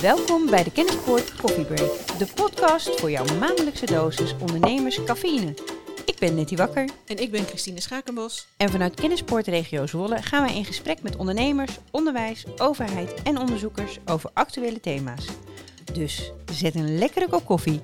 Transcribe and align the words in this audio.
Welkom 0.00 0.50
bij 0.50 0.64
de 0.64 0.72
Kennispoort 0.72 1.36
Coffee 1.36 1.64
Break, 1.64 2.18
de 2.18 2.26
podcast 2.34 3.00
voor 3.00 3.10
jouw 3.10 3.24
maandelijkse 3.38 3.86
dosis 3.86 4.34
ondernemers 4.40 5.04
cafeïne. 5.04 5.54
Ik 6.04 6.16
ben 6.18 6.34
Nettie 6.34 6.56
Wakker 6.56 6.88
En 7.06 7.16
ik 7.16 7.30
ben 7.30 7.44
Christine 7.44 7.80
Schakenbos. 7.80 8.46
en 8.56 8.70
vanuit 8.70 8.94
Kennispoort 8.94 9.46
Regio 9.46 9.86
Zwolle 9.86 10.22
gaan 10.22 10.42
wij 10.44 10.54
in 10.54 10.64
gesprek 10.64 11.02
met 11.02 11.16
ondernemers, 11.16 11.78
onderwijs, 11.90 12.44
overheid 12.56 13.22
en 13.22 13.38
onderzoekers 13.38 13.98
over 14.06 14.30
actuele 14.32 14.80
thema's. 14.80 15.26
Dus 15.92 16.32
zet 16.52 16.74
een 16.74 16.98
lekkere 16.98 17.28
kop 17.28 17.44
koffie, 17.44 17.80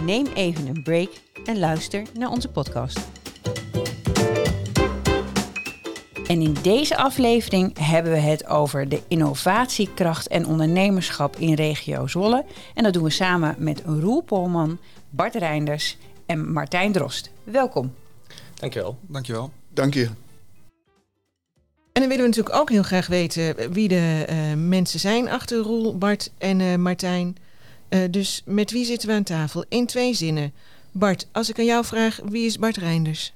neem 0.00 0.26
even 0.26 0.66
een 0.66 0.82
break 0.82 1.10
en 1.44 1.58
luister 1.58 2.02
naar 2.14 2.30
onze 2.30 2.48
podcast. 2.48 2.98
En 6.28 6.42
in 6.42 6.56
deze 6.62 6.96
aflevering 6.96 7.78
hebben 7.78 8.12
we 8.12 8.18
het 8.18 8.46
over 8.46 8.88
de 8.88 9.02
innovatiekracht 9.08 10.28
en 10.28 10.46
ondernemerschap 10.46 11.36
in 11.36 11.54
regio 11.54 12.06
Zwolle. 12.06 12.44
En 12.74 12.82
dat 12.82 12.92
doen 12.92 13.02
we 13.02 13.10
samen 13.10 13.54
met 13.58 13.82
Roel 13.84 14.20
Polman, 14.20 14.78
Bart 15.10 15.34
Reinders 15.34 15.96
en 16.26 16.52
Martijn 16.52 16.92
Drost. 16.92 17.30
Welkom. 17.44 17.94
Dankjewel. 18.54 18.98
Dankjewel. 19.00 19.50
Dank 19.72 19.94
je. 19.94 20.04
En 21.92 22.02
dan 22.02 22.08
willen 22.08 22.24
we 22.24 22.28
natuurlijk 22.28 22.56
ook 22.56 22.70
heel 22.70 22.82
graag 22.82 23.06
weten 23.06 23.72
wie 23.72 23.88
de 23.88 24.24
eh, 24.28 24.36
mensen 24.56 25.00
zijn 25.00 25.28
achter 25.28 25.58
Roel, 25.58 25.98
Bart 25.98 26.32
en 26.38 26.60
eh, 26.60 26.74
Martijn. 26.74 27.36
Eh, 27.88 28.00
dus 28.10 28.42
met 28.44 28.70
wie 28.70 28.84
zitten 28.84 29.08
we 29.08 29.14
aan 29.14 29.22
tafel? 29.22 29.64
In 29.68 29.86
twee 29.86 30.14
zinnen. 30.14 30.52
Bart, 30.92 31.28
als 31.32 31.50
ik 31.50 31.58
aan 31.58 31.64
jou 31.64 31.84
vraag, 31.84 32.20
wie 32.24 32.46
is 32.46 32.58
Bart 32.58 32.76
Reinders? 32.76 33.32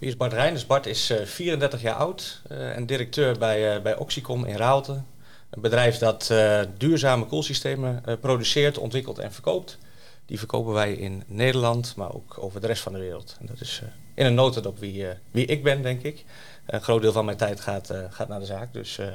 Wie 0.00 0.08
is 0.08 0.16
Bart 0.16 0.32
Reinders? 0.32 0.66
Bart 0.66 0.86
is 0.86 1.10
eh, 1.10 1.26
34 1.26 1.80
jaar 1.82 1.94
oud 1.94 2.42
eh, 2.48 2.76
en 2.76 2.86
directeur 2.86 3.38
bij, 3.38 3.74
eh, 3.76 3.82
bij 3.82 3.96
Oxycom 3.96 4.44
in 4.44 4.56
Raalte. 4.56 5.02
Een 5.50 5.60
bedrijf 5.62 5.98
dat 5.98 6.30
eh, 6.30 6.60
duurzame 6.78 7.26
koelsystemen 7.26 8.02
eh, 8.04 8.14
produceert, 8.20 8.78
ontwikkelt 8.78 9.18
en 9.18 9.32
verkoopt. 9.32 9.78
Die 10.26 10.38
verkopen 10.38 10.72
wij 10.72 10.92
in 10.92 11.22
Nederland, 11.26 11.96
maar 11.96 12.14
ook 12.14 12.36
over 12.38 12.60
de 12.60 12.66
rest 12.66 12.82
van 12.82 12.92
de 12.92 12.98
wereld. 12.98 13.36
En 13.40 13.46
dat 13.46 13.60
is 13.60 13.80
eh, 13.82 13.88
in 14.14 14.26
een 14.26 14.34
notendop 14.34 14.78
wie, 14.78 15.06
eh, 15.08 15.16
wie 15.30 15.46
ik 15.46 15.62
ben, 15.62 15.82
denk 15.82 16.02
ik. 16.02 16.24
Een 16.66 16.80
groot 16.82 17.02
deel 17.02 17.12
van 17.12 17.24
mijn 17.24 17.36
tijd 17.36 17.60
gaat, 17.60 17.90
eh, 17.90 17.98
gaat 18.10 18.28
naar 18.28 18.40
de 18.40 18.46
zaak. 18.46 18.72
Dus 18.72 18.98
eh, 18.98 19.06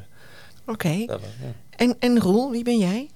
Oké. 0.67 0.89
ja. 0.89 1.17
En, 1.69 1.95
en 1.99 2.19
Roel, 2.19 2.51
wie 2.51 2.63
ben 2.63 2.77
jij? 2.77 3.09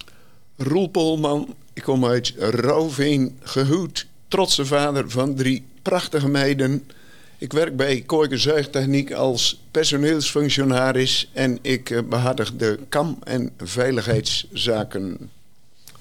Roel 0.58 0.88
Polman, 0.88 1.56
ik 1.74 1.84
kom 1.84 2.06
uit 2.06 2.34
Rauwveen, 2.38 3.40
gehuwd, 3.44 4.08
trotse 4.28 4.66
vader 4.66 5.10
van 5.10 5.36
drie 5.36 5.66
prachtige 5.82 6.28
meiden. 6.28 6.88
Ik 7.40 7.54
werk 7.54 7.76
bij 7.76 8.02
Kooiker 8.02 8.40
Zuigtechniek 8.40 9.12
als 9.12 9.60
personeelsfunctionaris 9.72 11.30
en 11.34 11.60
ik 11.62 11.90
eh, 11.90 12.02
behartig 12.04 12.56
de 12.56 12.80
kam- 12.90 13.20
en 13.24 13.52
veiligheidszaken. 13.58 15.30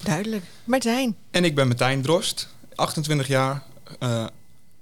Duidelijk. 0.03 0.45
Martijn. 0.65 1.17
En 1.31 1.45
ik 1.45 1.55
ben 1.55 1.67
Martijn 1.67 2.03
Drost, 2.03 2.49
28 2.75 3.27
jaar, 3.27 3.63
eh, 3.99 4.27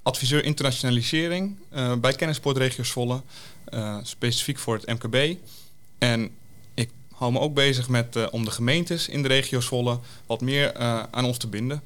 adviseur 0.02 0.44
internationalisering 0.44 1.56
eh, 1.70 1.94
bij 1.94 2.12
Kennisport 2.12 2.56
Regio 2.56 2.84
Zwolle, 2.84 3.20
eh, 3.64 3.96
specifiek 4.02 4.58
voor 4.58 4.74
het 4.74 4.86
MKB. 4.86 5.36
En 5.98 6.30
ik 6.74 6.90
hou 7.12 7.32
me 7.32 7.38
ook 7.40 7.54
bezig 7.54 7.88
met 7.88 8.16
eh, 8.16 8.26
om 8.30 8.44
de 8.44 8.50
gemeentes 8.50 9.08
in 9.08 9.22
de 9.22 9.28
regio 9.28 9.60
Zwolle 9.60 9.98
wat 10.26 10.40
meer 10.40 10.72
eh, 10.72 11.02
aan 11.10 11.24
ons 11.24 11.38
te 11.38 11.46
binden. 11.48 11.82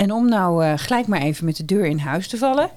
En 0.00 0.12
om 0.12 0.28
nou 0.28 0.64
eh, 0.64 0.72
gelijk 0.76 1.06
maar 1.06 1.20
even 1.20 1.44
met 1.44 1.56
de 1.56 1.64
deur 1.64 1.86
in 1.86 1.98
huis 1.98 2.28
te 2.28 2.36
vallen. 2.36 2.70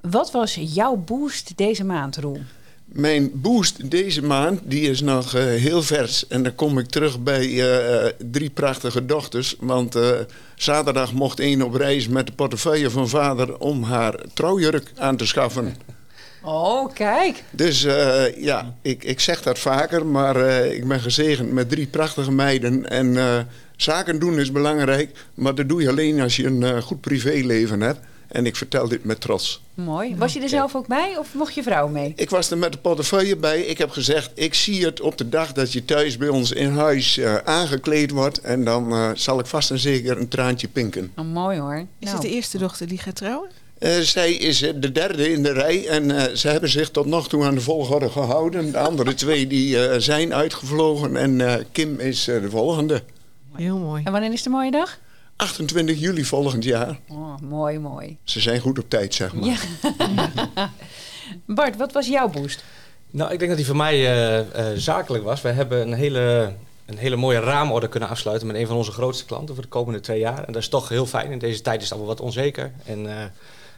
Wat 0.00 0.30
was 0.30 0.54
jouw 0.60 0.96
boost 0.96 1.56
deze 1.56 1.84
maand, 1.84 2.16
Roel? 2.16 2.40
Mijn 2.84 3.30
boost 3.34 3.90
deze 3.90 4.22
maand 4.22 4.60
die 4.64 4.90
is 4.90 5.00
nog 5.00 5.34
eh, 5.34 5.42
heel 5.42 5.82
vers. 5.82 6.26
En 6.26 6.42
dan 6.42 6.54
kom 6.54 6.78
ik 6.78 6.86
terug 6.86 7.22
bij 7.22 7.78
eh, 7.78 8.12
drie 8.30 8.50
prachtige 8.50 9.06
dochters. 9.06 9.56
Want 9.60 9.98
zaterdag 10.54 11.12
mocht 11.12 11.40
één 11.40 11.62
op 11.62 11.74
reis 11.74 12.08
met 12.08 12.26
de 12.26 12.32
portefeuille 12.32 12.90
van 12.90 13.08
vader 13.08 13.58
om 13.58 13.82
haar 13.82 14.20
trouwjurk 14.34 14.92
aan 14.96 15.16
te 15.16 15.26
schaffen. 15.26 15.76
Oh, 16.42 16.92
kijk. 16.92 17.44
Dus 17.50 17.82
ja, 18.36 18.74
ik, 18.82 19.04
ik 19.04 19.20
zeg 19.20 19.42
dat 19.42 19.58
vaker, 19.58 20.06
maar 20.06 20.36
ik 20.66 20.88
ben 20.88 21.00
gezegend 21.00 21.52
met 21.52 21.68
drie 21.68 21.86
prachtige 21.86 22.32
meiden. 22.32 22.88
En 22.88 23.16
zaken 23.76 24.18
doen 24.18 24.38
is 24.38 24.52
belangrijk, 24.52 25.10
maar 25.34 25.54
dat 25.54 25.68
doe 25.68 25.82
je 25.82 25.88
alleen 25.88 26.20
als 26.20 26.36
je 26.36 26.44
een 26.46 26.62
eh, 26.62 26.82
goed 26.82 27.00
privéleven 27.00 27.80
hebt. 27.80 27.98
En 28.26 28.46
ik 28.46 28.56
vertel 28.56 28.88
dit 28.88 29.04
met 29.04 29.20
trots. 29.20 29.62
Mooi. 29.74 30.16
Was 30.16 30.32
je 30.32 30.40
er 30.40 30.48
zelf 30.48 30.74
ook 30.74 30.86
bij 30.86 31.16
of 31.18 31.34
mocht 31.34 31.54
je 31.54 31.62
vrouw 31.62 31.88
mee? 31.88 32.12
Ik 32.16 32.30
was 32.30 32.50
er 32.50 32.58
met 32.58 32.72
de 32.72 32.78
portefeuille 32.78 33.36
bij. 33.36 33.60
Ik 33.60 33.78
heb 33.78 33.90
gezegd, 33.90 34.30
ik 34.34 34.54
zie 34.54 34.84
het 34.84 35.00
op 35.00 35.18
de 35.18 35.28
dag 35.28 35.52
dat 35.52 35.72
je 35.72 35.84
thuis 35.84 36.16
bij 36.16 36.28
ons 36.28 36.52
in 36.52 36.70
huis 36.70 37.18
eh, 37.18 37.36
aangekleed 37.36 38.10
wordt. 38.10 38.38
En 38.40 38.64
dan 38.64 38.92
eh, 38.92 39.10
zal 39.14 39.38
ik 39.38 39.46
vast 39.46 39.70
en 39.70 39.78
zeker 39.78 40.18
een 40.18 40.28
traantje 40.28 40.68
pinken. 40.68 41.12
Oh, 41.16 41.24
mooi 41.24 41.58
hoor. 41.58 41.76
Is 41.76 41.84
Nou, 42.00 42.12
het 42.12 42.22
de 42.22 42.30
eerste 42.30 42.58
dochter 42.58 42.88
die 42.88 42.98
gaat 42.98 43.16
trouwen? 43.16 43.48
Eh, 43.78 43.98
zij 43.98 44.32
is 44.32 44.58
de 44.58 44.92
derde 44.92 45.32
in 45.32 45.42
de 45.42 45.52
rij 45.52 45.86
en 45.88 46.10
eh, 46.10 46.34
ze 46.34 46.48
hebben 46.48 46.70
zich 46.70 46.90
tot 46.90 47.06
nog 47.06 47.28
toe 47.28 47.44
aan 47.44 47.54
de 47.54 47.60
volgorde 47.60 48.10
gehouden. 48.10 48.72
De 48.72 48.78
andere 48.78 49.14
twee 49.14 49.46
die, 49.46 49.86
eh, 49.88 49.98
zijn 50.00 50.34
uitgevlogen 50.34 51.16
en 51.16 51.40
eh, 51.40 51.64
Kim 51.72 52.00
is 52.00 52.28
eh, 52.28 52.40
de 52.40 52.50
volgende. 52.50 53.02
Heel 53.56 53.78
mooi. 53.78 54.02
En 54.04 54.12
wanneer 54.12 54.32
is 54.32 54.42
de 54.42 54.50
mooie 54.50 54.70
dag? 54.70 54.98
28 55.36 56.00
juli 56.00 56.24
volgend 56.24 56.64
jaar. 56.64 56.98
Oh, 57.08 57.36
mooi, 57.42 57.78
mooi. 57.78 58.16
Ze 58.24 58.40
zijn 58.40 58.60
goed 58.60 58.78
op 58.78 58.90
tijd, 58.90 59.14
zeg 59.14 59.34
maar. 59.34 59.44
Ja. 59.44 59.56
Bart, 61.46 61.76
wat 61.76 61.92
was 61.92 62.06
jouw 62.06 62.28
boost? 62.28 62.64
Nou, 63.10 63.32
ik 63.32 63.38
denk 63.38 63.50
dat 63.50 63.58
die 63.58 63.66
voor 63.66 63.76
mij 63.76 63.94
eh, 63.94 64.38
eh, 64.38 64.78
zakelijk 64.78 65.24
was. 65.24 65.42
We 65.42 65.48
hebben 65.48 65.80
een 65.80 65.92
hele, 65.92 66.52
een 66.86 66.98
hele 66.98 67.16
mooie 67.16 67.40
raamorde 67.40 67.88
kunnen 67.88 68.08
afsluiten 68.08 68.46
met 68.46 68.56
een 68.56 68.66
van 68.66 68.76
onze 68.76 68.92
grootste 68.92 69.24
klanten 69.24 69.54
voor 69.54 69.64
de 69.64 69.70
komende 69.70 70.00
twee 70.00 70.18
jaar. 70.18 70.44
En 70.44 70.52
dat 70.52 70.62
is 70.62 70.68
toch 70.68 70.88
heel 70.88 71.06
fijn. 71.06 71.32
In 71.32 71.38
deze 71.38 71.60
tijd 71.60 71.76
is 71.76 71.88
het 71.88 71.92
allemaal 71.92 72.14
wat 72.16 72.24
onzeker. 72.24 72.72
En 72.84 73.18
eh, 73.18 73.24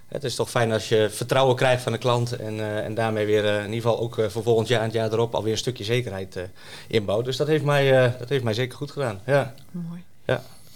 het 0.08 0.24
is 0.24 0.34
toch 0.34 0.50
fijn 0.50 0.72
als 0.72 0.88
je 0.88 1.08
vertrouwen 1.10 1.56
krijgt 1.56 1.82
van 1.82 1.92
de 1.92 1.98
klant 1.98 2.32
en, 2.32 2.60
eh, 2.60 2.84
en 2.84 2.94
daarmee 2.94 3.26
weer 3.26 3.44
eh, 3.46 3.56
in 3.56 3.72
ieder 3.72 3.90
geval 3.90 4.00
ook 4.00 4.18
eh, 4.18 4.28
voor 4.28 4.42
volgend 4.42 4.68
jaar 4.68 4.78
en 4.78 4.84
het 4.84 4.94
jaar 4.94 5.12
erop 5.12 5.34
alweer 5.34 5.52
een 5.52 5.58
stukje 5.58 5.84
zekerheid 5.84 6.36
eh, 6.36 6.42
inbouwt. 6.86 7.24
Dus 7.24 7.36
dat 7.36 7.46
heeft, 7.46 7.64
mij, 7.64 8.04
eh, 8.04 8.18
dat 8.18 8.28
heeft 8.28 8.44
mij 8.44 8.54
zeker 8.54 8.76
goed 8.76 8.90
gedaan. 8.90 9.20
Ja. 9.26 9.54
Mooi. 9.70 10.04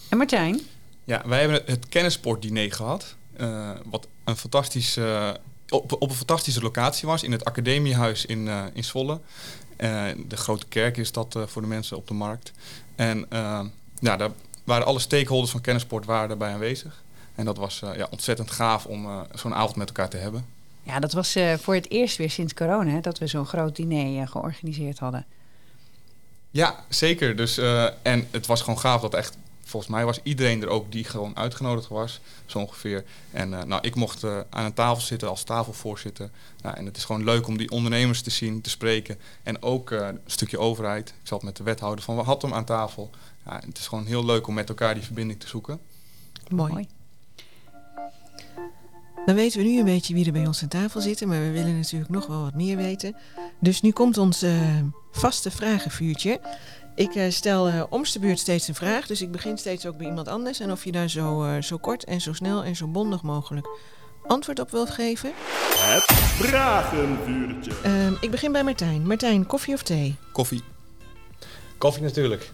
En 0.08 0.18
Martijn? 0.18 0.60
Ja, 1.04 1.22
wij 1.26 1.40
hebben 1.40 1.62
het 1.64 1.88
kennissportdiner 1.88 2.72
gehad, 2.72 3.16
eh, 3.36 3.70
wat 3.84 4.06
een 4.24 4.36
fantastisch, 4.36 4.98
op, 5.68 5.92
op 5.92 6.10
een 6.10 6.16
fantastische 6.16 6.60
locatie 6.60 7.08
was, 7.08 7.22
in 7.22 7.32
het 7.32 7.44
Academiehuis 7.44 8.26
in, 8.26 8.48
eh, 8.48 8.64
in 8.72 8.84
Zwolle. 8.84 9.20
Eh, 9.76 10.04
de 10.28 10.36
grote 10.36 10.66
kerk 10.66 10.96
is 10.96 11.12
dat 11.12 11.38
voor 11.46 11.62
de 11.62 11.68
mensen 11.68 11.96
op 11.96 12.08
de 12.08 12.14
markt. 12.14 12.52
En 12.96 13.26
ja, 13.98 14.16
daar 14.16 14.30
waren 14.64 14.86
alle 14.86 14.98
stakeholders 14.98 15.50
van 15.50 15.60
kennisport 15.60 16.04
waren 16.04 16.28
daarbij 16.28 16.52
aanwezig. 16.52 17.02
En 17.34 17.44
dat 17.44 17.56
was 17.56 17.82
eh, 17.82 17.96
ja, 17.96 18.06
ontzettend 18.10 18.50
gaaf 18.50 18.86
om 18.86 19.06
eh, 19.06 19.20
zo'n 19.34 19.54
avond 19.54 19.76
met 19.76 19.88
elkaar 19.88 20.08
te 20.08 20.16
hebben. 20.16 20.46
Ja, 20.82 21.00
dat 21.00 21.12
was 21.12 21.34
eh, 21.34 21.54
voor 21.54 21.74
het 21.74 21.90
eerst 21.90 22.16
weer 22.16 22.30
sinds 22.30 22.54
corona 22.54 22.90
hè, 22.90 23.00
dat 23.00 23.18
we 23.18 23.26
zo'n 23.26 23.46
groot 23.46 23.76
diner 23.76 24.28
georganiseerd 24.28 24.98
hadden. 24.98 25.26
Ja, 26.50 26.84
zeker. 26.88 27.36
Dus, 27.36 27.58
eh, 27.58 27.88
en 28.02 28.28
het 28.30 28.46
was 28.46 28.60
gewoon 28.60 28.78
gaaf 28.78 29.00
dat 29.00 29.14
echt, 29.14 29.36
volgens 29.64 29.92
mij 29.92 30.04
was 30.04 30.20
iedereen 30.22 30.62
er 30.62 30.68
ook 30.68 30.92
die 30.92 31.04
gewoon 31.04 31.36
uitgenodigd 31.36 31.88
was, 31.88 32.20
zo 32.46 32.58
ongeveer. 32.58 33.04
En 33.30 33.54
eh, 33.54 33.64
nou, 33.64 33.82
ik 33.82 33.94
mocht 33.94 34.22
eh, 34.24 34.40
aan 34.50 34.64
een 34.64 34.74
tafel 34.74 35.02
zitten 35.02 35.28
als 35.28 35.42
tafelvoorzitter. 35.42 36.30
Nou, 36.62 36.76
en 36.76 36.84
het 36.84 36.96
is 36.96 37.04
gewoon 37.04 37.24
leuk 37.24 37.46
om 37.46 37.56
die 37.56 37.70
ondernemers 37.70 38.22
te 38.22 38.30
zien, 38.30 38.60
te 38.60 38.70
spreken. 38.70 39.18
En 39.42 39.62
ook 39.62 39.90
eh, 39.90 40.06
een 40.06 40.20
stukje 40.26 40.58
overheid. 40.58 41.08
Ik 41.08 41.28
zat 41.28 41.42
met 41.42 41.56
de 41.56 41.62
wethouder 41.62 42.04
van 42.04 42.18
Hattem 42.18 42.54
aan 42.54 42.64
tafel. 42.64 43.10
Ja, 43.46 43.60
het 43.66 43.78
is 43.78 43.86
gewoon 43.86 44.06
heel 44.06 44.24
leuk 44.24 44.46
om 44.46 44.54
met 44.54 44.68
elkaar 44.68 44.94
die 44.94 45.02
verbinding 45.02 45.40
te 45.40 45.48
zoeken. 45.48 45.78
Mooi. 46.48 46.86
Dan 49.26 49.34
weten 49.34 49.58
we 49.58 49.68
nu 49.68 49.78
een 49.78 49.84
beetje 49.84 50.14
wie 50.14 50.26
er 50.26 50.32
bij 50.32 50.46
ons 50.46 50.62
aan 50.62 50.68
tafel 50.68 51.00
zitten, 51.00 51.28
maar 51.28 51.40
we 51.40 51.50
willen 51.50 51.76
natuurlijk 51.76 52.10
nog 52.10 52.26
wel 52.26 52.40
wat 52.40 52.54
meer 52.54 52.76
weten. 52.76 53.16
Dus 53.60 53.80
nu 53.80 53.90
komt 53.90 54.18
ons 54.18 54.42
eh, 54.42 54.52
vaste 55.10 55.50
vragenvuurtje. 55.50 56.40
Ik 56.94 57.14
eh, 57.14 57.30
stel 57.30 57.68
eh 57.68 57.82
omste 57.88 58.18
beurt 58.18 58.38
steeds 58.38 58.68
een 58.68 58.74
vraag, 58.74 59.06
dus 59.06 59.22
ik 59.22 59.30
begin 59.30 59.58
steeds 59.58 59.86
ook 59.86 59.96
bij 59.96 60.06
iemand 60.06 60.28
anders. 60.28 60.60
En 60.60 60.72
of 60.72 60.84
je 60.84 60.92
daar 60.92 61.08
zo, 61.08 61.44
eh, 61.44 61.62
zo 61.62 61.76
kort 61.76 62.04
en 62.04 62.20
zo 62.20 62.32
snel 62.32 62.64
en 62.64 62.76
zo 62.76 62.86
bondig 62.86 63.22
mogelijk 63.22 63.66
antwoord 64.26 64.60
op 64.60 64.70
wilt 64.70 64.90
geven. 64.90 65.32
Het 65.76 66.04
Vragenvuurtje. 66.46 67.72
Ehm, 67.82 68.12
ik 68.20 68.30
begin 68.30 68.52
bij 68.52 68.64
Martijn. 68.64 69.06
Martijn, 69.06 69.46
koffie 69.46 69.74
of 69.74 69.82
thee? 69.82 70.16
Koffie. 70.32 70.62
Koffie 71.78 72.02
natuurlijk. 72.02 72.52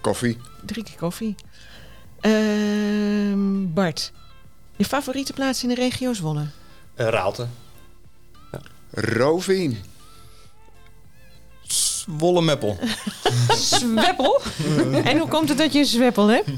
Koffie. 0.00 0.36
Drie 0.64 0.84
keer 0.84 0.96
koffie. 0.96 1.34
Ehm, 2.20 3.72
Bart, 3.72 4.12
je 4.76 4.84
favoriete 4.84 5.32
plaats 5.32 5.62
in 5.62 5.68
de 5.68 5.74
regio 5.74 6.12
Zwolle? 6.12 6.46
Eh, 6.94 7.08
Raalte. 7.08 7.46
Rauwveen. 8.90 9.76
Zwolle 11.62 12.42
Meppel. 12.42 12.78
Zweppel? 13.50 14.40
en 15.10 15.18
hoe 15.18 15.28
komt 15.28 15.48
het 15.48 15.58
dat 15.58 15.72
je 15.72 15.78
een 15.78 15.84
zweppel 15.84 16.28
hebt? 16.28 16.48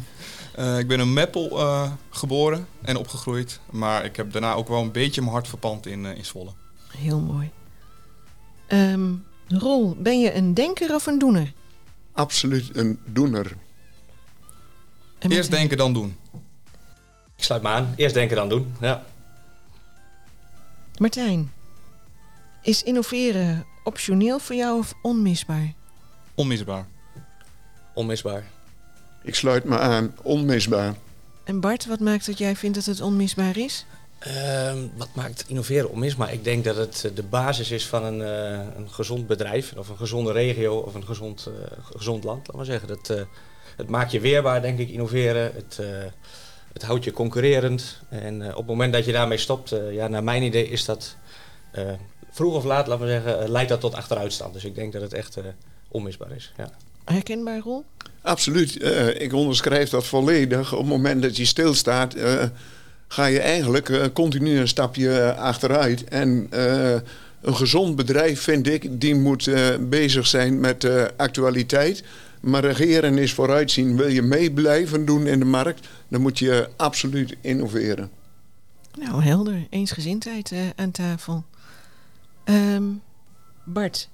Eh, 0.55 0.79
ik 0.79 0.89
ben 0.89 1.01
in 1.01 1.13
Meppel 1.13 1.59
eh, 1.59 1.93
geboren 2.11 2.67
en 2.83 2.97
opgegroeid. 2.97 3.61
Maar 3.71 4.05
ik 4.05 4.17
heb 4.17 4.33
daarna 4.33 4.53
ook 4.55 4.69
wel 4.69 4.83
een 4.83 4.93
beetje 4.93 5.21
mijn 5.21 5.33
hart 5.33 5.49
verpand 5.49 5.87
in, 5.87 6.05
in 6.05 6.25
Zwolle. 6.25 6.51
Heel 6.97 7.21
mooi. 7.21 7.51
Ehm 8.67 9.13
Rol, 9.49 9.97
ben 9.99 10.21
je 10.21 10.35
een 10.35 10.55
denker 10.55 10.95
of 10.95 11.07
een 11.07 11.19
doener? 11.19 11.53
absoluut 12.13 12.77
een 12.77 12.99
doener. 13.05 13.57
En 15.19 15.31
Eerst 15.31 15.51
denken, 15.51 15.77
dan 15.77 15.93
doen. 15.93 16.17
Ik 17.39 17.45
sluit 17.45 17.63
me 17.63 17.69
aan. 17.69 17.93
Eerst 17.97 18.15
denken 18.15 18.37
dan 18.37 18.49
doen. 18.49 18.75
Ja. 18.81 19.05
Martijn, 20.97 21.53
is 22.63 22.83
innoveren 22.83 23.67
optioneel 23.85 24.39
voor 24.39 24.57
jou 24.57 24.79
of 24.79 24.95
onmisbaar? 25.03 25.73
Onmisbaar. 26.35 26.87
Onmisbaar. 27.95 28.45
Ik 29.23 29.35
sluit 29.35 29.65
me 29.65 29.79
aan, 29.79 30.15
onmisbaar. 30.23 30.95
En 31.45 31.61
Bart, 31.61 31.87
wat 31.87 32.01
maakt 32.01 32.27
dat 32.27 32.39
jij 32.39 32.57
vindt 32.57 32.77
dat 32.77 32.85
het 32.85 33.01
onmisbaar 33.01 33.57
is? 33.57 33.85
Ehm, 34.19 34.79
wat 34.97 35.09
maakt 35.15 35.45
innoveren 35.47 35.91
onmisbaar? 35.91 36.33
Ik 36.33 36.45
denk 36.45 36.65
dat 36.65 36.77
het 36.77 37.05
eh, 37.05 37.11
de 37.15 37.23
basis 37.23 37.71
is 37.71 37.87
van 37.87 38.05
een, 38.05 38.23
eh, 38.23 38.77
een 38.77 38.91
gezond 38.91 39.27
bedrijf, 39.27 39.73
of 39.77 39.89
een 39.89 39.97
gezonde 39.97 40.33
regio, 40.33 40.77
of 40.77 40.95
een 40.95 41.05
gezond, 41.05 41.47
eh, 41.47 41.79
gezond 41.97 42.25
land, 42.25 42.47
laat 42.47 42.57
maar 42.57 42.65
zeggen. 42.65 42.89
Dat, 42.89 43.11
eh, 43.11 43.23
het 43.77 43.89
maakt 43.89 44.11
je 44.13 44.21
weerbaar, 44.21 44.63
denk 44.63 44.79
ik, 44.79 44.89
innoveren. 44.89 45.53
Het, 45.55 45.79
eh, 45.79 45.87
het 46.73 46.83
houdt 46.83 47.05
je 47.05 47.13
concurrerend. 47.13 48.01
En 48.09 48.43
eh, 48.43 48.49
op 48.49 48.57
het 48.57 48.67
moment 48.67 48.93
dat 48.93 49.05
je 49.05 49.13
daarmee 49.13 49.39
stopt, 49.39 49.73
eh, 49.73 49.93
ja, 49.93 50.09
naar 50.09 50.25
mijn 50.25 50.43
idee 50.43 50.69
is 50.69 50.85
dat 50.85 51.17
eh, 51.71 51.85
vroeg 52.31 52.55
of 52.55 52.65
laat, 52.65 52.87
laat 52.87 52.99
maar 52.99 53.09
zeggen, 53.09 53.51
leidt 53.51 53.69
dat 53.69 53.81
tot 53.81 53.95
achteruitstand. 53.95 54.53
Dus 54.53 54.65
ik 54.65 54.75
denk 54.75 54.93
dat 54.93 55.03
het 55.03 55.13
echt 55.13 55.37
eh, 55.37 55.45
onmisbaar 55.89 56.31
is. 56.33 56.53
Ja. 56.57 56.71
Herkenbaar, 57.05 57.61
Roel? 57.61 57.85
Absoluut. 58.23 58.83
Eh, 58.83 59.21
ik 59.21 59.33
onderschrijf 59.33 59.91
dat 59.91 60.07
volledig. 60.07 60.73
Op 60.73 60.79
het 60.79 60.89
moment 60.89 61.23
dat 61.23 61.37
je 61.37 61.45
stilstaat, 61.45 62.15
eh 62.15 62.45
ga 63.09 63.27
je 63.27 63.41
eigenlijk 63.41 64.11
continu 64.13 64.59
een 64.59 64.69
stapje 64.69 65.35
achteruit. 65.35 66.05
En 66.05 66.47
eh, 66.51 66.93
een 67.41 67.57
gezond 67.57 67.97
bedrijf, 67.97 68.41
vind 68.41 68.69
ik, 68.69 69.01
die 69.01 69.15
moet 69.15 69.47
eh, 69.47 69.67
bezig 69.81 70.27
zijn 70.27 70.61
met 70.61 70.85
eh, 70.85 71.05
actualiteit. 71.17 72.03
Maar 72.41 72.65
regeren 72.65 73.19
is 73.19 73.33
vooruitzien. 73.33 73.97
Wil 73.97 74.09
je 74.09 74.23
mee 74.23 74.51
blijven 74.51 75.05
doen 75.05 75.27
in 75.27 75.39
de 75.39 75.45
markt, 75.45 75.87
dan 76.09 76.21
moet 76.21 76.39
je 76.39 76.69
absoluut 76.77 77.37
innoveren. 77.41 78.11
Nou, 78.99 79.23
helder. 79.23 79.67
Eensgezindheid 79.71 80.53
eh, 80.53 80.61
aan 80.77 80.91
tafel. 80.91 81.45
Ehm, 82.45 82.85
Bart, 83.65 84.09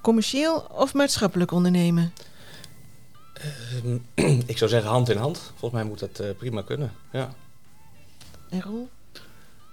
commercieel 0.00 0.58
of 0.58 0.94
maatschappelijk 0.94 1.50
ondernemen? 1.50 2.12
Ehm, 3.34 3.98
ik 4.52 4.58
zou 4.58 4.70
zeggen 4.70 4.90
hand 4.90 5.08
in 5.08 5.16
hand. 5.16 5.38
Volgens 5.38 5.72
mij 5.72 5.84
moet 5.84 5.98
dat 5.98 6.20
eh, 6.20 6.30
prima 6.38 6.62
kunnen. 6.62 6.92
Ja. 7.12 7.34
En 8.48 8.62
Roel? 8.62 8.88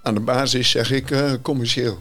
Aan 0.02 0.14
de 0.14 0.20
basis 0.20 0.70
zeg 0.70 0.92
ik 0.92 1.12
eh, 1.12 1.34
commercieel. 1.42 2.00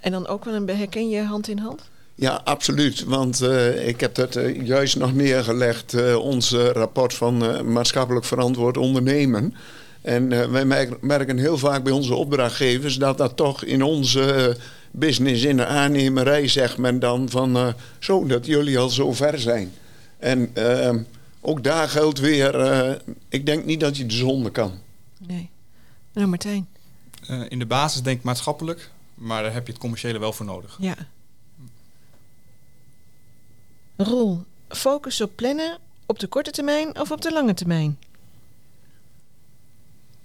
En 0.00 0.12
dan 0.12 0.26
ook 0.26 0.44
wel 0.44 0.54
een 0.54 0.68
herken 0.68 1.08
je 1.08 1.22
hand 1.22 1.48
in 1.48 1.58
hand? 1.58 1.88
Ja, 2.20 2.40
absoluut. 2.44 3.04
Want 3.04 3.40
eh, 3.40 3.88
ik 3.88 4.00
heb 4.00 4.14
dat 4.14 4.36
eh, 4.36 4.66
juist 4.66 4.96
nog 4.96 5.14
neergelegd, 5.14 5.94
eh, 5.94 6.16
ons 6.16 6.52
rapport 6.52 7.14
van 7.14 7.44
eh, 7.44 7.60
maatschappelijk 7.62 8.24
verantwoord 8.24 8.76
ondernemen. 8.76 9.54
En 10.02 10.32
eh, 10.32 10.46
wij 10.50 10.64
merk- 10.64 11.02
merken 11.02 11.38
heel 11.38 11.58
vaak 11.58 11.82
bij 11.82 11.92
onze 11.92 12.14
opdrachtgevers 12.14 12.96
dat 12.96 13.18
dat 13.18 13.36
toch 13.36 13.64
in 13.64 13.82
onze 13.82 14.56
business, 14.90 15.42
in 15.42 15.56
de 15.56 15.66
aannemerij, 15.66 16.48
zegt 16.48 16.78
men 16.78 16.98
dan 16.98 17.28
van 17.30 17.56
eh, 17.56 17.68
zo 17.98 18.26
dat 18.26 18.46
jullie 18.46 18.78
al 18.78 18.88
zo 18.88 19.12
ver 19.12 19.38
zijn. 19.38 19.72
En 20.18 20.50
eh, 20.54 20.96
ook 21.40 21.64
daar 21.64 21.88
geldt 21.88 22.18
weer, 22.20 22.54
eh, 22.60 22.94
ik 23.28 23.46
denk 23.46 23.64
niet 23.64 23.80
dat 23.80 23.96
je 23.96 24.06
de 24.06 24.14
zonde 24.14 24.50
kan. 24.50 24.72
Nee. 25.26 25.50
Nou, 26.12 26.26
Martijn. 26.26 26.66
Eh, 27.26 27.40
in 27.48 27.58
de 27.58 27.66
basis 27.66 28.02
denk 28.02 28.18
ik 28.18 28.24
maatschappelijk, 28.24 28.90
maar 29.14 29.42
daar 29.42 29.52
heb 29.52 29.66
je 29.66 29.72
het 29.72 29.80
commerciële 29.80 30.18
wel 30.18 30.32
voor 30.32 30.46
nodig. 30.46 30.76
Ja. 30.80 30.94
Roel, 34.02 34.44
focus 34.68 35.20
op 35.20 35.30
plannen 35.34 35.78
op 36.06 36.18
de 36.18 36.26
korte 36.26 36.50
termijn 36.50 37.00
of 37.00 37.10
op 37.10 37.22
de 37.22 37.32
lange 37.32 37.54
termijn? 37.54 37.98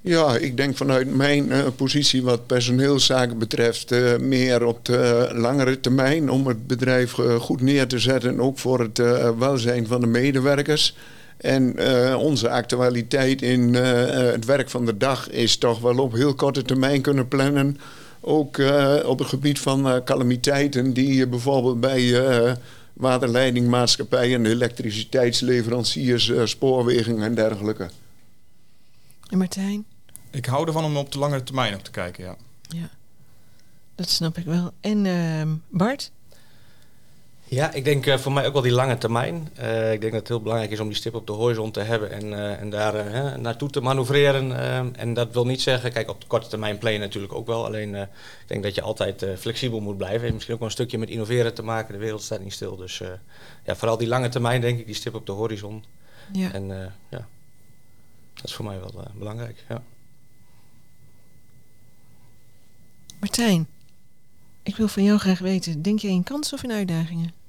Ja, 0.02 0.38
ik 0.38 0.58
denk 0.58 0.78
vanuit 0.78 1.16
mijn 1.16 1.52
eh, 1.52 1.66
positie 1.76 2.24
wat 2.24 2.48
personeelszaken 2.48 3.38
betreft 3.38 3.92
eh, 3.92 4.18
meer 4.18 4.66
op 4.66 4.86
de 4.86 5.30
langere 5.34 5.80
termijn 5.80 6.30
om 6.30 6.48
het 6.48 6.68
bedrijf 6.68 7.20
eh, 7.20 7.36
goed 7.36 7.62
neer 7.62 7.88
te 7.88 8.00
zetten, 8.00 8.40
ook 8.40 8.60
voor 8.60 8.80
het 8.80 8.98
welzijn 9.38 9.88
van 9.88 10.02
de 10.02 10.08
medewerkers. 10.08 10.96
En 11.38 11.80
onze 12.18 12.50
actualiteit 12.50 13.42
in 13.42 13.74
het 13.74 14.46
werk 14.46 14.70
van 14.70 14.86
de 14.86 14.98
dag 14.98 15.30
is 15.30 15.58
toch 15.58 15.80
wel 15.80 15.98
op 15.98 16.14
heel 16.14 16.34
korte 16.34 16.62
termijn 16.62 17.02
kunnen 17.02 17.28
plannen. 17.28 17.78
Ook 18.22 18.62
op 19.06 19.20
het 19.20 19.28
gebied 19.28 19.60
van 19.60 20.02
calamiteiten 20.04 20.94
die 20.94 21.28
bijvoorbeeld 21.28 21.80
bij 21.80 22.14
waterleidingmaatschappijen, 22.96 24.46
elektriciteitsleveranciers, 24.46 26.30
eh, 26.30 26.46
spoorwegen 26.46 27.22
en 27.22 27.36
dergelijke. 27.36 27.90
En 29.30 29.38
Martijn? 29.38 29.86
Ik 30.32 30.46
hou 30.46 30.68
ervan 30.68 30.84
om 30.84 30.98
op 30.98 31.12
de 31.12 31.20
langere 31.20 31.44
termijn 31.44 31.74
ook 31.74 31.82
te 31.82 31.92
kijken, 31.92 32.24
ja. 32.24 32.36
Ja. 32.68 32.90
Dat 33.96 34.10
snap 34.10 34.38
ik 34.38 34.46
wel. 34.46 34.72
En 34.82 35.06
ehm, 35.06 35.50
Bart? 35.70 36.12
Ja, 37.56 37.72
ik 37.72 37.84
denk 37.84 38.06
eh, 38.06 38.18
voor 38.18 38.32
mij 38.32 38.48
ook 38.48 38.54
wel 38.54 38.62
die 38.62 38.72
lange 38.72 38.98
termijn. 38.98 39.50
Eh, 39.54 39.94
ik 39.94 40.02
denk 40.02 40.12
dat 40.12 40.22
het 40.22 40.28
heel 40.30 40.42
belangrijk 40.42 40.72
is 40.72 40.80
om 40.80 40.88
die 40.88 40.96
stip 40.96 41.16
op 41.16 41.28
de 41.28 41.34
horizon 41.34 41.72
te 41.72 41.80
hebben 41.80 42.12
en, 42.12 42.34
eh, 42.34 42.62
en 42.62 42.70
daar 42.70 42.94
hè, 42.94 43.38
naartoe 43.38 43.70
te 43.70 43.82
manoeuvreren. 43.82 44.96
En 44.96 45.14
dat 45.14 45.34
wil 45.34 45.46
niet 45.46 45.62
zeggen, 45.62 45.92
kijk, 45.92 46.10
op 46.10 46.22
de 46.22 46.28
korte 46.28 46.48
termijn 46.48 46.78
plannen 46.78 47.02
natuurlijk 47.02 47.34
ook 47.34 47.48
wel. 47.48 47.66
Alleen 47.66 47.96
ik 47.96 48.08
denk 48.48 48.64
dat 48.64 48.76
je 48.76 48.82
altijd 48.82 49.26
flexibel 49.38 49.80
moet 49.80 49.98
blijven. 49.98 50.22
Heeft 50.22 50.34
misschien 50.34 50.54
ook 50.54 50.60
wel 50.60 50.70
een 50.70 50.76
stukje 50.76 50.98
met 50.98 51.10
innoveren 51.10 51.54
te 51.54 51.64
maken. 51.64 51.94
De 51.94 52.00
wereld 52.00 52.22
staat 52.22 52.40
niet 52.40 52.54
stil. 52.54 52.76
Dus 52.76 53.02
ja, 53.66 53.76
vooral 53.76 53.98
die 53.98 54.08
lange 54.08 54.30
termijn, 54.30 54.62
denk 54.62 54.80
ik, 54.80 54.86
die 54.86 54.96
stip 54.96 55.16
op 55.16 55.26
de 55.26 55.32
horizon. 55.32 55.84
Ja. 56.32 56.52
En 56.52 56.68
ja, 57.10 57.28
dat 58.34 58.44
is 58.44 58.54
voor 58.54 58.66
mij 58.66 58.80
wel 58.80 59.08
belangrijk. 59.16 59.64
Ja. 59.70 59.84
Martijn, 63.20 63.68
ik 64.64 64.76
wil 64.76 64.88
van 64.88 65.04
jou 65.04 65.20
graag 65.20 65.40
weten, 65.40 65.82
denk 65.82 66.00
jij 66.00 66.12
in 66.12 66.24
kansen 66.24 66.58
of 66.58 66.64
in 66.64 66.72
uitdagingen? 66.72 67.44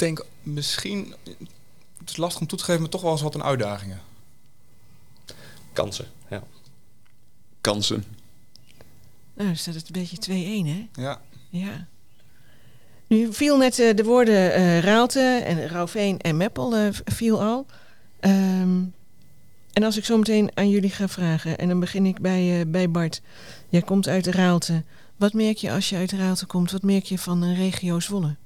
Ik 0.00 0.06
denk 0.06 0.26
misschien, 0.42 1.14
het 1.98 2.10
is 2.10 2.16
lastig 2.16 2.40
om 2.40 2.46
toe 2.46 2.58
te 2.58 2.64
geven, 2.64 2.80
maar 2.80 2.90
toch 2.90 3.02
wel 3.02 3.10
eens 3.10 3.20
wat 3.20 3.34
een 3.34 3.42
uitdagingen. 3.42 4.00
Kansen, 5.72 6.06
ja. 6.30 6.42
Kansen. 7.60 8.04
Nou, 9.34 9.48
dan 9.48 9.56
staat 9.56 9.74
het 9.74 9.86
een 9.86 9.92
beetje 9.92 10.64
2-1, 10.64 10.66
hè? 10.66 11.02
Ja, 11.02 11.20
Ja. 11.48 11.86
Nu 13.06 13.32
viel 13.32 13.56
net 13.56 13.78
eh, 13.78 13.94
de 13.94 14.04
woorden 14.04 14.52
eh 14.52 14.78
Raalte 14.78 15.20
en 15.44 15.68
Rauveen 15.68 16.18
en 16.18 16.36
Meppel 16.36 16.76
eh, 16.76 16.88
viel 17.04 17.42
al. 17.42 17.66
Ehm, 18.20 18.82
en 19.72 19.82
als 19.82 19.96
ik 19.96 20.04
zo 20.04 20.18
meteen 20.18 20.50
aan 20.54 20.70
jullie 20.70 20.90
ga 20.90 21.08
vragen, 21.08 21.58
en 21.58 21.68
dan 21.68 21.80
begin 21.80 22.06
ik 22.06 22.20
bij, 22.20 22.60
eh, 22.60 22.66
bij 22.66 22.90
Bart. 22.90 23.22
Jij 23.68 23.82
komt 23.82 24.08
uit 24.08 24.26
Raalte. 24.26 24.84
Wat 25.16 25.32
merk 25.32 25.56
je 25.56 25.72
als 25.72 25.88
je 25.88 25.96
uit 25.96 26.12
Raalte 26.12 26.46
komt? 26.46 26.70
Wat 26.70 26.82
merk 26.82 27.04
je 27.04 27.18
van 27.18 27.42
een 27.42 27.54
regio 27.54 28.00
Zwolle? 28.00 28.36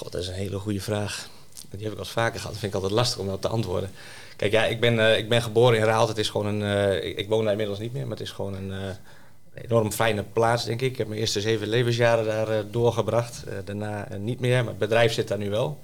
God, 0.00 0.12
dat 0.12 0.22
is 0.22 0.28
een 0.28 0.34
hele 0.34 0.58
goede 0.58 0.80
vraag. 0.80 1.28
Die 1.70 1.84
heb 1.84 1.92
ik 1.92 1.98
al 1.98 2.04
vaker 2.04 2.40
gehad. 2.40 2.50
Dat 2.50 2.60
vind 2.60 2.74
ik 2.74 2.80
altijd 2.80 2.98
lastig 2.98 3.18
om 3.18 3.26
dat 3.26 3.42
te 3.42 3.48
antwoorden. 3.48 3.90
Kijk, 4.36 4.52
ja, 4.52 4.64
ik 4.64 4.80
ben, 4.80 5.00
eh, 5.00 5.18
ik 5.18 5.28
ben 5.28 5.42
geboren 5.42 5.78
in 5.78 5.84
Raalte. 5.84 6.08
Het 6.08 6.18
is 6.18 6.28
gewoon 6.28 6.46
een... 6.46 6.62
eh, 6.62 7.18
ik, 7.18 7.28
woon 7.28 7.42
daar 7.42 7.50
inmiddels 7.50 7.78
niet 7.78 7.92
meer, 7.92 8.02
maar 8.02 8.16
het 8.16 8.26
is 8.26 8.30
gewoon 8.30 8.54
een 8.54 8.72
eh, 8.72 9.62
enorm 9.64 9.92
fijne 9.92 10.22
plaats, 10.22 10.64
denk 10.64 10.80
ik. 10.80 10.90
Ik 10.90 10.98
heb 10.98 11.08
mijn 11.08 11.20
eerste 11.20 11.40
zeven 11.40 11.68
levensjaren 11.68 12.24
daar 12.24 12.70
doorgebracht. 12.70 13.44
Daarna 13.64 14.08
niet 14.18 14.40
meer, 14.40 14.58
maar 14.58 14.68
het 14.68 14.78
bedrijf 14.78 15.12
zit 15.12 15.28
daar 15.28 15.38
nu 15.38 15.50
wel. 15.50 15.80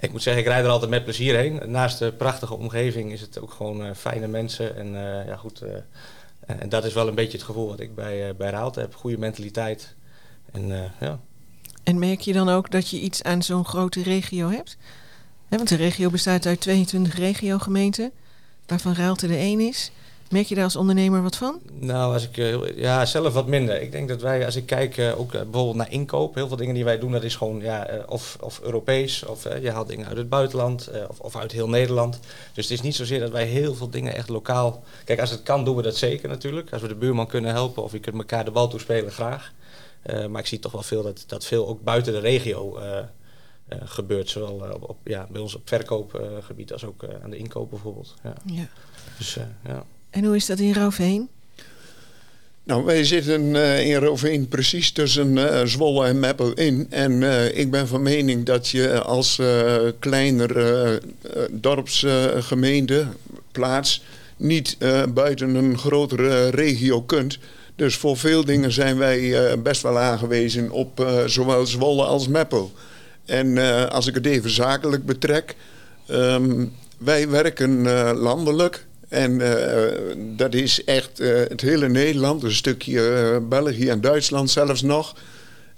Ik 0.00 0.12
moet 0.12 0.22
zeggen, 0.22 0.42
ik 0.42 0.48
rijd 0.48 0.64
er 0.64 0.70
altijd 0.70 0.90
met 0.90 1.04
plezier 1.04 1.36
heen. 1.36 1.60
Naast 1.66 1.98
de 1.98 2.12
prachtige 2.12 2.54
omgeving 2.54 3.12
is 3.12 3.20
het 3.20 3.40
ook 3.40 3.50
gewoon 3.50 3.96
fijne 3.96 4.26
mensen. 4.26 4.76
En 4.76 4.92
ja, 5.26 5.36
goed... 5.36 5.62
en 6.46 6.68
dat 6.68 6.84
is 6.84 6.92
wel 6.92 7.08
een 7.08 7.14
beetje 7.14 7.38
het 7.38 7.46
gevoel 7.46 7.68
wat 7.68 7.80
ik 7.80 7.94
bij, 7.94 8.36
bij 8.36 8.50
Raalte 8.50 8.80
heb. 8.80 8.94
Goede 8.94 9.18
mentaliteit. 9.18 9.94
En 10.52 10.92
ja, 11.00 11.20
En 11.86 11.98
merk 11.98 12.20
je 12.20 12.32
dan 12.32 12.48
ook 12.48 12.70
dat 12.70 12.88
je 12.88 13.00
iets 13.00 13.22
aan 13.22 13.42
zo'n 13.42 13.64
grote 13.64 14.02
regio 14.02 14.50
hebt? 14.50 14.76
Want 15.48 15.68
de 15.68 15.76
regio 15.76 16.10
bestaat 16.10 16.46
uit 16.46 16.60
22 16.60 17.14
regiogemeenten, 17.14 18.10
waarvan 18.66 18.94
Raalte 18.94 19.26
er 19.26 19.38
één 19.38 19.60
is. 19.60 19.90
Merk 20.30 20.46
je 20.46 20.54
daar 20.54 20.64
als 20.64 20.76
ondernemer 20.76 21.22
wat 21.22 21.36
van? 21.36 21.60
Nou, 21.78 22.12
als 22.12 22.28
ik, 22.28 22.36
eh, 22.36 22.76
ja, 22.76 23.04
zelf 23.04 23.32
wat 23.32 23.46
minder. 23.46 23.82
Ik 23.82 23.92
denk 23.92 24.08
dat 24.08 24.20
wij, 24.20 24.44
als 24.44 24.56
ik 24.56 24.66
kijk 24.66 24.96
eh, 24.96 25.20
ook 25.20 25.34
eh, 25.34 25.40
bijvoorbeeld 25.40 25.76
naar 25.76 25.92
inkoop, 25.92 26.34
heel 26.34 26.48
veel 26.48 26.56
dingen 26.56 26.74
die 26.74 26.84
wij 26.84 26.98
doen, 26.98 27.12
dat 27.12 27.22
is 27.22 27.36
gewoon 27.36 27.60
ja, 27.60 27.88
of, 28.08 28.36
of 28.40 28.60
Europees, 28.62 29.24
of 29.24 29.42
je 29.62 29.70
haalt 29.70 29.88
dingen 29.88 30.06
uit 30.06 30.16
het 30.16 30.28
buitenland, 30.28 30.90
of, 31.08 31.20
of 31.20 31.36
uit 31.36 31.52
heel 31.52 31.68
Nederland. 31.68 32.20
Dus 32.52 32.64
het 32.64 32.72
is 32.72 32.82
niet 32.82 32.94
zozeer 32.94 33.20
dat 33.20 33.30
wij 33.30 33.44
heel 33.44 33.74
veel 33.74 33.90
dingen 33.90 34.14
echt 34.14 34.28
lokaal. 34.28 34.82
Kijk, 35.04 35.20
als 35.20 35.30
het 35.30 35.42
kan, 35.42 35.64
doen 35.64 35.76
we 35.76 35.82
dat 35.82 35.96
zeker 35.96 36.28
natuurlijk. 36.28 36.72
Als 36.72 36.82
we 36.82 36.88
de 36.88 36.94
buurman 36.94 37.26
kunnen 37.26 37.50
helpen 37.50 37.82
of 37.82 37.92
je 37.92 38.00
kunt 38.00 38.16
elkaar 38.16 38.44
de 38.44 38.50
bal 38.50 38.68
toespelen, 38.68 39.12
graag. 39.12 39.52
Eh, 40.06 40.26
maar 40.26 40.40
ik 40.40 40.46
zie 40.46 40.58
toch 40.58 40.72
wel 40.72 40.82
veel 40.82 41.02
dat, 41.02 41.24
dat 41.26 41.44
veel 41.44 41.68
ook 41.68 41.82
buiten 41.82 42.12
de 42.12 42.18
regio 42.18 42.76
eh, 42.76 42.98
eh, 42.98 43.78
gebeurt. 43.84 44.28
Zowel 44.28 44.70
op, 44.74 44.88
op, 44.88 44.96
ja, 45.04 45.26
bij 45.30 45.40
ons 45.40 45.54
op 45.54 45.68
verkoopgebied 45.68 46.72
als 46.72 46.84
ook 46.84 47.02
eh, 47.02 47.10
aan 47.22 47.30
de 47.30 47.36
inkoop 47.36 47.70
bijvoorbeeld. 47.70 48.14
Ja. 48.22 48.34
Ja. 48.44 48.68
Dus 49.18 49.36
eh, 49.36 49.44
ja. 49.64 49.84
En 50.10 50.24
hoe 50.24 50.36
is 50.36 50.46
dat 50.46 50.58
in 50.58 50.72
Rauveen? 50.72 51.28
Nou, 52.66 52.84
wij 52.84 53.04
zitten 53.04 53.56
eh, 53.56 53.86
in 53.90 53.96
Roveen 53.96 54.48
precies 54.48 54.92
tussen 54.92 55.50
eh, 55.50 55.66
Zwolle 55.66 56.06
en 56.06 56.20
Meppel 56.20 56.52
in. 56.52 56.86
En 56.90 57.22
eh, 57.22 57.58
ik 57.58 57.70
ben 57.70 57.88
van 57.88 58.02
mening 58.02 58.44
dat 58.46 58.68
je 58.68 59.02
als 59.02 59.38
eh 59.38 59.76
kleiner 59.98 60.56
eh, 60.56 60.94
eh, 60.94 61.00
dorpsgemeente, 61.50 63.06
plaats, 63.52 64.02
niet 64.36 64.76
eh, 64.78 65.02
buiten 65.06 65.54
een 65.54 65.78
grotere 65.78 66.48
regio 66.48 67.02
kunt. 67.02 67.38
Dus 67.76 67.96
voor 67.96 68.16
veel 68.16 68.44
dingen 68.44 68.72
zijn 68.72 68.98
wij 68.98 69.48
eh, 69.50 69.58
best 69.58 69.82
wel 69.82 69.98
aangewezen 69.98 70.70
op 70.70 71.00
eh, 71.00 71.24
zowel 71.26 71.66
Zwolle 71.66 72.04
als 72.04 72.28
Meppel. 72.28 72.72
En 73.24 73.58
eh, 73.58 73.86
als 73.86 74.06
ik 74.06 74.14
het 74.14 74.26
even 74.26 74.50
zakelijk 74.50 75.06
betrek, 75.06 75.54
ehm, 76.06 76.66
wij 76.98 77.28
werken 77.28 77.82
landelijk. 78.18 78.86
En 79.08 79.42
dat 80.36 80.54
is 80.54 80.84
echt 80.84 81.18
het 81.48 81.60
hele 81.60 81.88
Nederland, 81.88 82.42
een 82.42 82.52
stukje 82.52 83.42
België 83.48 83.88
en 83.88 84.00
Duitsland 84.00 84.50
zelfs 84.50 84.82
nog. 84.82 85.16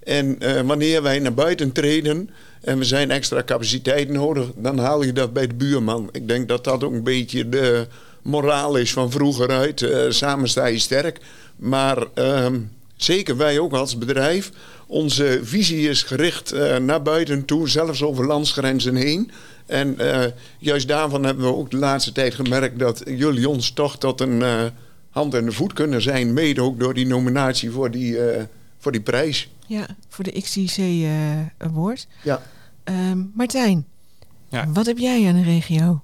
En 0.02 0.38
wanneer 0.66 1.02
wij 1.02 1.18
naar 1.18 1.34
buiten 1.34 1.72
treden 1.72 2.30
en 2.60 2.78
we 2.78 2.84
zijn 2.84 3.10
extra 3.10 3.42
capaciteit 3.42 4.08
nodig, 4.08 4.46
dan 4.56 4.78
haal 4.78 5.02
je 5.02 5.12
dat 5.12 5.32
bij 5.32 5.46
de 5.46 5.54
buurman. 5.54 6.08
Ik 6.12 6.28
denk 6.28 6.48
dat 6.48 6.64
dat 6.64 6.84
ook 6.84 6.92
een 6.92 7.02
beetje 7.02 7.48
de 7.48 7.86
moraal 8.28 8.76
is 8.76 8.92
van 8.92 9.10
vroeger 9.10 9.50
uit. 9.50 9.82
Eh, 9.82 10.00
samen 10.08 10.48
sta 10.48 10.66
je 10.66 10.78
sterk. 10.78 11.18
Maar 11.58 12.06
ehm, 12.14 12.60
zeker 12.96 13.36
wij 13.36 13.58
ook 13.58 13.72
als 13.72 13.98
bedrijf. 13.98 14.50
Onze 14.86 15.40
visie 15.42 15.88
is 15.88 16.02
gericht 16.02 16.52
eh, 16.52 16.76
naar 16.76 17.02
buiten 17.02 17.44
toe, 17.44 17.68
zelfs 17.68 18.02
over 18.02 18.26
landsgrenzen 18.26 18.94
heen. 18.94 19.30
En 19.66 19.98
eh, 19.98 20.30
juist 20.58 20.88
daarvan 20.88 21.24
hebben 21.24 21.44
we 21.44 21.54
ook 21.54 21.70
de 21.70 21.76
laatste 21.76 22.12
tijd 22.12 22.34
gemerkt 22.34 22.78
dat 22.78 23.02
jullie 23.06 23.48
ons 23.48 23.70
toch 23.70 23.98
tot 23.98 24.20
een 24.20 24.42
eh, 24.42 24.64
hand 25.10 25.34
en 25.34 25.44
de 25.44 25.52
voet 25.52 25.72
kunnen 25.72 26.02
zijn. 26.02 26.32
Mede 26.32 26.62
ook 26.62 26.78
door 26.80 26.94
die 26.94 27.06
nominatie 27.06 27.70
voor 27.70 27.90
die, 27.90 28.18
eh, 28.26 28.42
voor 28.78 28.92
die 28.92 29.00
prijs. 29.00 29.48
Ja, 29.66 29.86
voor 30.08 30.24
de 30.24 30.40
XIC 30.40 30.76
eh, 30.78 31.10
Award. 31.58 32.06
Ja. 32.22 32.42
Ehm, 32.84 33.18
Martijn, 33.34 33.86
Ja. 34.48 34.68
wat 34.72 34.86
heb 34.86 34.98
jij 34.98 35.28
aan 35.28 35.34
de 35.34 35.42
regio? 35.42 36.02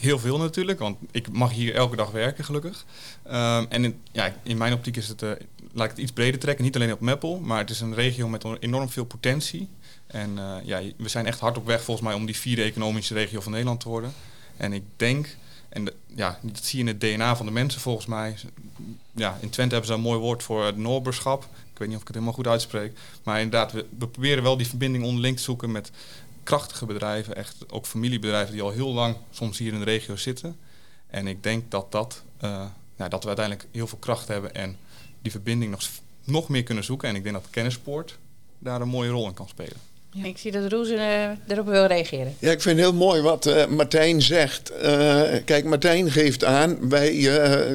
Heel 0.00 0.18
veel 0.18 0.38
natuurlijk, 0.38 0.78
want 0.78 0.98
ik 1.10 1.32
mag 1.32 1.52
hier 1.52 1.74
elke 1.74 1.96
dag 1.96 2.10
werken 2.10 2.44
gelukkig. 2.44 2.84
Ehm, 3.22 3.64
en 3.68 3.84
in, 3.84 4.00
ja, 4.12 4.34
in 4.42 4.56
mijn 4.56 4.72
optiek 4.72 4.96
is 4.96 5.08
het, 5.08 5.22
ik 5.22 5.46
het 5.74 5.98
iets 5.98 6.12
breder 6.12 6.40
trekken, 6.40 6.64
niet 6.64 6.74
alleen 6.74 6.92
op 6.92 7.00
Meppel, 7.00 7.40
maar 7.40 7.58
het 7.58 7.70
is 7.70 7.80
een 7.80 7.94
regio 7.94 8.28
met 8.28 8.44
enorm 8.60 8.88
veel 8.88 9.04
potentie. 9.04 9.68
En 10.06 10.38
eh, 10.38 10.56
ja, 10.64 10.80
we 10.96 11.08
zijn 11.08 11.26
echt 11.26 11.40
hard 11.40 11.56
op 11.56 11.66
weg 11.66 11.82
volgens 11.82 12.06
mij 12.06 12.16
om 12.16 12.26
die 12.26 12.36
vierde 12.36 12.62
economische 12.62 13.14
regio 13.14 13.40
van 13.40 13.52
Nederland 13.52 13.80
te 13.80 13.88
worden. 13.88 14.12
En 14.56 14.72
ik 14.72 14.82
denk, 14.96 15.36
en 15.68 15.88
ja, 16.14 16.38
dat 16.42 16.64
zie 16.64 16.78
je 16.78 16.84
in 16.84 16.90
het 16.90 17.00
DNA 17.00 17.36
van 17.36 17.46
de 17.46 17.52
mensen 17.52 17.80
volgens 17.80 18.06
mij. 18.06 18.36
Ja, 19.12 19.38
in 19.40 19.50
Twente 19.50 19.74
hebben 19.74 19.92
ze 19.92 19.96
een 19.96 20.06
mooi 20.06 20.18
woord 20.18 20.42
voor 20.42 20.64
het 20.64 20.76
Noorberschap. 20.76 21.42
Ik 21.42 21.78
weet 21.78 21.88
niet 21.88 21.96
of 21.96 22.02
ik 22.02 22.06
het 22.06 22.16
helemaal 22.16 22.36
goed 22.36 22.46
uitspreek. 22.46 22.98
Maar 23.22 23.40
inderdaad, 23.40 23.72
we, 23.72 23.86
we 23.98 24.08
proberen 24.08 24.42
wel 24.42 24.56
die 24.56 24.68
verbinding 24.68 25.04
onderling 25.04 25.36
te 25.36 25.42
zoeken 25.42 25.72
met 25.72 25.90
krachtige 26.48 26.86
bedrijven. 26.86 27.36
Echt 27.36 27.56
ook 27.70 27.86
familiebedrijven 27.86 28.52
die 28.52 28.62
al 28.62 28.70
heel 28.70 28.92
lang 28.92 29.16
soms 29.30 29.58
hier 29.58 29.72
in 29.72 29.78
de 29.78 29.84
regio 29.84 30.16
zitten. 30.16 30.56
En 31.06 31.26
ik 31.26 31.42
denk 31.42 31.70
dat, 31.70 31.92
dat, 31.92 32.22
eh, 32.40 32.66
nou, 32.96 33.10
dat 33.10 33.22
we 33.22 33.28
uiteindelijk 33.28 33.68
heel 33.72 33.86
veel 33.86 33.98
kracht 33.98 34.28
hebben 34.28 34.54
en 34.54 34.76
die 35.22 35.30
verbinding 35.30 35.70
nog, 35.70 35.82
nog 36.24 36.48
meer 36.48 36.62
kunnen 36.62 36.84
zoeken. 36.84 37.08
En 37.08 37.14
ik 37.14 37.22
denk 37.22 37.34
dat 37.34 37.50
Kennispoort 37.50 38.18
daar 38.58 38.80
een 38.80 38.88
mooie 38.88 39.10
rol 39.10 39.26
in 39.26 39.34
kan 39.34 39.48
spelen. 39.48 39.76
Ja. 40.10 40.24
Ik 40.24 40.38
zie 40.38 40.52
dat 40.52 40.72
Roes 40.72 40.88
eh, 40.88 41.30
erop 41.48 41.66
wil 41.66 41.86
reageren. 41.86 42.34
Ja, 42.38 42.50
ik 42.50 42.62
vind 42.62 42.78
het 42.78 42.88
heel 42.88 42.98
mooi 42.98 43.22
wat 43.22 43.46
eh, 43.46 43.66
Martijn 43.66 44.22
zegt. 44.22 44.70
Eh, 44.70 45.22
kijk, 45.44 45.64
Martijn 45.64 46.10
geeft 46.10 46.44
aan, 46.44 46.88
wij 46.88 47.28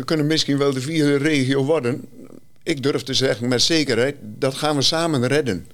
kunnen 0.05 0.27
misschien 0.27 0.57
wel 0.57 0.73
de 0.73 0.81
vierde 0.81 1.17
regio 1.17 1.63
worden. 1.63 2.07
Ik 2.63 2.83
durf 2.83 3.03
te 3.03 3.13
zeggen 3.13 3.47
met 3.47 3.61
zekerheid, 3.61 4.15
dat 4.21 4.53
gaan 4.53 4.75
we 4.75 4.81
samen 4.81 5.27
redden. 5.27 5.67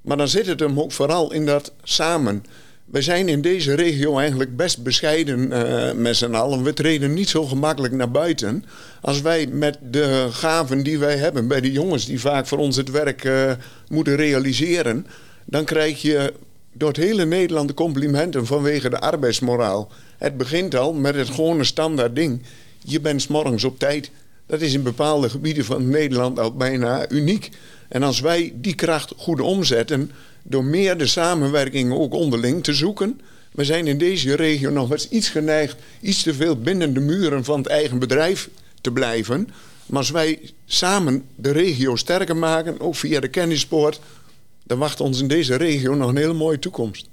Maar 0.00 0.16
dan 0.16 0.28
zit 0.28 0.46
het 0.46 0.60
hem 0.60 0.80
ook 0.80 0.92
vooral 0.92 1.32
in 1.32 1.46
dat 1.46 1.72
samen. 1.82 2.44
Wij 2.84 3.02
zijn 3.02 3.28
in 3.28 3.40
deze 3.40 3.74
regio 3.74 4.18
eigenlijk 4.18 4.56
best 4.56 4.82
bescheiden 4.82 5.52
eh, 5.52 5.94
met 5.94 6.16
z'n 6.16 6.34
allen. 6.34 6.62
We 6.62 6.72
treden 6.72 7.14
niet 7.14 7.28
zo 7.28 7.44
gemakkelijk 7.44 7.94
naar 7.94 8.10
buiten. 8.10 8.64
Als 9.00 9.20
wij 9.20 9.46
met 9.46 9.78
de 9.90 10.28
gaven 10.30 10.82
die 10.82 10.98
wij 10.98 11.16
hebben 11.16 11.48
bij 11.48 11.60
de 11.60 11.72
jongens 11.72 12.06
die 12.06 12.20
vaak 12.20 12.46
voor 12.46 12.58
ons 12.58 12.76
het 12.76 12.90
werk 12.90 13.24
eh, 13.24 13.52
moeten 13.88 14.16
realiseren, 14.16 15.06
dan 15.44 15.64
krijg 15.64 16.02
je 16.02 16.32
door 16.72 16.88
het 16.88 16.96
hele 16.96 17.24
Nederland 17.24 17.68
de 17.68 17.74
complimenten 17.74 18.46
vanwege 18.46 18.90
de 18.90 19.00
arbeidsmoraal. 19.00 19.90
Het 20.18 20.36
begint 20.36 20.74
al 20.74 20.92
met 20.92 21.14
het 21.14 21.28
gewone 21.28 21.64
standaard 21.64 22.16
ding. 22.16 22.42
Je 22.84 23.00
bent 23.00 23.28
morgens 23.28 23.64
op 23.64 23.78
tijd. 23.78 24.10
Dat 24.50 24.60
is 24.60 24.74
in 24.74 24.82
bepaalde 24.82 25.30
gebieden 25.30 25.64
van 25.64 25.88
Nederland 25.88 26.38
al 26.38 26.52
bijna 26.52 27.10
uniek. 27.10 27.50
En 27.88 28.02
als 28.02 28.20
wij 28.20 28.52
die 28.54 28.74
kracht 28.74 29.12
goed 29.16 29.40
omzetten, 29.40 30.10
door 30.42 30.64
meer 30.64 30.98
de 30.98 31.06
samenwerking 31.06 31.92
ook 31.92 32.14
onderling 32.14 32.64
te 32.64 32.74
zoeken. 32.74 33.20
We 33.52 33.64
zijn 33.64 33.86
in 33.86 33.98
deze 33.98 34.36
regio 34.36 34.70
nog 34.70 34.90
eens 34.90 35.08
iets 35.08 35.28
geneigd, 35.28 35.76
iets 36.00 36.22
te 36.22 36.34
veel 36.34 36.56
binnen 36.56 36.94
de 36.94 37.00
muren 37.00 37.44
van 37.44 37.58
het 37.58 37.66
eigen 37.66 37.98
bedrijf 37.98 38.48
te 38.80 38.90
blijven. 38.90 39.48
Maar 39.86 39.98
als 39.98 40.10
wij 40.10 40.40
samen 40.66 41.24
de 41.34 41.50
regio 41.50 41.96
sterker 41.96 42.36
maken, 42.36 42.80
ook 42.80 42.94
via 42.94 43.20
de 43.20 43.28
kennispoort, 43.28 44.00
dan 44.62 44.78
wacht 44.78 45.00
ons 45.00 45.20
in 45.20 45.28
deze 45.28 45.56
regio 45.56 45.94
nog 45.94 46.08
een 46.08 46.16
hele 46.16 46.32
mooie 46.32 46.58
toekomst. 46.58 47.08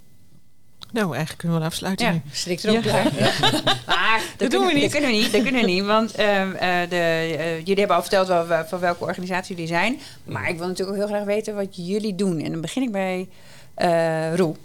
Nou, 0.91 1.07
eigenlijk 1.07 1.37
kunnen 1.37 1.57
we 1.57 1.63
wel 1.63 1.71
afsluiten 1.71 2.05
Ja, 2.05 2.11
nu. 2.11 2.21
strikt 2.31 2.63
erop. 2.63 2.83
Ja. 2.83 3.03
Ja. 3.17 3.31
Maar 3.87 4.21
dat, 4.37 4.51
doen 4.51 4.65
we 4.65 4.67
kunnen, 4.67 4.73
niet. 4.73 4.81
Dat 4.81 4.91
kunnen 4.91 5.09
we 5.09 5.15
niet. 5.17 5.31
Dat 5.31 5.41
kunnen 5.41 5.61
we 5.61 5.67
niet. 5.67 5.85
Want 5.85 6.11
ehm, 6.15 6.51
eh, 6.51 6.89
de, 6.89 6.95
eh, 6.95 7.57
jullie 7.57 7.75
hebben 7.77 7.95
al 7.95 8.01
verteld 8.01 8.27
wel, 8.27 8.47
wel- 8.47 8.65
van 8.65 8.79
welke 8.79 9.03
organisatie 9.03 9.55
jullie 9.55 9.69
zijn. 9.71 9.99
Maar 10.23 10.49
ik 10.49 10.57
wil 10.57 10.67
natuurlijk 10.67 10.97
ook 10.97 11.03
heel 11.07 11.15
graag 11.15 11.25
weten 11.25 11.55
wat 11.55 11.67
jullie 11.71 12.15
doen. 12.15 12.39
En 12.39 12.51
dan 12.51 12.61
begin 12.61 12.81
ik 12.83 12.91
bij 12.91 13.27
eh 13.73 14.35
Roel. 14.35 14.57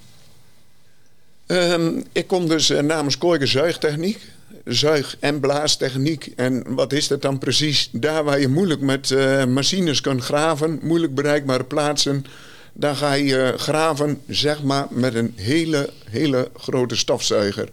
Ehm, 1.46 2.00
ik 2.12 2.26
kom 2.26 2.48
dus 2.48 2.68
namens 2.68 3.18
Kooiker 3.18 3.48
Zuigtechniek. 3.48 4.20
Zuig- 4.64 5.16
en 5.20 5.40
blaastechniek. 5.40 6.32
En 6.36 6.74
wat 6.74 6.92
is 6.92 7.08
dat 7.08 7.22
dan 7.22 7.38
precies? 7.38 7.88
Daar 7.92 8.24
waar 8.24 8.40
je 8.40 8.48
moeilijk 8.48 8.80
met 8.80 9.10
eh, 9.10 9.44
machines 9.44 10.00
kunt 10.00 10.22
graven, 10.24 10.78
moeilijk 10.82 11.14
bereikbare 11.14 11.64
plaatsen. 11.64 12.26
Dan 12.72 12.96
ga 12.96 13.12
je 13.12 13.54
graven, 13.56 14.20
zeg 14.28 14.62
maar, 14.62 14.86
met 14.90 15.14
een 15.14 15.32
hele, 15.36 15.90
hele 16.10 16.50
grote 16.56 16.96
stofzuiger. 16.96 17.68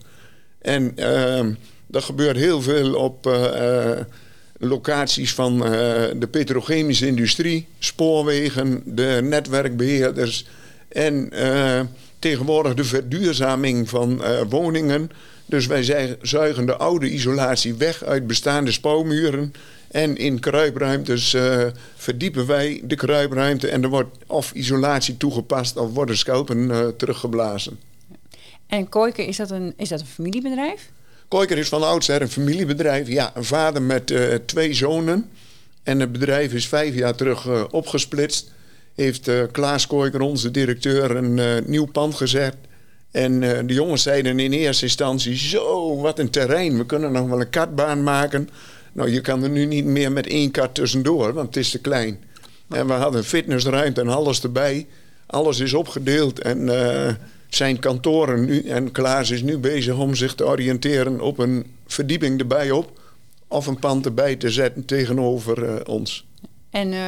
En 0.62 0.92
ehm, 0.96 1.54
dat 1.88 2.04
gebeurt 2.04 2.38
heel 2.38 2.62
veel 2.62 2.94
op 2.94 3.28
eh, 3.28 3.92
eh, 3.92 4.06
locaties 4.58 5.34
van 5.34 5.66
eh, 5.66 5.72
de 6.16 6.28
petrochemische 6.32 7.08
industrie, 7.08 7.68
spoorwegen, 7.80 8.82
de 8.86 9.20
netwerkbeheerders 9.24 10.48
en 10.90 11.32
tegenwoordig 12.20 12.74
de 12.74 12.84
verduurzaming 12.84 13.90
van 13.90 14.22
woningen. 14.50 15.12
Dus 15.46 15.68
wij 15.68 16.18
zuigen 16.22 16.66
de 16.66 16.78
oude 16.78 17.10
isolatie 17.10 17.74
weg 17.74 18.04
uit 18.04 18.28
bestaande 18.28 18.72
spouwmuren. 18.72 19.54
En 19.90 20.18
in 20.18 20.40
kruipruimtes 20.40 21.34
eh, 21.34 21.66
verdiepen 21.96 22.46
wij 22.46 22.82
de 22.84 22.96
kruipruimte 22.96 23.68
en 23.68 23.84
er 23.84 23.90
wordt 23.90 24.18
of 24.28 24.52
isolatie 24.52 25.18
toegepast 25.18 25.78
of 25.78 25.94
worden 25.94 26.18
schelpen 26.18 26.72
eh, 26.72 26.88
teruggeblazen. 26.88 27.80
En 28.68 28.90
Kooiker, 28.90 29.28
is 29.28 29.38
dat 29.38 29.52
een, 29.52 29.74
is 29.78 29.90
dat 29.90 30.00
een 30.00 30.06
familiebedrijf? 30.06 30.90
Kooiker 31.28 31.58
is 31.58 31.70
van 31.70 31.84
oudsher 31.84 32.22
een 32.22 32.30
familiebedrijf. 32.30 33.08
Ja, 33.08 33.32
een 33.36 33.44
vader 33.44 33.82
met 33.82 34.12
eh, 34.12 34.36
twee 34.46 34.74
zonen. 34.74 35.30
En 35.84 36.00
het 36.00 36.12
bedrijf 36.12 36.54
is 36.54 36.68
vijf 36.68 36.96
jaar 36.96 37.16
terug 37.16 37.70
opgesplitst. 37.72 38.52
Heeft 38.96 39.32
Klaas 39.52 39.88
Kooiker, 39.88 40.22
onze 40.22 40.52
directeur, 40.52 41.16
een 41.16 41.64
nieuw 41.66 41.86
pand 41.86 42.16
gezet. 42.16 42.56
En 43.12 43.40
de 43.40 43.74
jongens 43.74 44.04
zeiden 44.04 44.40
in 44.40 44.52
eerste 44.52 44.86
instantie... 44.86 45.36
zo, 45.38 45.98
wat 45.98 46.20
een 46.20 46.30
terrein, 46.30 46.78
we 46.78 46.86
kunnen 46.86 47.12
nog 47.12 47.28
wel 47.28 47.42
een 47.42 47.50
kartbaan 47.50 48.04
maken. 48.04 48.50
Nou, 48.94 49.12
je 49.12 49.22
kan 49.22 49.44
er 49.44 49.50
nu 49.50 49.66
niet 49.66 49.86
meer 49.86 50.12
met 50.12 50.28
één 50.28 50.52
kart 50.52 50.76
tussendoor, 50.76 51.34
want 51.34 51.48
het 51.48 51.58
is 51.58 51.72
te 51.72 51.80
klein. 51.80 52.20
En 52.70 52.88
we 52.88 52.94
hadden 52.94 53.24
fitnessruimte 53.24 54.02
en 54.02 54.08
alles 54.08 54.44
erbij. 54.44 54.88
Alles 55.26 55.60
is 55.60 55.74
opgedeeld 55.74 56.40
en 56.40 56.70
eh, 56.70 57.14
zijn 57.50 57.80
kantoren 57.80 58.46
nu... 58.46 58.62
en 58.62 58.92
Klaas 58.92 59.30
is 59.30 59.42
nu 59.42 59.58
bezig 59.58 59.98
om 59.98 60.16
zich 60.16 60.36
te 60.36 60.46
oriënteren 60.46 61.22
op 61.22 61.38
een 61.38 61.66
verdieping 61.88 62.40
erbij 62.40 62.72
op... 62.72 63.00
of 63.48 63.68
een 63.68 63.80
pand 63.80 64.06
erbij 64.06 64.36
te 64.36 64.50
zetten 64.50 64.86
tegenover 64.86 65.64
eh, 65.64 65.76
ons. 65.86 66.28
En 66.70 66.94
eh, 66.94 67.00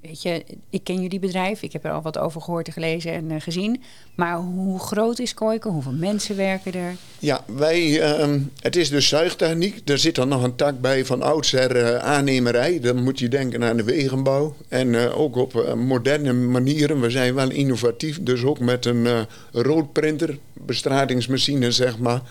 weet 0.00 0.22
je, 0.22 0.44
ik 0.70 0.84
ken 0.84 1.02
jullie 1.02 1.18
bedrijf. 1.18 1.62
Ik 1.62 1.72
heb 1.72 1.84
er 1.84 1.90
al 1.90 2.02
wat 2.02 2.18
over 2.18 2.40
gehoord, 2.40 2.66
en 2.66 2.72
gelezen 2.72 3.12
en 3.12 3.30
eh, 3.30 3.40
gezien. 3.40 3.82
Maar 4.14 4.36
hoe 4.36 4.78
groot 4.78 5.18
is 5.18 5.34
Kooiker? 5.34 5.70
Hoeveel 5.70 5.92
mensen 5.92 6.36
werken 6.36 6.72
er? 6.72 6.94
Ja, 7.18 7.44
wij, 7.46 8.00
ehm, 8.00 8.40
het 8.60 8.76
is 8.76 8.88
dus 8.88 9.08
zuigtechniek. 9.08 9.88
Er 9.88 9.98
zit 9.98 10.14
dan 10.14 10.28
nog 10.28 10.42
een 10.42 10.56
tak 10.56 10.80
bij 10.80 11.04
van 11.04 11.22
oudsher 11.22 11.76
eh, 11.76 11.96
aannemerij. 11.96 12.80
Dan 12.80 13.02
moet 13.02 13.18
je 13.18 13.28
denken 13.28 13.64
aan 13.64 13.76
de 13.76 13.84
wegenbouw. 13.84 14.56
En 14.68 14.96
ook 14.96 15.36
op 15.36 15.74
moderne 15.76 16.32
manieren. 16.32 17.00
We 17.00 17.10
zijn 17.10 17.34
wel 17.34 17.50
innovatief. 17.50 18.22
Dus 18.22 18.44
ook 18.44 18.58
met 18.58 18.86
een 18.86 19.26
roodprinter, 19.52 20.38
bestratingsmachine 20.52 21.70
zeg 21.70 21.98
maar. 21.98 22.22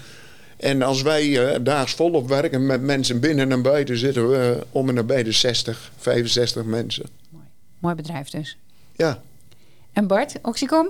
En 0.62 0.82
als 0.82 1.01
wij 1.01 1.53
eh, 1.53 1.60
daags 1.63 1.94
volop 1.94 2.27
werken 2.27 2.65
met 2.65 2.82
mensen 2.82 3.20
binnen 3.20 3.51
en 3.51 3.62
buiten, 3.62 3.98
zitten 3.98 4.30
we 4.30 4.56
eh, 4.56 4.62
om 4.72 4.89
en 4.89 4.96
nabij 4.96 5.24
de 5.24 5.32
60, 5.32 5.91
65 5.98 6.63
mensen. 6.63 7.06
Mooi 7.80 7.96
bedrijf 7.96 8.30
dus. 8.30 8.58
Ja, 8.96 9.22
En 9.94 10.08
Bart, 10.08 10.39
Oxycom? 10.41 10.89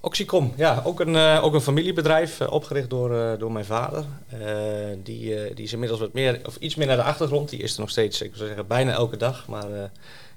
Oxycom, 0.00 0.52
ja, 0.56 0.82
ook 0.84 1.00
een, 1.00 1.16
eh, 1.16 1.44
ook 1.44 1.54
een 1.54 1.60
familiebedrijf, 1.60 2.40
opgericht 2.40 2.90
door, 2.90 3.14
eh, 3.18 3.38
door 3.38 3.52
mijn 3.52 3.64
vader. 3.64 4.04
Eh, 4.28 4.38
die, 5.02 5.34
eh, 5.34 5.54
die 5.54 5.64
is 5.64 5.72
inmiddels 5.72 6.00
wat 6.00 6.12
meer, 6.12 6.40
of 6.46 6.56
iets 6.56 6.74
meer 6.74 6.86
naar 6.86 6.96
de 6.96 7.02
achtergrond. 7.02 7.48
Die 7.50 7.62
is 7.62 7.74
er 7.74 7.80
nog 7.80 7.90
steeds, 7.90 8.22
ik 8.22 8.30
zou 8.34 8.46
zeggen, 8.46 8.66
bijna 8.66 8.92
elke 8.92 9.16
dag. 9.16 9.46
Maar 9.46 9.72
eh, 9.72 9.82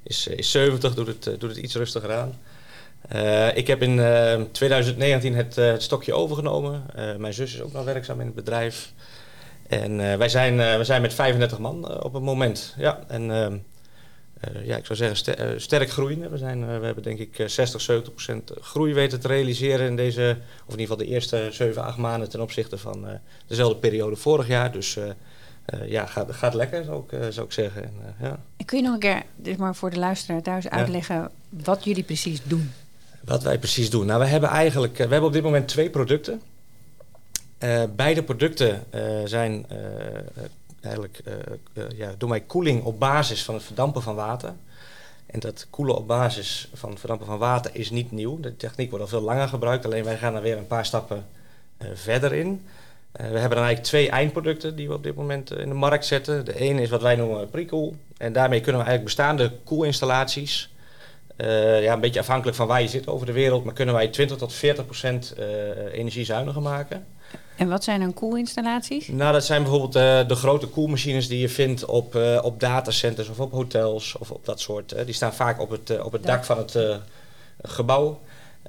is, 0.03 0.27
is 0.27 0.51
70, 0.51 0.93
doet 0.93 1.07
het, 1.07 1.23
doet 1.23 1.49
het 1.49 1.57
iets 1.57 1.75
rustiger 1.75 2.13
aan. 2.13 2.39
Eh, 3.07 3.57
ik 3.57 3.67
heb 3.67 3.81
in 3.81 3.99
eh, 3.99 4.41
2019 4.51 5.35
het, 5.35 5.57
eh, 5.57 5.65
het 5.71 5.83
stokje 5.83 6.13
overgenomen. 6.13 6.83
Eh, 6.95 7.15
mijn 7.15 7.33
zus 7.33 7.53
is 7.53 7.61
ook 7.61 7.71
nog 7.73 7.83
werkzaam 7.85 8.19
in 8.19 8.25
het 8.25 8.35
bedrijf. 8.35 8.93
En 9.67 10.11
eh, 10.11 10.17
wij, 10.17 10.29
zijn, 10.29 10.59
eh, 10.59 10.77
we 10.77 10.83
zijn 10.83 11.01
met 11.01 11.13
35 11.13 11.59
man 11.59 11.89
eh, 11.89 11.97
op 12.03 12.13
het 12.13 12.23
moment. 12.23 12.73
Ja, 12.77 12.99
en 13.07 13.31
ehm, 13.31 13.57
eh, 14.39 14.65
ja, 14.65 14.77
ik 14.77 14.85
zou 14.85 14.97
zeggen 14.97 15.17
ster- 15.17 15.37
eh, 15.39 15.59
sterk 15.59 15.89
groeiende. 15.89 16.29
We, 16.29 16.37
zijn, 16.37 16.61
eh, 16.69 16.79
we 16.79 16.85
hebben 16.85 17.03
denk 17.03 17.19
ik 17.19 17.39
eh, 17.39 17.47
60, 17.47 17.81
70 17.81 18.13
procent 18.13 18.51
groei 18.61 18.93
weten 18.93 19.19
te 19.19 19.27
realiseren 19.27 19.87
in 19.87 19.95
deze, 19.95 20.37
of 20.65 20.73
in 20.73 20.79
ieder 20.79 20.95
geval 20.95 20.97
de 20.97 21.05
eerste 21.13 21.47
7, 21.51 21.83
8 21.83 21.97
maanden 21.97 22.29
ten 22.29 22.41
opzichte 22.41 22.77
van 22.77 23.07
eh, 23.07 23.13
dezelfde 23.47 23.75
periode 23.75 24.15
vorig 24.15 24.47
jaar. 24.47 24.71
Dus 24.71 24.97
eh, 24.97 25.03
eh, 25.65 25.89
ja, 25.89 26.05
gaat, 26.05 26.31
gaat 26.31 26.53
lekker, 26.53 26.83
zou 26.83 27.03
ik, 27.03 27.11
eh, 27.11 27.19
zou 27.29 27.45
ik 27.45 27.51
zeggen. 27.51 27.83
En, 27.83 27.93
eh, 28.19 28.27
ja. 28.27 28.39
Kun 28.65 28.77
je 28.77 28.83
nog 28.83 28.93
een 28.93 28.99
keer, 28.99 29.23
dus 29.35 29.55
maar 29.55 29.75
voor 29.75 29.89
de 29.89 29.99
luisteraar 29.99 30.41
thuis, 30.41 30.69
uitleggen 30.69 31.31
wat 31.49 31.83
jullie 31.83 32.03
precies 32.03 32.41
doen? 32.43 32.71
Wat 33.25 33.43
wij 33.43 33.57
precies 33.57 33.89
doen. 33.89 34.05
Nou, 34.05 34.19
we 34.19 34.25
hebben 34.25 34.49
eigenlijk, 34.49 34.99
eh, 34.99 35.05
we 35.05 35.11
hebben 35.11 35.29
op 35.29 35.33
dit 35.33 35.43
moment 35.43 35.67
twee 35.67 35.89
producten. 35.89 36.41
Eh, 37.57 37.83
beide 37.95 38.23
producten 38.23 38.83
eh, 38.89 39.01
zijn 39.25 39.65
eigenlijk, 40.81 41.21
ja, 41.95 42.13
doen 42.17 42.29
wij 42.29 42.41
koeling 42.41 42.83
op 42.83 42.99
basis 42.99 43.43
van 43.43 43.53
het 43.55 43.63
verdampen 43.63 44.01
van 44.01 44.15
water. 44.15 44.53
En 45.25 45.39
dat 45.39 45.67
koelen 45.69 45.95
op 45.95 46.07
basis 46.07 46.69
van 46.73 46.89
het 46.89 46.99
verdampen 46.99 47.27
van 47.27 47.37
water 47.37 47.71
is 47.73 47.89
niet 47.89 48.11
nieuw. 48.11 48.39
De 48.39 48.57
techniek 48.57 48.89
wordt 48.89 49.05
al 49.05 49.09
veel 49.09 49.21
langer 49.21 49.47
gebruikt, 49.47 49.85
alleen 49.85 50.03
wij 50.03 50.17
gaan 50.17 50.35
er 50.35 50.41
weer 50.41 50.57
een 50.57 50.67
paar 50.67 50.85
stappen 50.85 51.25
verder 51.93 52.33
in. 52.33 52.65
We 53.11 53.21
hebben 53.21 53.49
dan 53.49 53.65
eigenlijk 53.65 53.83
twee 53.83 54.09
eindproducten 54.09 54.75
die 54.75 54.87
we 54.87 54.93
op 54.93 55.03
dit 55.03 55.15
moment 55.15 55.51
in 55.51 55.69
de 55.69 55.75
markt 55.75 56.05
zetten. 56.05 56.45
De 56.45 56.59
ene 56.59 56.81
is 56.81 56.89
wat 56.89 57.01
wij 57.01 57.15
noemen 57.15 57.49
pre-cool. 57.49 57.95
En 58.17 58.33
daarmee 58.33 58.61
kunnen 58.61 58.81
we 58.81 58.87
eigenlijk 58.87 59.15
bestaande 59.15 59.51
koelinstallaties 59.63 60.70
eh, 61.35 61.83
ja, 61.83 61.93
een 61.93 61.99
beetje 61.99 62.19
afhankelijk 62.19 62.57
van 62.57 62.67
waar 62.67 62.81
je 62.81 62.87
zit 62.87 63.07
over 63.07 63.25
de 63.25 63.31
wereld, 63.31 63.63
maar 63.63 63.73
kunnen 63.73 63.95
wij 63.95 64.07
20 64.07 64.37
tot 64.37 64.53
40 64.53 64.85
procent 64.85 65.33
eh, 65.37 65.45
energiezuiniger 65.93 66.61
maken. 66.61 67.05
En 67.55 67.69
wat 67.69 67.83
zijn 67.83 67.99
dan 67.99 68.13
koelinstallaties? 68.13 69.07
Nou, 69.07 69.33
dat 69.33 69.45
zijn 69.45 69.61
bijvoorbeeld 69.61 69.95
eh, 69.95 70.27
de 70.27 70.35
grote 70.35 70.67
koelmachines 70.67 71.27
die 71.27 71.39
je 71.39 71.49
vindt 71.49 71.85
op, 71.85 72.15
op 72.41 72.59
datacenters 72.59 73.29
of 73.29 73.39
op 73.39 73.51
hotels 73.51 74.15
of 74.17 74.31
op 74.31 74.45
dat 74.45 74.59
soort. 74.59 75.05
die 75.05 75.13
staan 75.13 75.33
vaak 75.33 75.61
op 75.61 75.69
het, 75.69 76.01
op 76.03 76.11
het 76.11 76.23
dak 76.23 76.45
van 76.45 76.57
het 76.57 76.77
gebouw. 77.61 78.19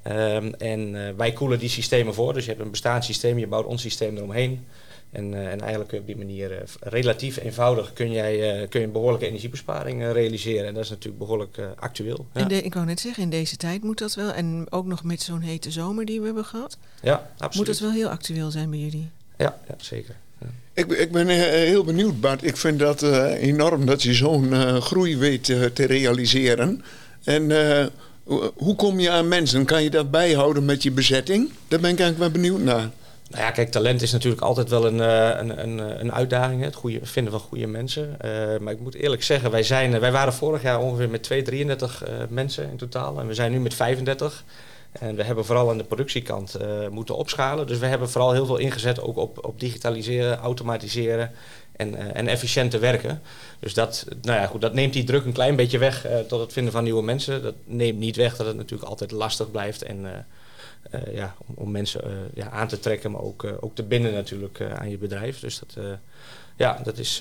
Ehm, 0.02 0.52
en 0.58 1.16
wij 1.16 1.32
koelen 1.32 1.58
die 1.58 1.68
systemen 1.68 2.14
voor. 2.14 2.34
Dus 2.34 2.44
je 2.44 2.50
hebt 2.50 2.62
een 2.62 2.70
bestaand 2.70 3.04
systeem, 3.04 3.38
je 3.38 3.46
bouwt 3.46 3.66
ons 3.66 3.82
systeem 3.82 4.16
eromheen. 4.16 4.66
En, 5.12 5.34
eh, 5.34 5.50
en 5.50 5.60
eigenlijk 5.60 5.88
kun 5.88 5.96
je 5.96 6.00
op 6.02 6.06
die 6.06 6.16
manier 6.26 6.52
eh, 6.52 6.58
relatief 6.80 7.36
eenvoudig 7.36 7.92
kun, 7.92 8.12
jij, 8.12 8.60
eh, 8.62 8.68
kun 8.68 8.80
je 8.80 8.86
een 8.86 8.92
behoorlijke 8.92 9.26
energiebesparing 9.26 10.12
realiseren. 10.12 10.66
En 10.66 10.74
dat 10.74 10.84
is 10.84 10.90
natuurlijk 10.90 11.18
behoorlijk 11.18 11.56
eh, 11.56 11.64
actueel. 11.76 12.26
Ja, 12.34 12.40
En 12.40 12.48
de, 12.48 12.62
ik 12.62 12.74
wou 12.74 12.86
net 12.86 13.00
zeggen, 13.00 13.22
in 13.22 13.30
deze 13.30 13.56
tijd 13.56 13.82
moet 13.82 13.98
dat 13.98 14.14
wel. 14.14 14.32
En 14.32 14.66
ook 14.70 14.86
nog 14.86 15.04
met 15.04 15.22
zo'n 15.22 15.40
hete 15.40 15.70
zomer 15.70 16.04
die 16.04 16.18
we 16.20 16.24
hebben 16.26 16.44
gehad. 16.44 16.76
ja 17.02 17.30
absoluut. 17.38 17.54
Moet 17.56 17.66
dat 17.66 17.78
wel 17.78 17.90
heel 17.98 18.08
actueel 18.08 18.50
zijn 18.50 18.70
bij 18.70 18.78
jullie. 18.78 19.08
Ja, 19.38 19.58
ja 19.68 19.74
zeker. 19.80 20.14
Ik, 20.74 20.88
ben- 20.88 21.00
ik 21.00 21.12
ben 21.12 21.26
heel 21.28 21.84
benieuwd, 21.84 22.20
Bart. 22.20 22.44
Ik 22.44 22.56
vind 22.56 22.78
dat 22.78 23.02
eh, 23.02 23.42
enorm 23.42 23.86
dat 23.86 24.02
je 24.02 24.14
zo'n 24.14 24.52
groei 24.82 25.16
weet 25.16 25.44
te 25.44 25.84
realiseren. 25.86 26.82
En 27.24 27.50
eh, 27.78 27.86
hoe- 28.24 28.52
hoe 28.56 28.76
kom 28.76 29.00
je 29.00 29.10
aan 29.10 29.28
mensen? 29.28 29.64
Kan 29.64 29.82
je 29.82 29.90
dat 29.90 30.10
bijhouden 30.10 30.64
met 30.64 30.82
je 30.82 30.90
bezetting? 30.90 31.50
Daar 31.68 31.80
ben 31.80 31.90
ik 31.90 32.00
eigenlijk 32.00 32.18
wel 32.32 32.42
benieuwd 32.42 32.60
naar. 32.62 32.90
Nou 33.32 33.44
ja, 33.44 33.50
kijk, 33.50 33.70
talent 33.70 34.02
is 34.02 34.12
natuurlijk 34.12 34.42
altijd 34.42 34.68
wel 34.68 34.86
een, 34.86 35.00
eh, 35.00 35.38
een, 35.38 35.62
een, 35.62 35.80
eh, 35.80 36.00
een 36.00 36.12
uitdaging. 36.12 36.62
Het 36.62 36.74
goede, 36.74 36.98
vinden 37.02 37.32
van 37.32 37.40
goede 37.40 37.66
mensen. 37.66 38.20
Eh, 38.20 38.58
maar 38.60 38.72
ik 38.72 38.80
moet 38.80 38.94
eerlijk 38.94 39.22
zeggen, 39.22 39.50
wij, 39.50 39.62
zijn, 39.62 40.00
wij 40.00 40.12
waren 40.12 40.32
vorig 40.32 40.62
jaar 40.62 40.80
ongeveer 40.80 41.10
met 41.10 41.22
2, 41.22 41.42
33 41.42 42.04
eh, 42.04 42.14
mensen 42.28 42.70
in 42.70 42.76
totaal. 42.76 43.20
En 43.20 43.26
we 43.26 43.34
zijn 43.34 43.52
nu 43.52 43.60
met 43.60 43.74
35. 43.74 44.44
En 44.92 45.16
we 45.16 45.22
hebben 45.22 45.44
vooral 45.44 45.70
aan 45.70 45.78
de 45.78 45.84
productiekant 45.84 46.56
moeten 46.90 47.16
opschalen. 47.16 47.66
Dus 47.66 47.78
we 47.78 47.86
hebben 47.86 48.10
vooral 48.10 48.32
heel 48.32 48.46
veel 48.46 48.56
ingezet 48.56 49.00
ook 49.00 49.16
op, 49.16 49.44
op 49.44 49.60
digitaliseren, 49.60 50.38
automatiseren 50.38 51.30
en, 51.72 51.94
eh, 51.94 52.16
en 52.16 52.26
efficiënter 52.26 52.80
werken. 52.80 53.22
Dus 53.58 53.74
dat, 53.74 54.06
nou 54.22 54.40
ja, 54.40 54.46
goed, 54.46 54.60
dat 54.60 54.74
neemt 54.74 54.92
die 54.92 55.04
druk 55.04 55.24
een 55.24 55.32
klein 55.32 55.56
beetje 55.56 55.78
weg 55.78 56.06
tot 56.28 56.40
het 56.40 56.52
vinden 56.52 56.72
van 56.72 56.84
nieuwe 56.84 57.02
mensen. 57.02 57.42
Dat 57.42 57.54
neemt 57.64 57.98
niet 57.98 58.16
weg 58.16 58.36
dat 58.36 58.46
het 58.46 58.56
natuurlijk 58.56 58.88
altijd 58.88 59.10
lastig 59.10 59.50
blijft. 59.50 59.82
En, 59.82 60.26
eh, 60.90 61.14
ja, 61.14 61.34
om, 61.46 61.54
om 61.54 61.70
mensen 61.70 62.04
eh, 62.04 62.10
ja, 62.34 62.50
aan 62.50 62.68
te 62.68 62.78
trekken, 62.78 63.10
maar 63.10 63.20
ook, 63.20 63.44
eh, 63.44 63.52
ook 63.60 63.74
te 63.74 63.82
binden 63.82 64.12
natuurlijk 64.12 64.60
aan 64.60 64.90
je 64.90 64.98
bedrijf. 64.98 65.40
Dus 65.40 65.58
dat, 65.58 65.84
ja, 66.56 66.80
dat 66.84 66.98
is. 66.98 67.20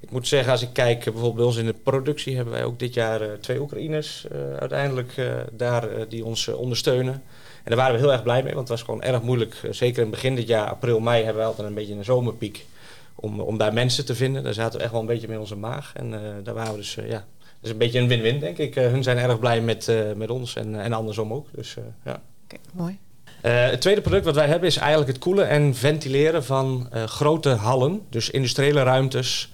ik 0.00 0.10
moet 0.10 0.28
zeggen, 0.28 0.52
als 0.52 0.62
ik 0.62 0.72
kijk, 0.72 1.04
bijvoorbeeld 1.04 1.34
bij 1.34 1.44
ons 1.44 1.56
in 1.56 1.66
de 1.66 1.72
productie 1.72 2.36
hebben 2.36 2.54
wij 2.54 2.64
ook 2.64 2.78
dit 2.78 2.94
jaar 2.94 3.40
twee 3.40 3.60
Oekraïners 3.60 4.26
uiteindelijk 4.58 5.14
daar 5.52 6.08
die 6.08 6.24
ons 6.24 6.48
ondersteunen. 6.48 7.14
En 7.14 7.72
daar 7.72 7.76
waren 7.76 7.94
we 7.94 8.00
heel 8.00 8.12
erg 8.12 8.22
blij 8.22 8.42
mee, 8.42 8.54
want 8.54 8.68
het 8.68 8.78
was 8.78 8.86
gewoon 8.86 9.02
erg 9.02 9.22
moeilijk. 9.22 9.60
zeker 9.70 9.96
in 9.96 10.10
het 10.10 10.10
begin 10.10 10.34
dit 10.34 10.46
jaar, 10.46 10.68
april, 10.68 11.00
mei, 11.00 11.24
hebben 11.24 11.42
we 11.42 11.48
altijd 11.48 11.68
een 11.68 11.74
beetje 11.74 11.94
een 11.94 12.04
zomerpiek. 12.04 12.66
Om, 13.14 13.40
om 13.40 13.58
daar 13.58 13.72
mensen 13.72 14.04
te 14.04 14.14
vinden. 14.14 14.42
Daar 14.42 14.54
zaten 14.54 14.78
we 14.78 14.82
echt 14.82 14.92
wel 14.92 15.00
een 15.00 15.06
beetje 15.06 15.28
mee 15.28 15.38
onze 15.38 15.56
maag. 15.56 15.92
En 15.94 16.10
daar 16.42 16.54
waren 16.54 16.72
we 16.72 16.78
dus, 16.78 16.94
ja, 16.94 17.24
dat 17.38 17.62
is 17.62 17.70
een 17.70 17.78
beetje 17.78 17.98
een 17.98 18.08
win-win, 18.08 18.38
denk 18.38 18.58
ik. 18.58 18.74
Hun 18.74 19.02
zijn 19.02 19.18
erg 19.18 19.38
blij 19.38 19.60
met, 19.60 19.92
met 20.16 20.30
ons 20.30 20.56
en, 20.56 20.80
en 20.80 20.92
andersom 20.92 21.32
ook. 21.32 21.46
Dus 21.52 21.76
ja. 22.04 22.22
Oké, 22.46 22.56
mooi. 22.72 22.98
Eh, 23.40 23.70
het 23.70 23.80
tweede 23.80 24.00
product 24.00 24.24
wat 24.24 24.34
wij 24.34 24.46
hebben 24.46 24.68
is 24.68 24.76
eigenlijk 24.76 25.08
het 25.08 25.18
koelen 25.18 25.48
en 25.48 25.74
ventileren 25.74 26.44
van 26.44 26.88
eh, 26.90 27.04
grote 27.04 27.48
hallen. 27.48 28.02
Dus 28.10 28.30
industriële 28.30 28.82
ruimtes, 28.82 29.52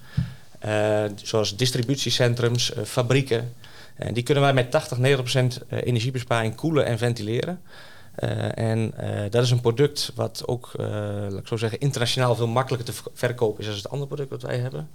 eh, 0.59 1.03
zoals 1.15 1.55
distributiecentrums, 1.55 2.73
fabrieken. 2.83 3.53
En 3.95 4.13
die 4.13 4.23
kunnen 4.23 4.43
wij 4.43 4.53
met 4.53 4.71
80, 4.71 4.97
90 4.97 5.31
procent 5.31 5.67
eh, 5.67 5.79
energiebesparing 5.83 6.55
koelen 6.55 6.85
en 6.85 6.97
ventileren. 6.97 7.61
En 8.55 8.93
dat 9.29 9.43
is 9.43 9.51
een 9.51 9.61
product 9.61 10.11
wat 10.15 10.43
ook, 10.45 10.71
laat 10.77 11.39
ik 11.39 11.47
zo 11.47 11.57
zeggen, 11.57 11.79
internationaal 11.79 12.35
veel 12.35 12.47
makkelijker 12.47 12.93
te 12.93 13.01
verkopen 13.13 13.59
is 13.59 13.65
dan 13.65 13.75
het 13.75 13.89
andere 13.89 14.07
product 14.07 14.29
wat 14.29 14.41
wij 14.41 14.57
hebben. 14.57 14.89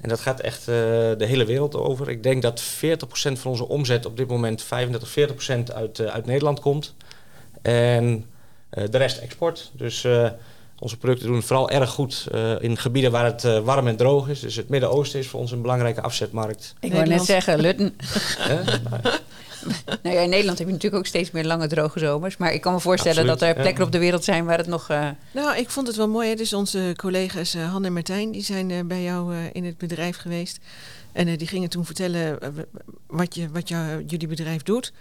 En 0.00 0.08
dat 0.08 0.20
gaat 0.20 0.40
echt 0.40 0.64
de 0.64 1.16
hele 1.18 1.44
wereld 1.44 1.76
over. 1.76 2.08
Ik 2.08 2.22
denk 2.22 2.42
dat 2.42 2.62
40% 2.62 3.38
van 3.38 3.50
onze 3.50 3.68
omzet 3.68 4.06
op 4.06 4.16
dit 4.16 4.28
moment 4.28 4.62
35, 4.62 5.68
40% 5.70 5.74
uit, 5.74 6.00
uit 6.00 6.26
Nederland 6.26 6.60
komt. 6.60 6.94
En 7.72 8.24
eh, 8.70 8.84
de 8.90 8.98
rest 8.98 9.18
export. 9.18 9.70
Dus 9.74 10.04
eh, 10.04 10.30
onze 10.78 10.96
producten 10.96 11.26
doen 11.26 11.36
het 11.36 11.44
vooral 11.44 11.70
erg 11.70 11.90
goed 11.90 12.26
eh, 12.32 12.62
in 12.62 12.76
gebieden 12.76 13.10
waar 13.10 13.24
het 13.24 13.42
warm 13.64 13.86
en 13.86 13.96
droog 13.96 14.28
is. 14.28 14.40
Dus 14.40 14.56
het 14.56 14.68
Midden-Oosten 14.68 15.18
is 15.18 15.28
voor 15.28 15.40
ons 15.40 15.50
een 15.52 15.62
belangrijke 15.62 16.00
afzetmarkt. 16.00 16.74
Ik 16.80 16.92
wou 16.92 17.06
net 17.06 17.24
zeggen, 17.24 17.60
Lutten. 17.60 17.96
Nou, 20.02 20.16
ja, 20.16 20.22
in 20.22 20.28
Nederland 20.28 20.58
heb 20.58 20.66
je 20.66 20.72
natuurlijk 20.72 21.02
ook 21.02 21.08
steeds 21.08 21.30
meer 21.30 21.44
lange 21.44 21.66
droge 21.66 21.98
zomers. 21.98 22.36
Maar 22.36 22.52
ik 22.52 22.60
kan 22.60 22.72
me 22.72 22.80
voorstellen 22.80 23.18
Absoluut, 23.18 23.40
dat 23.40 23.48
er 23.48 23.56
ja. 23.56 23.62
plekken 23.62 23.84
op 23.84 23.92
de 23.92 23.98
wereld 23.98 24.24
zijn 24.24 24.44
waar 24.44 24.58
het 24.58 24.66
nog... 24.66 24.90
eh, 24.90 25.08
Nou, 25.32 25.56
ik 25.56 25.70
vond 25.70 25.86
het 25.86 25.96
wel 25.96 26.08
mooi. 26.08 26.28
Hè? 26.28 26.34
Dus 26.34 26.52
onze 26.52 26.92
collega's 26.96 27.54
Han 27.54 27.84
en 27.84 27.92
Martijn, 27.92 28.30
die 28.30 28.42
zijn 28.42 28.88
bij 28.88 29.02
jou 29.02 29.34
eh, 29.34 29.40
in 29.52 29.64
het 29.64 29.78
bedrijf 29.78 30.16
geweest. 30.16 30.58
En 31.12 31.28
eh, 31.28 31.38
die 31.38 31.46
gingen 31.46 31.68
toen 31.68 31.84
vertellen 31.84 32.38
wat, 33.06 33.34
je, 33.34 33.48
wat 33.50 33.68
jou, 33.68 34.04
jullie 34.06 34.28
bedrijf 34.28 34.62
doet. 34.62 34.92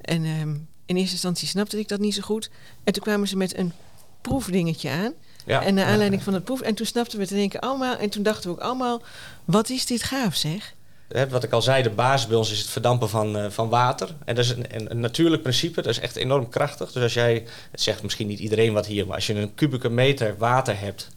En 0.00 0.24
ehm, 0.24 0.54
in 0.86 0.96
eerste 0.96 1.12
instantie 1.12 1.48
snapte 1.48 1.78
ik 1.78 1.88
dat 1.88 2.00
niet 2.00 2.14
zo 2.14 2.22
goed. 2.22 2.50
En 2.84 2.92
toen 2.92 3.02
kwamen 3.02 3.28
ze 3.28 3.36
met 3.36 3.56
een 3.56 3.72
proefdingetje 4.20 4.90
aan. 4.90 5.12
ja. 5.46 5.62
en 5.62 5.74
naar 5.74 5.86
aanleiding 5.86 6.22
van 6.22 6.34
het 6.34 6.44
proef. 6.44 6.60
En 6.60 6.74
toen 6.74 6.86
snapten 6.86 7.16
we 7.16 7.22
het 7.22 7.32
in 7.32 7.38
één 7.38 7.48
keer 7.48 7.60
allemaal. 7.60 7.96
En 7.96 8.10
toen 8.10 8.22
dachten 8.22 8.50
we 8.50 8.56
ook 8.56 8.62
allemaal, 8.62 9.02
wat 9.44 9.70
is 9.70 9.86
dit 9.86 10.02
gaaf 10.02 10.34
zeg. 10.34 10.74
Wat 11.28 11.44
ik 11.44 11.52
al 11.52 11.62
zei, 11.62 11.82
de 11.82 11.90
basis 11.90 12.26
bij 12.26 12.36
ons 12.36 12.52
is 12.52 12.58
het 12.58 12.68
verdampen 12.68 13.08
van, 13.08 13.36
eh, 13.36 13.50
van 13.50 13.68
water. 13.68 14.14
En 14.24 14.34
dat 14.34 14.44
is 14.44 14.50
een, 14.50 14.64
een, 14.68 14.90
een 14.90 15.00
natuurlijk 15.00 15.42
principe, 15.42 15.82
dat 15.82 15.90
is 15.90 16.00
echt 16.00 16.16
enorm 16.16 16.48
krachtig. 16.48 16.92
Dus 16.92 17.02
als 17.02 17.14
jij, 17.14 17.44
het 17.70 17.80
zegt 17.80 18.02
misschien 18.02 18.26
niet 18.26 18.38
iedereen 18.38 18.72
wat 18.72 18.86
hier, 18.86 19.06
maar 19.06 19.14
als 19.14 19.26
je 19.26 19.34
een 19.34 19.54
kubieke 19.54 19.88
meter 19.88 20.34
water 20.38 20.80
hebt 20.80 21.08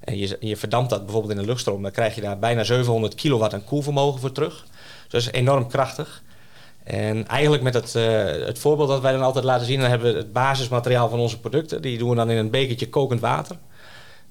en 0.00 0.18
je, 0.18 0.36
je 0.40 0.56
verdampt 0.56 0.90
dat 0.90 1.04
bijvoorbeeld 1.04 1.32
in 1.32 1.38
een 1.38 1.44
luchtstroom, 1.44 1.82
dan 1.82 1.90
krijg 1.90 2.14
je 2.14 2.20
daar 2.20 2.38
bijna 2.38 2.64
700 2.64 3.14
kilowatt 3.14 3.54
aan 3.54 3.64
koelvermogen 3.64 4.20
voor 4.20 4.32
terug. 4.32 4.64
Dus 5.08 5.24
dat 5.24 5.34
is 5.34 5.40
enorm 5.40 5.68
krachtig. 5.68 6.22
En 6.84 7.26
eigenlijk 7.26 7.62
met 7.62 7.74
het, 7.74 7.94
eh, 7.94 8.24
het 8.46 8.58
voorbeeld 8.58 8.88
dat 8.88 9.00
wij 9.00 9.12
dan 9.12 9.22
altijd 9.22 9.44
laten 9.44 9.66
zien, 9.66 9.80
dan 9.80 9.88
hebben 9.88 10.12
we 10.12 10.18
het 10.18 10.32
basismateriaal 10.32 11.08
van 11.08 11.18
onze 11.18 11.40
producten. 11.40 11.82
Die 11.82 11.98
doen 11.98 12.10
we 12.10 12.16
dan 12.16 12.30
in 12.30 12.36
een 12.36 12.50
bekertje 12.50 12.88
kokend 12.88 13.20
water. 13.20 13.56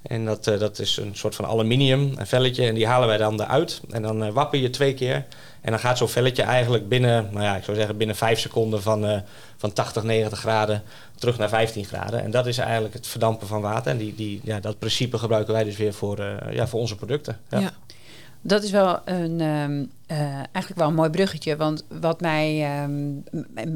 En 0.02 0.26
dat, 0.26 0.48
eh, 0.48 0.60
dat 0.60 0.80
is 0.80 0.98
een 0.98 1.16
soort 1.16 1.36
van 1.36 1.46
aluminium, 1.46 2.14
een 2.16 2.28
velletje. 2.28 2.66
En 2.66 2.74
die 2.74 2.88
halen 2.88 3.08
wij 3.08 3.18
dan 3.18 3.42
eruit. 3.42 3.82
En 3.90 4.02
dan 4.02 4.24
eh, 4.24 4.32
wappen 4.32 4.60
je 4.60 4.70
twee 4.70 4.94
keer. 4.94 5.26
En 5.62 5.72
dan 5.72 5.80
gaat 5.80 5.98
zo'n 5.98 6.10
velletje 6.10 6.44
eigenlijk 6.44 6.90
binnen, 6.90 7.28
nou 7.32 7.44
ja, 7.44 7.56
ik 7.56 7.64
zou 7.64 7.78
zeggen 7.78 7.98
binnen 7.98 8.16
vijf 8.16 8.40
seconden 8.40 8.82
van, 8.82 9.24
van 9.58 9.74
80, 9.74 10.04
90 10.04 10.40
graden 10.40 10.84
terug 11.16 11.38
naar 11.38 11.50
15 11.50 11.86
graden. 11.86 12.24
En 12.24 12.32
dat 12.32 12.46
is 12.46 12.58
eigenlijk 12.58 12.94
het 12.94 13.08
verdampen 13.08 13.48
van 13.48 13.62
water. 13.62 13.92
En 13.92 13.98
die, 13.98 14.16
die, 14.16 14.42
ja, 14.44 14.60
dat 14.60 14.80
principe 14.80 15.18
gebruiken 15.18 15.54
wij 15.54 15.64
dus 15.64 15.78
weer 15.78 15.94
voor, 15.94 16.24
ja, 16.52 16.68
voor 16.68 16.80
onze 16.80 16.96
producten. 16.96 17.40
Ja. 17.50 17.72
Dat 18.46 18.64
is 18.64 18.72
wel 18.72 19.00
een, 19.06 19.42
ehm, 19.42 19.86
eh, 20.08 20.34
eigenlijk 20.34 20.76
wel 20.76 20.88
een 20.88 20.94
mooi 20.94 21.10
bruggetje. 21.10 21.56
Want 21.56 21.84
wat 22.00 22.22
mij 22.22 22.64
ehm, 22.64 22.94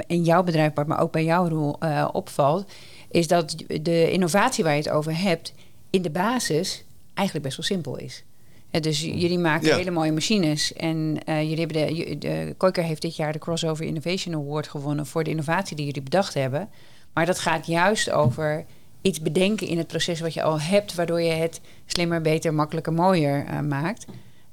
in 0.08 0.24
jouw 0.24 0.44
bedrijf, 0.44 0.72
maar 0.86 1.00
ook 1.00 1.12
bij 1.12 1.24
jouw 1.24 1.48
rol 1.48 1.76
eh, 1.80 2.08
opvalt, 2.12 2.72
is 3.12 3.28
dat 3.28 3.56
de 3.82 4.12
innovatie 4.12 4.64
waar 4.64 4.74
je 4.74 4.80
het 4.82 4.90
over 4.90 5.18
hebt, 5.20 5.54
in 5.90 6.02
de 6.02 6.10
basis 6.10 6.84
eigenlijk 7.14 7.46
best 7.48 7.58
wel 7.58 7.78
simpel 7.78 7.98
is. 7.98 8.24
Dus 8.72 9.02
jullie 9.02 9.40
maken 9.40 9.68
Ja. 9.68 9.76
hele 9.76 9.92
mooie 9.92 10.12
machines. 10.12 10.74
En 10.74 11.18
eh, 11.26 11.42
jullie 11.42 11.60
hebben 11.66 11.96
de, 11.96 12.18
de 12.18 12.54
Koiker 12.58 12.84
heeft 12.84 13.02
dit 13.02 13.16
jaar 13.16 13.32
de 13.32 13.40
Crossover 13.40 13.86
Innovation 13.86 14.36
Award 14.36 14.68
gewonnen 14.68 15.06
voor 15.06 15.24
de 15.24 15.30
innovatie 15.30 15.76
die 15.76 15.86
jullie 15.86 16.02
bedacht 16.02 16.34
hebben. 16.34 16.70
Maar 17.14 17.26
dat 17.26 17.40
gaat 17.40 17.66
juist 17.68 18.12
over 18.12 18.66
iets 19.02 19.22
bedenken 19.22 19.68
in 19.68 19.78
het 19.78 19.88
proces 19.88 20.20
wat 20.20 20.34
je 20.34 20.44
al 20.44 20.60
hebt, 20.62 20.96
waardoor 20.96 21.22
je 21.22 21.32
het 21.32 21.62
slimmer, 21.86 22.22
beter, 22.22 22.54
makkelijker, 22.54 22.94
mooier 22.94 23.64
maakt. 23.64 24.06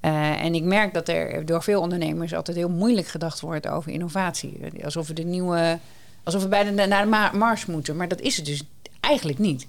Eh, 0.05 0.45
en 0.45 0.55
ik 0.55 0.63
merk 0.63 0.95
dat 0.95 1.09
er 1.09 1.47
door 1.47 1.63
veel 1.63 1.81
ondernemers 1.81 2.35
altijd 2.35 2.57
heel 2.57 2.69
moeilijk 2.69 3.07
gedacht 3.07 3.41
wordt 3.41 3.69
over 3.69 3.93
innovatie. 3.93 4.61
Alsof 4.85 5.07
we 5.07 5.13
de 5.15 5.25
nieuwe, 5.25 5.79
alsof 6.23 6.43
we 6.43 6.49
bijna 6.49 6.87
naar 6.87 7.03
de 7.03 7.09
Ma- 7.09 7.33
Mars 7.33 7.67
moeten. 7.67 7.97
Maar 7.97 8.09
dat 8.09 8.21
is 8.21 8.37
het 8.37 8.47
dus 8.47 8.63
eigenlijk 9.01 9.39
niet. 9.39 9.67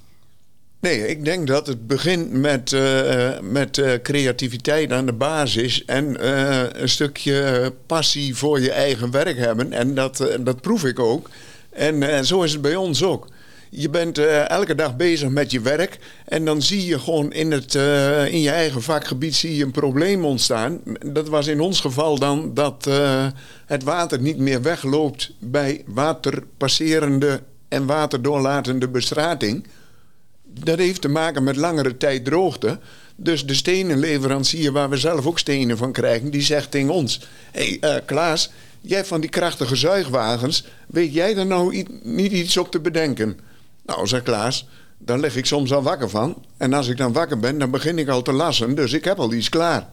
Nee, 0.80 1.08
ik 1.08 1.26
denk 1.26 1.48
dat 1.48 1.68
het 1.68 1.88
begint 1.88 2.32
met, 2.32 2.74
eh, 2.74 3.40
met 3.40 3.78
eh, 3.78 3.94
creativiteit 4.02 4.92
aan 4.92 5.06
de 5.06 5.14
basis 5.14 5.86
en 5.86 6.28
een 6.82 6.90
stukje 6.90 7.74
passie 7.86 8.36
voor 8.36 8.60
je 8.60 8.72
eigen 8.72 9.12
werk 9.12 9.38
hebben. 9.38 9.74
En 9.74 9.96
dat, 9.96 10.36
dat 10.40 10.62
proef 10.62 10.86
ik 10.86 11.00
ook. 11.00 11.30
En 11.70 12.26
zo 12.26 12.42
is 12.42 12.52
het 12.52 12.62
bij 12.62 12.76
ons 12.76 13.04
ook. 13.04 13.28
Je 13.78 13.90
bent 13.90 14.18
eh, 14.18 14.50
elke 14.50 14.76
dag 14.76 14.96
bezig 14.96 15.30
met 15.30 15.52
je 15.52 15.62
werk 15.62 16.00
en 16.26 16.46
dan 16.46 16.62
zie 16.62 16.86
je 16.86 17.00
gewoon 17.00 17.34
in, 17.34 17.52
het, 17.52 17.76
eh, 17.76 18.34
in 18.34 18.42
je 18.42 18.50
eigen 18.50 18.82
vakgebied 18.82 19.36
zie 19.36 19.56
je 19.56 19.64
een 19.64 19.72
probleem 19.72 20.26
ontstaan. 20.26 20.82
Dat 21.06 21.30
was 21.30 21.48
in 21.48 21.60
ons 21.60 21.80
geval 21.80 22.20
dan 22.20 22.54
dat 22.54 22.88
eh, 22.88 23.28
het 23.66 23.84
water 23.84 24.22
niet 24.22 24.38
meer 24.38 24.62
wegloopt 24.62 25.32
bij 25.40 25.84
waterpasserende 25.86 27.42
en 27.68 27.86
waterdoorlatende 27.86 28.88
bestrating. 28.88 29.68
Dat 30.44 30.78
heeft 30.78 31.02
te 31.02 31.10
maken 31.10 31.44
met 31.44 31.56
langere 31.56 31.98
tijd 31.98 32.26
droogte. 32.26 32.80
Dus 33.16 33.46
de 33.46 33.54
stenenleverancier, 33.54 34.72
waar 34.72 34.90
we 34.90 34.98
zelf 34.98 35.26
ook 35.26 35.40
stenen 35.40 35.78
van 35.78 35.92
krijgen, 35.92 36.32
die 36.32 36.42
zegt 36.42 36.72
tegen 36.72 36.90
ons: 36.90 37.28
Hé 37.52 37.78
hey, 37.80 38.02
Klaas, 38.06 38.52
jij 38.82 39.06
van 39.06 39.22
die 39.22 39.30
krachtige 39.30 39.76
zuigwagens, 39.76 40.66
weet 40.88 41.14
jij 41.14 41.38
er 41.38 41.46
nou 41.46 41.86
niet 42.04 42.32
iets 42.32 42.58
op 42.58 42.72
te 42.72 42.80
bedenken? 42.80 43.40
Nou, 43.86 44.08
zegt 44.08 44.24
Klaas, 44.24 44.68
dan 44.98 45.20
lig 45.20 45.36
ik 45.36 45.46
soms 45.46 45.74
al 45.74 45.84
wakker 45.84 46.10
van. 46.10 46.46
En 46.58 46.74
als 46.74 46.88
ik 46.88 46.98
dan 46.98 47.14
wakker 47.14 47.40
ben, 47.40 47.58
dan 47.58 47.72
begin 47.72 47.98
ik 47.98 48.08
al 48.08 48.22
te 48.22 48.32
lassen, 48.32 48.76
dus 48.76 48.94
ik 48.94 49.04
heb 49.04 49.20
al 49.20 49.34
iets 49.34 49.50
klaar. 49.50 49.88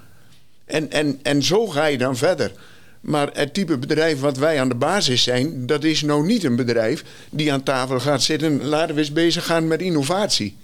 En, 0.65 0.91
en, 0.91 1.19
en 1.23 1.43
zo 1.43 1.67
ga 1.67 1.87
je 1.87 1.99
dan 1.99 2.17
verder. 2.17 2.53
Maar 3.01 3.31
het 3.33 3.55
type 3.55 3.79
bedrijf 3.79 4.21
wat 4.21 4.37
wij 4.37 4.61
aan 4.61 4.69
de 4.69 4.75
basis 4.75 5.23
zijn, 5.23 5.67
dat 5.67 5.85
is 5.85 6.03
nou 6.03 6.27
niet 6.27 6.45
een 6.45 6.57
bedrijf 6.57 7.05
die 7.31 7.53
aan 7.53 7.63
tafel 7.63 8.01
gaat 8.01 8.23
zitten. 8.23 8.65
Laten 8.65 8.95
we 8.95 9.01
eens 9.01 9.13
bezig 9.13 9.47
gaan 9.47 9.69
met 9.69 9.81
innovatie. 9.81 10.57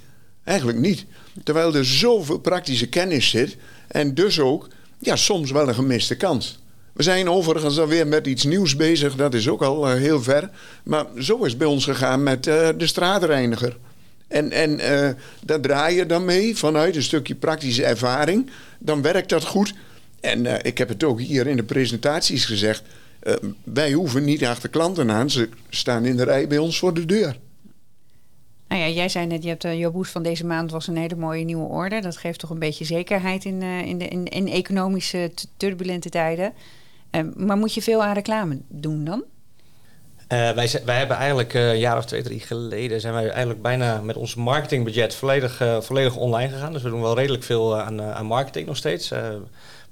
Eigenlijk 0.45 0.79
niet. 0.79 1.05
Terwijl 1.45 1.75
er 1.75 1.87
zoveel 1.87 2.39
praktische 2.39 2.89
kennis 2.89 3.29
zit 3.29 3.57
en 3.89 4.15
dus 4.15 4.41
ook 4.41 4.69
ja, 4.99 5.17
soms 5.17 5.51
wel 5.51 5.69
een 5.69 5.75
gemiste 5.75 6.17
kans. 6.17 6.59
We 6.93 7.03
zijn 7.03 7.31
overigens 7.31 7.79
alweer 7.79 8.07
met 8.07 8.27
iets 8.27 8.45
nieuws 8.45 8.77
bezig, 8.77 9.15
dat 9.15 9.35
is 9.35 9.49
ook 9.49 9.63
al 9.63 9.89
eh, 9.89 9.95
heel 9.95 10.23
ver. 10.23 10.51
Maar 10.83 11.05
zo 11.19 11.43
is 11.43 11.49
het 11.49 11.59
bij 11.59 11.67
ons 11.67 11.85
gegaan 11.85 12.23
met 12.23 12.47
eh, 12.47 12.69
de 12.77 12.87
straatreiniger. 12.87 13.77
En, 14.29 14.51
en 14.51 14.81
eh, 14.81 15.11
daar 15.45 15.61
draai 15.61 15.97
je 15.97 16.07
dan 16.07 16.25
mee 16.25 16.57
vanuit 16.57 16.97
een 16.97 17.03
stukje 17.03 17.35
praktische 17.35 17.85
ervaring. 17.85 18.51
Dan 18.79 19.03
werkt 19.03 19.29
dat 19.29 19.45
goed. 19.45 19.75
En 20.21 20.65
ik 20.65 20.79
heb 20.79 20.89
het 20.89 21.05
ook 21.05 21.21
hier 21.21 21.47
in 21.47 21.57
de 21.57 21.63
presentaties 21.63 22.45
gezegd. 22.45 22.83
wij 23.65 23.93
hoeven 23.93 24.25
niet 24.25 24.45
achter 24.45 24.69
klanten 24.69 25.11
aan. 25.11 25.31
Ze 25.31 25.49
staan 25.69 26.05
in 26.05 26.17
de 26.17 26.25
rij 26.25 26.47
bij 26.47 26.59
ons 26.59 26.79
voor 26.79 26.95
de 26.95 27.05
deur. 27.05 27.37
Nou 28.69 28.81
ja, 28.81 28.89
jij 28.89 29.09
zei 29.09 29.27
net, 29.27 29.43
je 29.43 29.49
hebt 29.49 29.65
uh, 29.65 29.79
jouw 29.79 29.91
boost 29.91 30.13
van 30.13 30.23
deze 30.23 30.47
maand 30.47 30.71
was 30.71 30.87
een 30.87 30.97
hele 30.97 31.17
mooie 31.17 31.45
nieuwe 31.45 31.69
orde. 31.69 32.01
Dat 32.01 32.17
geeft 32.17 32.39
toch 32.39 32.51
een 32.51 32.59
beetje 32.59 32.85
zekerheid 32.85 33.45
in, 33.45 33.61
uh, 33.61 33.87
in, 33.87 33.99
de, 33.99 34.09
in, 34.09 34.25
in 34.25 34.49
economische 34.49 35.31
turbulente 35.57 36.09
tijden. 36.09 36.53
Uh, 37.11 37.23
maar 37.37 37.57
moet 37.57 37.75
je 37.75 37.83
veel 37.83 38.03
aan 38.03 38.15
reclame 38.15 38.59
doen 38.69 39.05
dan? 39.05 39.25
Wij, 40.29 40.71
wij 40.85 40.99
hebben 40.99 41.17
eigenlijk 41.17 41.55
een 41.55 41.79
jaar 41.79 41.97
of 41.97 42.05
twee, 42.05 42.23
drie 42.23 42.41
geleden 42.41 43.01
zijn 43.01 43.15
wij 43.15 43.29
eigenlijk 43.29 43.63
bijna 43.63 44.01
met 44.01 44.17
ons 44.17 44.35
marketingbudget 44.35 45.15
volledig, 45.15 45.63
volledig 45.81 46.17
online 46.17 46.53
gegaan. 46.53 46.73
Dus 46.73 46.83
we 46.83 46.89
doen 46.89 47.01
wel 47.01 47.17
redelijk 47.17 47.43
veel 47.43 47.79
aan, 47.79 48.03
aan 48.03 48.27
marketing 48.27 48.67
nog 48.67 48.77
steeds. 48.77 49.09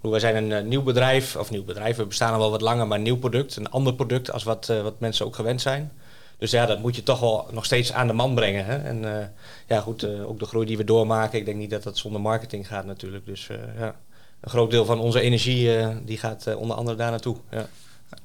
wij 0.01 0.21
zijn 0.21 0.51
een 0.51 0.69
nieuw 0.69 0.83
bedrijf, 0.83 1.37
of 1.37 1.51
nieuw 1.51 1.65
bedrijf, 1.65 1.97
we 1.97 2.07
bestaan 2.07 2.33
al 2.33 2.39
wel 2.39 2.51
wat 2.51 2.61
langer, 2.61 2.87
maar 2.87 2.99
een 2.99 3.05
nieuw 3.05 3.19
product. 3.19 3.57
Een 3.57 3.71
ander 3.71 3.95
product 3.95 4.33
als 4.33 4.43
wat, 4.43 4.67
wat 4.67 5.01
mensen 5.01 5.27
ook 5.27 5.35
gewend 5.35 5.61
zijn. 5.61 5.93
Dus 6.39 6.51
ja, 6.51 6.67
dat 6.67 6.81
moet 6.81 6.97
je 6.97 7.03
toch 7.03 7.21
wel 7.21 7.49
nog 7.53 7.65
steeds 7.65 7.93
aan 7.93 8.07
de 8.07 8.13
man 8.13 8.35
brengen. 8.35 8.65
Hè? 8.65 8.77
En 8.77 9.03
uh, 9.03 9.25
ja, 9.67 9.81
goed, 9.81 10.05
uh, 10.05 10.29
ook 10.29 10.39
de 10.39 10.47
groei 10.47 10.67
die 10.67 10.77
we 10.77 10.85
doormaken. 10.85 11.39
Ik 11.39 11.45
denk 11.45 11.59
niet 11.59 11.71
dat 11.71 11.83
dat 11.83 11.99
zonder 11.99 12.21
marketing 12.21 12.67
gaat 12.67 12.85
natuurlijk. 12.85 13.27
Dus 13.27 13.49
uh, 13.49 13.57
ja, 13.79 13.97
een 14.41 14.51
groot 14.51 14.71
deel 14.71 14.85
van 14.85 14.99
onze 14.99 15.21
energie 15.21 15.71
die 16.05 16.19
gaat 16.19 16.55
onder 16.57 16.77
andere 16.77 16.97
daar 16.97 17.11
naartoe. 17.11 17.37
Ja. 17.51 17.69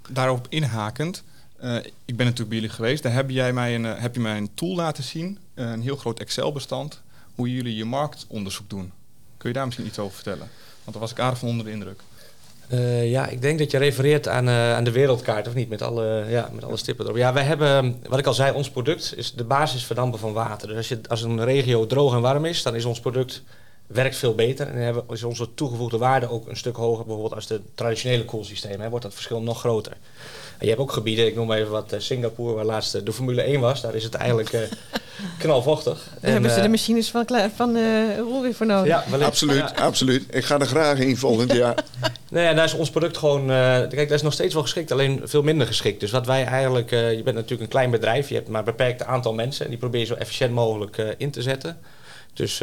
Daarop 0.10 0.46
inhakend, 0.50 1.24
ik 2.06 2.16
ben 2.16 2.26
natuurlijk 2.26 2.50
bij 2.50 2.58
jullie 2.58 2.70
geweest. 2.70 3.04
Daar 3.04 3.14
heb, 3.14 3.30
jij 3.30 3.54
mij 3.54 3.76
een, 3.76 3.84
heb 3.84 4.14
je 4.14 4.22
mij 4.22 4.38
een 4.38 4.54
tool 4.54 4.76
laten 4.76 5.04
zien, 5.04 5.38
een 5.54 5.82
heel 5.82 5.96
groot 5.96 6.20
Excel-bestand, 6.20 7.02
hoe 7.36 7.54
jullie 7.54 7.76
je 7.76 7.86
marktonderzoek 7.86 8.70
doen. 8.70 8.92
Kun 9.38 9.50
je 9.50 9.56
daar 9.56 9.66
misschien 9.66 9.88
iets 9.88 10.00
over 10.00 10.16
vertellen? 10.16 10.50
Want 10.84 10.92
daar 10.92 11.00
was 11.00 11.12
ik 11.12 11.20
aardig 11.20 11.40
van 11.40 11.48
onder 11.48 11.66
de 11.66 11.72
indruk. 11.72 12.02
Uh, 12.74 13.12
ja, 13.12 13.28
ik 13.28 13.42
denk 13.42 13.60
dat 13.60 13.72
je 13.72 13.78
refereert 13.78 14.28
aan, 14.28 14.48
uh, 14.48 14.74
aan 14.74 14.84
de 14.84 14.92
wereldkaart, 14.92 15.48
of 15.48 15.54
niet? 15.54 15.70
Met 15.70 15.82
alle, 15.82 16.26
ja, 16.30 16.50
met 16.54 16.64
alle 16.64 16.78
stippen 16.78 17.06
erop. 17.06 17.18
Ja, 17.18 17.34
wij 17.34 17.44
hebben, 17.44 18.02
wat 18.10 18.20
ik 18.20 18.26
al 18.26 18.34
zei, 18.34 18.54
ons 18.56 18.70
product 18.70 19.14
is 19.18 19.34
de 19.34 19.44
basis 19.44 19.84
verdampen 19.84 20.20
van 20.20 20.34
water. 20.34 20.68
Dus 20.68 20.78
als, 20.78 20.88
je, 20.88 21.00
als 21.08 21.22
een 21.22 21.44
regio 21.44 21.86
droog 21.86 22.14
en 22.14 22.22
warm 22.22 22.46
is, 22.46 22.64
dan 22.64 22.76
is 22.76 22.86
ons 22.86 23.00
product 23.00 23.44
werkt 23.94 24.16
veel 24.16 24.36
beter. 24.36 24.68
En 24.68 24.76
hebben, 24.76 25.04
is 25.10 25.24
onze 25.24 25.54
toegevoegde 25.54 25.98
waarde 25.98 26.30
ook 26.30 26.48
een 26.48 26.58
stuk 26.58 26.76
hoger, 26.76 27.06
bijvoorbeeld 27.06 27.36
als 27.36 27.48
de 27.48 27.62
traditionele 27.76 28.26
koelsystemen. 28.26 28.90
Wordt 28.90 29.06
dat 29.06 29.14
verschil 29.14 29.42
nog 29.42 29.60
groter. 29.60 29.92
En 29.92 30.68
je 30.68 30.68
hebt 30.68 30.80
ook 30.80 30.92
gebieden, 30.92 31.26
ik 31.26 31.36
noem 31.36 31.52
even 31.52 31.72
wat 31.72 31.94
uh, 31.94 32.00
Singapore, 32.00 32.54
waar 32.54 32.66
laatst 32.66 33.06
de 33.06 33.14
Formule 33.14 33.42
1 33.42 33.60
was. 33.60 33.82
Daar 33.82 33.96
is 33.96 34.04
het 34.04 34.14
eigenlijk 34.14 34.70
knalvochtig. 35.38 36.08
Daar 36.10 36.18
en, 36.22 36.32
hebben 36.32 36.52
ze 36.52 36.62
de 36.62 36.70
machines 36.70 37.10
van, 37.10 37.26
van 37.56 37.78
Roel 38.18 38.42
weer 38.42 38.54
voor 38.54 38.66
nodig. 38.66 38.88
Ja, 38.88 39.04
wellicht. 39.10 39.30
absoluut, 39.30 39.74
ja. 39.76 39.84
absoluut. 39.84 40.26
Ik 40.30 40.46
ga 40.46 40.60
er 40.60 40.66
graag 40.66 41.00
in 41.00 41.18
volgend 41.18 41.52
jaar. 41.62 41.84
Nee, 42.30 42.44
ja, 42.44 42.54
daar 42.54 42.66
is 42.66 42.74
ons 42.74 42.90
product 42.90 43.18
gewoon. 43.18 43.42
Uh, 43.42 43.48
kijk, 43.78 44.08
dat 44.08 44.12
is 44.12 44.22
nog 44.22 44.34
steeds 44.34 44.54
wel 44.54 44.64
geschikt, 44.64 44.92
alleen 44.92 45.22
veel 45.24 45.44
minder 45.44 45.68
geschikt. 45.68 46.00
Dus 46.00 46.12
wat 46.12 46.26
wij 46.26 46.46
eigenlijk. 46.46 46.92
Uh, 46.92 47.14
je 47.14 47.24
bent 47.24 47.36
natuurlijk 47.36 47.62
een 47.62 47.68
klein 47.68 47.92
bedrijf, 47.92 48.30
je 48.30 48.36
hebt 48.36 48.48
maar 48.48 48.60
een 48.60 48.66
beperkt 48.66 49.04
aantal 49.04 49.34
mensen. 49.34 49.66
En 49.66 49.72
die 49.72 49.80
probeer 49.80 50.00
je 50.00 50.06
zo 50.06 50.14
efficiënt 50.14 50.54
mogelijk 50.54 50.98
uh, 50.98 51.08
in 51.18 51.32
te 51.32 51.42
zetten. 51.42 51.78
Dus 52.42 52.58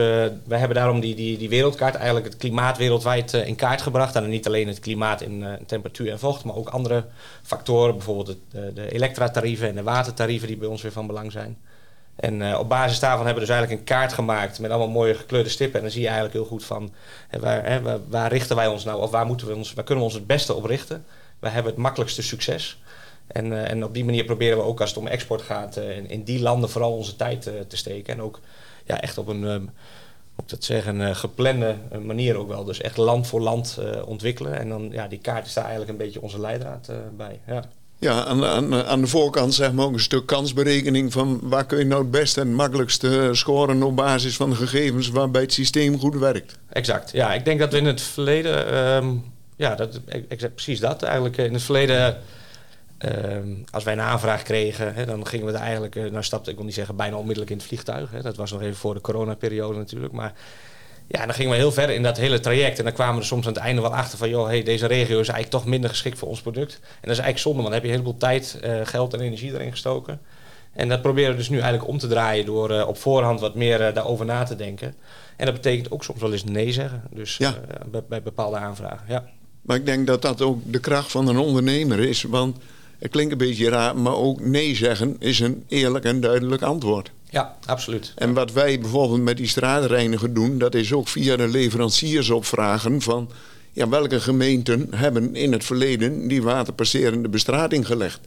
wij 0.45 0.59
hebben 0.59 0.77
daarom 0.77 1.01
die, 1.01 1.15
die, 1.15 1.39
die 1.39 1.49
wereldkaart, 1.49 1.95
eigenlijk 1.95 2.27
het 2.27 2.37
klimaat 2.37 2.79
wereldwijd 2.79 3.33
in 3.33 3.57
kaart 3.57 3.83
gebracht. 3.83 4.15
En 4.15 4.29
niet 4.29 4.47
alleen 4.47 4.69
het 4.69 4.81
klimaat 4.81 5.21
in 5.21 5.59
temperatuur 5.67 6.11
en 6.11 6.19
vocht, 6.19 6.45
maar 6.45 6.55
ook 6.55 6.69
andere 6.69 7.05
factoren. 7.43 7.95
Bijvoorbeeld 7.95 8.37
de 8.51 8.93
elektratarieven 8.93 9.69
en 9.69 9.75
de 9.75 9.83
watertarieven, 9.83 10.47
die 10.49 10.57
bij 10.57 10.69
ons 10.69 10.83
weer 10.83 10.93
van 10.93 11.07
belang 11.07 11.33
zijn. 11.33 11.59
En 12.17 12.57
op 12.57 12.69
basis 12.69 12.99
daarvan 12.99 13.27
hebben 13.27 13.43
we 13.43 13.49
dus 13.49 13.57
eigenlijk 13.57 13.81
een 13.81 13.97
kaart 13.97 14.13
gemaakt 14.13 14.59
met 14.59 14.71
allemaal 14.71 14.89
mooie 14.89 15.15
gekleurde 15.15 15.49
stippen. 15.49 15.77
En 15.77 15.83
dan 15.83 15.91
zie 15.91 16.01
je 16.01 16.07
eigenlijk 16.07 16.37
heel 16.37 16.47
goed 16.47 16.65
van 16.65 16.93
hè, 17.29 17.41
waar, 17.41 17.67
hè, 17.67 18.01
waar, 18.09 18.31
richten 18.31 18.57
wij 18.57 18.67
ons 18.67 18.85
nou 18.85 19.01
of 19.01 19.11
waar, 19.11 19.27
moeten 19.27 19.47
we 19.47 19.55
ons, 19.55 19.75
waar 19.75 19.85
kunnen 19.85 20.05
we 20.05 20.11
ons 20.11 20.19
het 20.19 20.27
beste 20.27 20.55
op 20.55 20.65
richten. 20.65 21.05
Wij 21.39 21.51
hebben 21.51 21.73
het 21.73 21.81
makkelijkste 21.81 22.23
succes. 22.23 22.83
En, 23.27 23.67
en 23.67 23.85
op 23.85 23.95
die 23.95 24.05
manier 24.05 24.25
proberen 24.25 24.59
we 24.59 24.65
ook 24.65 24.81
als 24.81 24.91
het 24.91 24.99
om 24.99 25.07
export 25.07 25.43
gaat 25.43 25.77
in, 25.77 26.09
in, 26.09 26.23
die 26.23 26.41
landen 26.41 26.71
vooral 26.71 26.93
onze 26.93 27.17
tijd 27.17 27.43
te 27.69 27.77
steken. 27.77 28.15
En 28.15 28.23
ook 28.23 28.41
ja, 28.89 29.01
echt 29.01 29.19
op 29.19 29.29
een, 29.29 29.43
um, 29.43 29.71
op 30.37 30.49
dat 30.49 30.65
zeggen, 30.65 31.17
geplande 31.17 31.77
manier 32.03 32.37
ook 32.37 32.49
wel. 32.49 32.65
Dus 32.65 32.81
echt 32.81 32.97
land 32.97 33.27
voor 33.27 33.41
land 33.41 33.79
ontwikkelen. 34.05 34.59
En 34.59 34.69
dan 34.69 34.89
ja, 34.93 35.09
die 35.09 35.19
kaart 35.19 35.47
is 35.47 35.53
daar 35.53 35.65
eigenlijk 35.65 35.93
een 35.93 36.05
beetje 36.07 36.23
onze 36.23 36.41
leidraad 36.41 36.91
bij. 37.17 37.41
Ja. 37.47 37.65
Ja, 38.01 38.25
aan, 38.25 38.45
aan, 38.45 38.75
aan 38.75 39.01
de 39.01 39.07
voorkant 39.07 39.55
zeg 39.55 39.73
maar 39.73 39.85
ook 39.85 39.93
een 39.93 40.01
stuk 40.01 40.27
kansberekening 40.27 41.13
van 41.13 41.41
waar 41.43 41.67
kun 41.67 41.79
je 41.79 41.85
nou 41.85 42.03
het 42.03 42.11
beste 42.11 42.41
en 42.41 42.47
het 42.47 42.57
makkelijkste 42.57 43.29
scoren 43.33 43.83
op 43.83 43.97
basis 43.97 44.37
van 44.37 44.51
de 44.51 44.57
gegevens 44.57 45.09
waarbij 45.09 45.43
het 45.43 45.53
systeem 45.53 45.99
goed 45.99 46.15
werkt. 46.15 46.59
Exact. 46.69 47.13
Ja, 47.13 47.35
ik 47.35 47.45
denk 47.45 47.59
dat 47.59 47.73
we 47.73 47.79
in 47.79 47.85
het 47.85 48.01
verleden, 48.01 48.77
um, 48.77 49.25
ja, 49.57 49.75
dat, 49.75 50.01
exact, 50.29 50.55
precies 50.55 50.81
dat 50.81 51.03
eigenlijk. 51.03 51.37
In 51.37 51.53
het 51.53 51.63
verleden 51.63 52.17
Ehm, 52.99 53.49
als 53.71 53.85
wij 53.85 53.93
een 53.93 54.01
aanvraag 54.01 54.43
kregen, 54.43 54.95
hè, 54.95 55.07
dan 55.07 55.27
gingen 55.27 55.47
we 55.47 55.53
er 55.53 55.59
eigenlijk, 55.61 55.97
eh, 55.97 56.11
nou 56.11 56.23
stapte 56.23 56.51
ik 56.51 56.57
wil 56.57 56.65
niet 56.65 56.75
zeggen 56.75 56.97
bijna 56.97 57.17
onmiddellijk 57.17 57.51
in 57.51 57.57
het 57.57 57.67
vliegtuig. 57.67 58.11
Hè. 58.11 58.23
Dat 58.23 58.37
was 58.37 58.53
nog 58.53 58.63
even 58.63 58.77
voor 58.77 58.95
de 58.95 59.01
coronaperiode 59.01 59.79
natuurlijk. 59.79 60.13
Maar 60.13 60.33
ja, 61.07 61.27
dan 61.27 61.35
gingen 61.35 61.51
we 61.51 61.57
heel 61.57 61.73
ver 61.73 61.91
in 61.91 62.03
dat 62.03 62.17
hele 62.17 62.41
traject. 62.41 62.79
En 62.79 62.85
dan 62.85 62.93
kwamen 62.93 63.15
we 63.15 63.21
er 63.21 63.27
soms 63.27 63.47
aan 63.47 63.53
het 63.53 63.63
einde 63.63 63.81
wel 63.83 63.95
achter 63.95 64.19
van... 64.19 64.29
joh, 64.29 64.47
hey, 64.47 64.63
deze 64.63 64.87
regio 64.87 65.21
is 65.21 65.29
eigenlijk 65.29 65.51
toch 65.51 65.67
minder 65.67 65.91
geschikt 65.91 66.19
voor 66.19 66.29
ons 66.29 66.41
product. 66.41 66.73
En 66.75 66.81
dat 66.81 67.11
is 67.11 67.23
eigenlijk 67.23 67.39
zonde, 67.39 67.63
want 67.63 67.73
dan 67.73 67.75
heb 67.75 67.83
je 67.83 67.89
een 67.89 67.99
heleboel 67.99 68.19
tijd, 68.21 68.59
eh, 68.63 68.81
geld 68.83 69.15
en 69.15 69.21
energie 69.21 69.53
erin 69.53 69.71
gestoken. 69.71 70.21
En 70.73 70.89
dat 70.89 71.03
proberen 71.03 71.31
we 71.31 71.37
dus 71.37 71.49
nu 71.49 71.59
eigenlijk 71.59 71.89
om 71.89 71.99
te 71.99 72.07
draaien... 72.09 72.47
door 72.47 72.71
eh, 72.71 72.89
op 72.89 72.99
voorhand 72.99 73.41
wat 73.41 73.55
meer 73.55 73.95
daarover 73.95 74.27
na 74.27 74.43
te 74.43 74.57
denken. 74.57 74.95
En 75.37 75.45
dat 75.45 75.55
betekent 75.55 75.91
ook 75.91 76.05
soms 76.05 76.21
wel 76.21 76.33
eens 76.33 76.45
nee 76.45 76.73
zeggen. 76.73 77.03
Dus 77.11 77.37
Ja. 77.37 77.55
bij, 77.91 78.03
bij 78.09 78.23
bepaalde 78.23 78.57
aanvragen, 78.57 79.05
ja. 79.09 79.25
Maar 79.63 79.77
ik 79.77 79.87
denk 79.87 80.07
dat 80.07 80.23
dat 80.23 80.43
ook 80.43 80.61
de 80.65 80.81
kracht 80.81 81.11
van 81.11 81.29
een 81.29 81.39
ondernemer 81.39 82.01
is. 82.01 82.23
Want 82.23 82.57
het 82.99 83.11
klinkt 83.11 83.33
een 83.33 83.39
beetje 83.39 83.69
raar, 83.69 83.97
maar 83.97 84.17
ook 84.17 84.41
nee 84.41 84.75
zeggen 84.75 85.17
is 85.19 85.41
een 85.41 85.65
eerlijk 85.69 86.05
en 86.05 86.21
duidelijk 86.21 86.63
antwoord. 86.63 87.11
Ja, 87.31 87.57
absoluut. 87.67 88.13
En 88.17 88.35
wat 88.35 88.53
wij 88.53 88.81
bijvoorbeeld 88.81 89.23
met 89.23 89.37
die 89.37 89.49
straatreiniger 89.49 90.35
doen, 90.35 90.59
dat 90.59 90.75
is 90.75 90.93
ook 90.93 91.09
via 91.09 91.37
de 91.37 91.49
leveranciers 91.49 92.31
opvragen 92.31 93.01
van 93.01 93.31
ja, 93.73 93.89
welke 93.89 94.21
gemeenten 94.21 94.89
hebben 94.95 95.35
in 95.35 95.53
het 95.53 95.65
verleden 95.65 96.29
die 96.29 96.43
waterpasserende 96.43 97.29
bestrating 97.29 97.87
gelegd. 97.87 98.21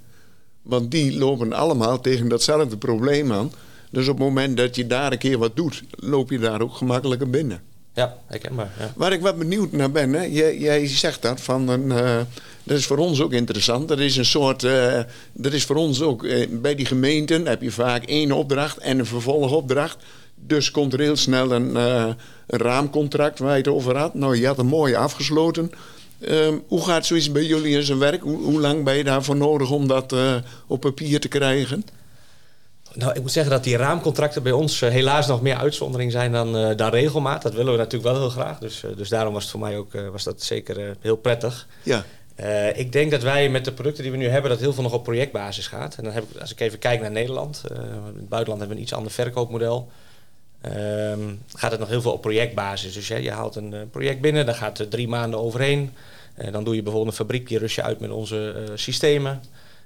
Want 0.61 0.91
die 0.91 1.17
lopen 1.17 1.53
allemaal 1.53 2.01
tegen 2.01 2.27
datzelfde 2.27 2.77
probleem 2.77 3.31
aan. 3.31 3.51
Dus 3.89 4.07
op 4.07 4.17
het 4.17 4.27
moment 4.27 4.57
dat 4.57 4.75
je 4.75 4.87
daar 4.87 5.11
een 5.11 5.17
keer 5.17 5.37
wat 5.37 5.55
doet, 5.55 5.83
loop 5.89 6.29
je 6.29 6.39
daar 6.39 6.61
ook 6.61 6.73
gemakkelijker 6.73 7.29
binnen. 7.29 7.61
Ja, 7.93 8.17
herkenbaar. 8.25 8.69
Ja. 8.79 8.93
Waar 8.95 9.11
ik 9.13 9.21
wat 9.21 9.37
benieuwd 9.37 9.71
naar 9.71 9.91
ben, 9.91 10.13
hè? 10.13 10.21
Jij, 10.23 10.57
jij 10.57 10.87
zegt 10.87 11.21
dat 11.21 11.41
van 11.41 11.67
een. 11.69 11.91
eh, 11.91 12.17
dat 12.63 12.77
is 12.77 12.85
voor 12.85 12.97
ons 12.97 13.21
ook 13.21 13.33
interessant. 13.33 13.87
Dat 13.87 13.99
is 13.99 14.17
een 14.17 14.25
soort. 14.25 14.63
eh, 14.63 14.99
dat 15.33 15.53
is 15.53 15.63
voor 15.65 15.75
ons 15.75 16.01
ook. 16.01 16.23
eh, 16.23 16.47
bij 16.51 16.75
die 16.75 16.85
gemeenten 16.85 17.45
heb 17.47 17.61
je 17.61 17.71
vaak 17.71 18.03
één 18.03 18.31
opdracht 18.31 18.77
en 18.77 18.99
een 18.99 19.05
vervolgopdracht. 19.05 19.97
Dus 20.35 20.71
komt 20.71 20.93
er 20.93 20.99
heel 20.99 21.15
snel 21.15 21.51
een, 21.51 21.75
eh, 21.77 22.09
raamcontract 22.47 23.39
waar 23.39 23.51
je 23.51 23.57
het 23.57 23.67
over 23.67 23.97
had. 23.97 24.13
Nou, 24.13 24.37
je 24.37 24.45
had 24.47 24.57
een 24.57 24.65
mooie 24.65 24.97
afgesloten. 24.97 25.71
Ehm, 26.19 26.53
hoe 26.67 26.81
gaat 26.85 27.05
zoiets 27.05 27.31
bij 27.31 27.43
jullie 27.45 27.75
in 27.75 27.83
zijn 27.83 27.97
werk? 27.99 28.21
Hoe, 28.21 28.41
hoe 28.43 28.59
lang 28.59 28.83
ben 28.83 28.97
je 28.97 29.03
daarvoor 29.03 29.35
nodig 29.35 29.71
om 29.71 29.87
dat 29.87 30.13
eh, 30.13 30.35
op 30.67 30.79
papier 30.81 31.19
te 31.19 31.27
krijgen? 31.27 31.85
Nou, 32.93 33.13
ik 33.13 33.21
moet 33.21 33.31
zeggen 33.31 33.51
dat 33.51 33.63
die 33.63 33.77
raamcontracten 33.77 34.43
bij 34.43 34.51
ons 34.51 34.81
eh, 34.81 34.89
helaas 34.89 35.27
nog 35.27 35.41
meer 35.41 35.55
uitzondering 35.55 36.11
zijn 36.11 36.31
dan, 36.31 36.57
eh, 36.57 36.77
dan 36.77 36.89
regelmaat. 36.89 37.41
Dat 37.41 37.53
willen 37.53 37.71
we 37.71 37.77
natuurlijk 37.77 38.11
wel 38.11 38.21
heel 38.21 38.29
graag. 38.29 38.59
Dus, 38.59 38.83
eh, 38.83 38.89
dus 38.95 39.09
daarom 39.09 39.33
was 39.33 39.41
het 39.41 39.51
voor 39.51 39.59
mij 39.59 39.77
ook 39.77 39.91
was 40.11 40.23
dat 40.23 40.43
zeker 40.43 40.95
heel 41.01 41.15
prettig. 41.15 41.67
Ja, 41.83 42.03
ik 42.73 42.91
denk 42.91 43.11
dat 43.11 43.21
wij 43.21 43.49
met 43.49 43.65
de 43.65 43.71
producten 43.71 44.03
die 44.03 44.11
we 44.11 44.17
nu 44.17 44.27
hebben, 44.27 44.51
dat 44.51 44.59
heel 44.59 44.73
veel 44.73 44.83
nog 44.83 44.93
op 44.93 45.03
projectbasis 45.03 45.67
gaat. 45.67 45.95
En 45.95 46.03
dan 46.03 46.13
heb 46.13 46.23
ik, 46.23 46.41
als 46.41 46.51
ik 46.51 46.59
even 46.59 46.79
kijk 46.79 47.01
naar 47.01 47.11
Nederland, 47.11 47.63
in 47.69 47.75
het 48.15 48.29
buitenland 48.29 48.59
hebben 48.59 48.67
we 48.67 48.75
een 48.75 48.81
iets 48.81 48.93
ander 48.93 49.11
verkoopmodel. 49.11 49.91
Ehm, 50.61 51.19
gaat 51.55 51.71
het 51.71 51.79
nog 51.79 51.89
heel 51.89 52.01
veel 52.01 52.11
op 52.11 52.21
projectbasis. 52.21 52.93
Dus 52.93 53.09
hè, 53.09 53.15
je 53.15 53.31
haalt 53.31 53.55
een 53.55 53.89
project 53.91 54.21
binnen, 54.21 54.45
daar 54.45 54.55
gaat 54.55 54.79
er 54.79 54.87
drie 54.87 55.07
maanden 55.07 55.39
overheen. 55.39 55.93
Dan 56.51 56.63
doe 56.63 56.75
je 56.75 56.83
bijvoorbeeld 56.83 57.11
een 57.11 57.25
fabriek, 57.25 57.47
die 57.47 57.57
rust 57.57 57.75
je 57.75 57.83
uit 57.83 57.99
met 57.99 58.11
onze 58.11 58.71
systemen. 58.75 59.41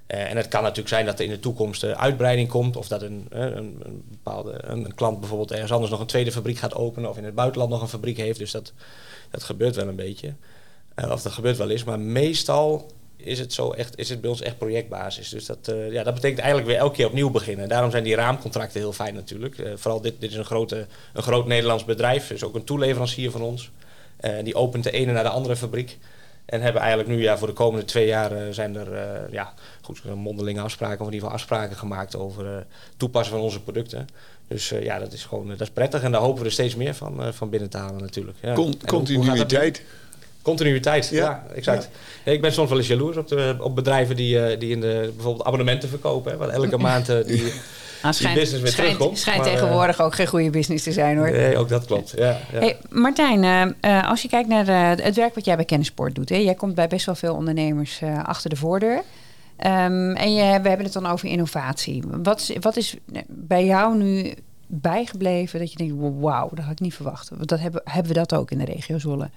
Eh, 0.07 0.29
en 0.29 0.37
het 0.37 0.47
kan 0.47 0.61
natuurlijk 0.61 0.89
zijn 0.89 1.05
dat 1.05 1.19
er 1.19 1.25
in 1.25 1.31
de 1.31 1.39
toekomst 1.39 1.83
eh, 1.83 1.91
uitbreiding 1.91 2.49
komt. 2.49 2.77
Of 2.77 2.87
dat 2.87 3.01
een, 3.01 3.27
eh, 3.31 3.41
een, 3.41 3.81
een 3.83 4.03
bepaalde 4.09 4.59
een, 4.63 4.85
een 4.85 4.95
klant 4.95 5.19
bijvoorbeeld 5.19 5.51
ergens 5.51 5.71
anders 5.71 5.91
nog 5.91 5.99
een 5.99 6.05
tweede 6.05 6.31
fabriek 6.31 6.57
gaat 6.57 6.75
openen. 6.75 7.09
Of 7.09 7.17
in 7.17 7.23
het 7.23 7.35
buitenland 7.35 7.71
nog 7.71 7.81
een 7.81 7.87
fabriek 7.87 8.17
heeft. 8.17 8.39
Dus 8.39 8.51
dat, 8.51 8.73
dat 9.31 9.43
gebeurt 9.43 9.75
wel 9.75 9.87
een 9.87 9.95
beetje. 9.95 10.33
Of 10.95 11.21
dat 11.21 11.31
gebeurt 11.31 11.57
wel 11.57 11.69
eens. 11.69 11.83
Maar 11.83 11.99
meestal 11.99 12.91
is 13.17 13.39
het, 13.39 13.53
zo 13.53 13.71
echt, 13.71 13.97
is 13.97 14.09
het 14.09 14.21
bij 14.21 14.29
ons 14.29 14.41
echt 14.41 14.57
projectbasis. 14.57 15.29
Dus 15.29 15.45
dat, 15.45 15.73
ja, 15.89 16.03
dat 16.03 16.13
betekent 16.13 16.39
eigenlijk 16.39 16.69
weer 16.69 16.79
elke 16.79 16.95
keer 16.95 17.05
opnieuw 17.05 17.29
beginnen. 17.29 17.69
Daarom 17.69 17.91
zijn 17.91 18.03
die 18.03 18.15
raamcontracten 18.15 18.79
heel 18.79 18.93
fijn 18.93 19.13
natuurlijk. 19.13 19.55
Vooral 19.75 20.01
dit, 20.01 20.13
dit 20.19 20.31
is 20.31 20.37
een, 20.37 20.45
grote, 20.45 20.87
een 21.13 21.23
groot 21.23 21.47
Nederlands 21.47 21.85
bedrijf. 21.85 22.27
Dus 22.27 22.43
ook 22.43 22.55
een 22.55 22.63
toeleverancier 22.63 23.31
van 23.31 23.41
ons. 23.41 23.71
Die 24.43 24.55
opent 24.55 24.83
de 24.83 24.91
ene 24.91 25.11
naar 25.11 25.23
de 25.23 25.29
andere 25.29 25.55
fabriek. 25.55 25.97
En 26.45 26.61
hebben 26.61 26.81
eigenlijk 26.81 27.09
nu 27.11 27.21
ja, 27.21 27.37
voor 27.37 27.47
de 27.47 27.53
komende 27.53 27.85
twee 27.85 28.07
jaar 28.07 28.31
eh, 28.31 28.51
zijn 28.51 28.75
er 28.75 28.93
eh, 28.93 29.31
ja, 29.31 29.53
goed, 29.81 30.03
mondelinge 30.15 30.61
afspraken, 30.61 30.99
of 30.99 31.07
in 31.07 31.13
ieder 31.13 31.19
geval 31.19 31.33
afspraken 31.33 31.75
gemaakt 31.75 32.15
over 32.15 32.55
eh, 32.55 32.61
toepassen 32.97 33.33
van 33.33 33.43
onze 33.43 33.61
producten. 33.61 34.07
Dus 34.47 34.69
ja, 34.69 34.99
dat 34.99 35.13
is 35.13 35.23
gewoon 35.23 35.47
dat 35.47 35.61
is 35.61 35.69
prettig 35.69 36.03
en 36.03 36.11
daar 36.11 36.21
hopen 36.21 36.39
we 36.39 36.45
er 36.45 36.51
steeds 36.51 36.75
meer 36.75 36.93
van, 36.93 37.33
van 37.33 37.49
binnen 37.49 37.69
te 37.69 37.77
halen 37.77 38.01
natuurlijk. 38.01 38.37
Ja. 38.41 38.53
Con- 38.53 38.77
continuïteit. 38.85 39.81
Continuïteit, 40.45 41.09
ja, 41.09 41.23
Ja. 41.23 41.55
exact. 41.55 41.89
Ja, 42.23 42.31
Ik 42.31 42.41
ben 42.41 42.51
soms 42.53 42.69
wel 42.69 42.77
eens 42.77 42.87
jaloers 42.87 43.17
op, 43.17 43.27
de, 43.27 43.55
op 43.59 43.75
bedrijven 43.75 44.15
die, 44.15 44.39
eh, 44.39 44.59
die 44.59 44.71
in 44.71 44.81
de, 44.81 45.11
bijvoorbeeld 45.15 45.45
abonnementen 45.45 45.89
verkopen. 45.89 46.31
Hè, 46.31 46.37
waar 46.37 46.49
elke 46.49 46.77
maand 46.77 47.09
eh, 47.09 47.25
die, 47.25 47.51
Ah, 48.05 48.11
schijnt 48.13 48.39
business 48.39 48.61
weer 48.63 48.71
schijnt, 48.71 48.91
terugkomt, 48.91 49.19
schijnt 49.19 49.39
maar, 49.39 49.47
eh, 49.47 49.53
tegenwoordig 49.53 50.01
ook 50.01 50.15
geen 50.15 50.27
goede 50.27 50.49
business 50.49 50.83
te 50.83 50.91
zijn 50.91 51.17
hoor. 51.17 51.31
Nee, 51.31 51.57
ook 51.57 51.69
dat 51.69 51.85
klopt. 51.85 52.13
Ja, 52.17 52.39
ja. 52.51 52.59
Hey, 52.59 52.77
Martijn, 52.89 53.75
als 54.05 54.21
je 54.21 54.27
kijkt 54.27 54.49
naar 54.49 54.67
eh, 54.67 55.05
het 55.05 55.15
werk 55.15 55.35
wat 55.35 55.45
jij 55.45 55.55
bij 55.55 55.65
Kennisport 55.65 56.15
doet. 56.15 56.29
Hè, 56.29 56.35
jij 56.35 56.55
komt 56.55 56.75
bij 56.75 56.87
best 56.87 57.05
wel 57.05 57.15
veel 57.15 57.35
ondernemers 57.35 58.01
eh, 58.01 58.23
achter 58.23 58.49
de 58.49 58.55
voordeur. 58.55 59.01
Ehm, 59.57 60.11
en 60.11 60.33
je, 60.33 60.59
we 60.61 60.67
hebben 60.67 60.83
het 60.83 60.93
dan 60.93 61.05
over 61.05 61.27
innovatie. 61.29 62.03
Wat 62.23 62.39
is, 62.39 62.51
wat 62.59 62.75
is 62.75 62.95
bij 63.27 63.65
jou 63.65 63.97
nu 63.97 64.33
bijgebleven 64.67 65.59
dat 65.59 65.71
je 65.71 65.77
denkt, 65.77 65.93
wauw, 66.19 66.49
dat 66.53 66.63
had 66.63 66.71
ik 66.73 66.79
niet 66.79 66.93
verwacht. 66.93 67.29
Want 67.29 67.49
dat 67.49 67.59
hebben, 67.59 67.81
hebben 67.83 68.13
we 68.13 68.19
dat 68.19 68.33
ook 68.33 68.51
in 68.51 68.57
de 68.57 68.65
regio 68.65 68.99
Zwolle? 68.99 69.29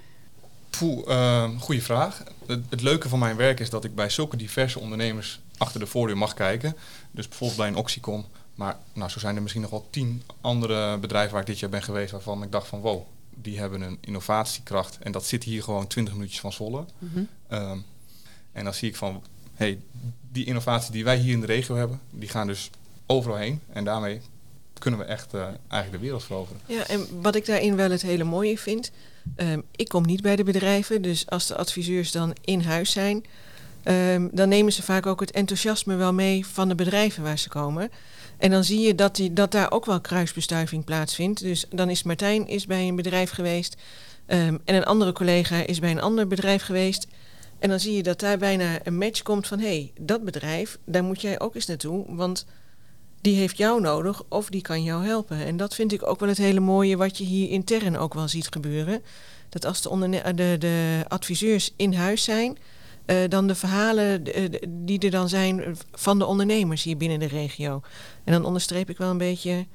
Poeh, 0.70 1.08
eh, 1.08 1.50
goede 1.60 1.82
vraag. 1.82 2.22
Het, 2.46 2.60
het 2.68 2.80
leuke 2.80 3.08
van 3.08 3.18
mijn 3.18 3.36
werk 3.36 3.60
is 3.60 3.70
dat 3.70 3.84
ik 3.84 3.94
bij 3.94 4.10
zulke 4.10 4.36
diverse 4.36 4.78
ondernemers 4.78 5.40
achter 5.58 5.80
de 5.80 5.86
voordeur 5.86 6.16
mag 6.16 6.34
kijken. 6.34 6.76
Dus 7.10 7.28
bijvoorbeeld 7.28 7.58
bij 7.58 7.68
een 7.68 7.76
Oxycon. 7.76 8.24
Maar 8.54 8.76
nou, 8.92 9.10
zo 9.10 9.18
zijn 9.18 9.36
er 9.36 9.42
misschien 9.42 9.62
nog 9.62 9.70
wel 9.70 9.86
tien 9.90 10.22
andere 10.40 10.98
bedrijven 10.98 11.32
waar 11.32 11.40
ik 11.40 11.46
dit 11.46 11.58
jaar 11.58 11.70
ben 11.70 11.82
geweest 11.82 12.10
waarvan 12.10 12.42
ik 12.42 12.52
dacht 12.52 12.66
van 12.66 12.80
wow, 12.80 13.02
die 13.34 13.58
hebben 13.58 13.80
een 13.80 13.98
innovatiekracht. 14.00 14.98
En 14.98 15.12
dat 15.12 15.24
zit 15.26 15.44
hier 15.44 15.62
gewoon 15.62 15.86
20 15.86 16.14
minuutjes 16.14 16.40
van 16.40 16.52
Zwolle. 16.52 16.84
Ehm, 17.48 17.78
en 18.52 18.64
dan 18.64 18.74
zie 18.74 18.88
ik 18.88 18.96
van, 18.96 19.22
hey, 19.54 19.80
die 20.32 20.44
innovatie 20.44 20.92
die 20.92 21.04
wij 21.04 21.16
hier 21.16 21.32
in 21.32 21.40
de 21.40 21.46
regio 21.46 21.76
hebben, 21.76 22.00
die 22.10 22.28
gaan 22.28 22.46
dus 22.46 22.70
overal 23.06 23.36
heen. 23.36 23.60
En 23.72 23.84
daarmee 23.84 24.20
kunnen 24.78 25.00
we 25.00 25.06
echt 25.06 25.34
eh, 25.34 25.40
eigenlijk 25.68 25.92
de 25.92 25.98
wereld 25.98 26.24
veroveren. 26.24 26.60
Ja, 26.66 26.86
en 26.86 27.06
wat 27.22 27.34
ik 27.34 27.46
daarin 27.46 27.76
wel 27.76 27.90
het 27.90 28.02
hele 28.02 28.24
mooie 28.24 28.58
vind. 28.58 28.90
ehm, 29.36 29.60
ik 29.76 29.88
kom 29.88 30.06
niet 30.06 30.22
bij 30.22 30.36
de 30.36 30.44
bedrijven, 30.44 31.02
dus 31.02 31.30
als 31.30 31.46
de 31.46 31.56
adviseurs 31.56 32.12
dan 32.12 32.36
in 32.44 32.60
huis 32.60 32.90
zijn, 32.90 33.24
ehm, 33.82 34.28
dan 34.32 34.48
nemen 34.48 34.72
ze 34.72 34.82
vaak 34.82 35.06
ook 35.06 35.20
het 35.20 35.30
enthousiasme 35.30 35.96
wel 35.96 36.12
mee 36.12 36.46
van 36.46 36.68
de 36.68 36.74
bedrijven 36.74 37.22
waar 37.22 37.38
ze 37.38 37.48
komen. 37.48 37.90
En 38.38 38.50
dan 38.50 38.64
zie 38.64 38.80
je 38.80 38.94
dat, 38.94 39.16
die, 39.16 39.32
dat 39.32 39.52
daar 39.52 39.70
ook 39.70 39.86
wel 39.86 40.00
kruisbestuiving 40.00 40.84
plaatsvindt. 40.84 41.40
Dus 41.40 41.64
dan 41.70 41.90
is 41.90 42.02
Martijn 42.02 42.46
is 42.46 42.66
bij 42.66 42.88
een 42.88 42.96
bedrijf 42.96 43.30
geweest 43.30 43.76
ehm, 44.26 44.56
en 44.64 44.74
een 44.74 44.84
andere 44.84 45.12
collega 45.12 45.56
is 45.56 45.78
bij 45.78 45.90
een 45.90 46.00
ander 46.00 46.26
bedrijf 46.26 46.62
geweest. 46.62 47.06
En 47.58 47.68
dan 47.68 47.80
zie 47.80 47.96
je 47.96 48.02
dat 48.02 48.20
daar 48.20 48.38
bijna 48.38 48.78
een 48.82 48.98
match 48.98 49.22
komt 49.22 49.46
van 49.46 49.58
hé, 49.58 49.66
hey, 49.66 49.92
dat 50.00 50.24
bedrijf, 50.24 50.78
daar 50.84 51.04
moet 51.04 51.20
jij 51.20 51.40
ook 51.40 51.54
eens 51.54 51.66
naartoe, 51.66 52.04
want 52.08 52.46
die 53.20 53.36
heeft 53.36 53.56
jou 53.56 53.80
nodig 53.80 54.22
of 54.28 54.48
die 54.48 54.62
kan 54.62 54.82
jou 54.82 55.04
helpen. 55.04 55.44
En 55.44 55.56
dat 55.56 55.74
vind 55.74 55.92
ik 55.92 56.06
ook 56.06 56.20
wel 56.20 56.28
het 56.28 56.38
hele 56.38 56.60
mooie 56.60 56.96
wat 56.96 57.18
je 57.18 57.24
hier 57.24 57.50
intern 57.50 57.96
ook 57.96 58.14
wel 58.14 58.28
ziet 58.28 58.48
gebeuren. 58.50 59.02
Dat 59.48 59.64
als 59.64 59.80
de, 59.82 60.32
de, 60.34 60.56
de 60.58 61.04
adviseurs 61.08 61.72
in 61.76 61.92
huis 61.92 62.24
zijn, 62.24 62.58
eh, 63.08 63.16
dan 63.28 63.46
de 63.46 63.54
verhalen 63.54 64.24
eh, 64.24 64.44
die 64.68 64.98
er 64.98 65.10
dan 65.10 65.28
zijn 65.28 65.76
van 65.92 66.18
de 66.18 66.24
ondernemers 66.24 66.82
hier 66.82 66.96
binnen 66.96 67.18
de 67.18 67.26
regio. 67.26 67.80
En 68.24 68.32
dan 68.32 68.44
onderstreep 68.44 68.90
ik 68.90 68.98
wel 68.98 69.10
een 69.10 69.18
beetje 69.18 69.66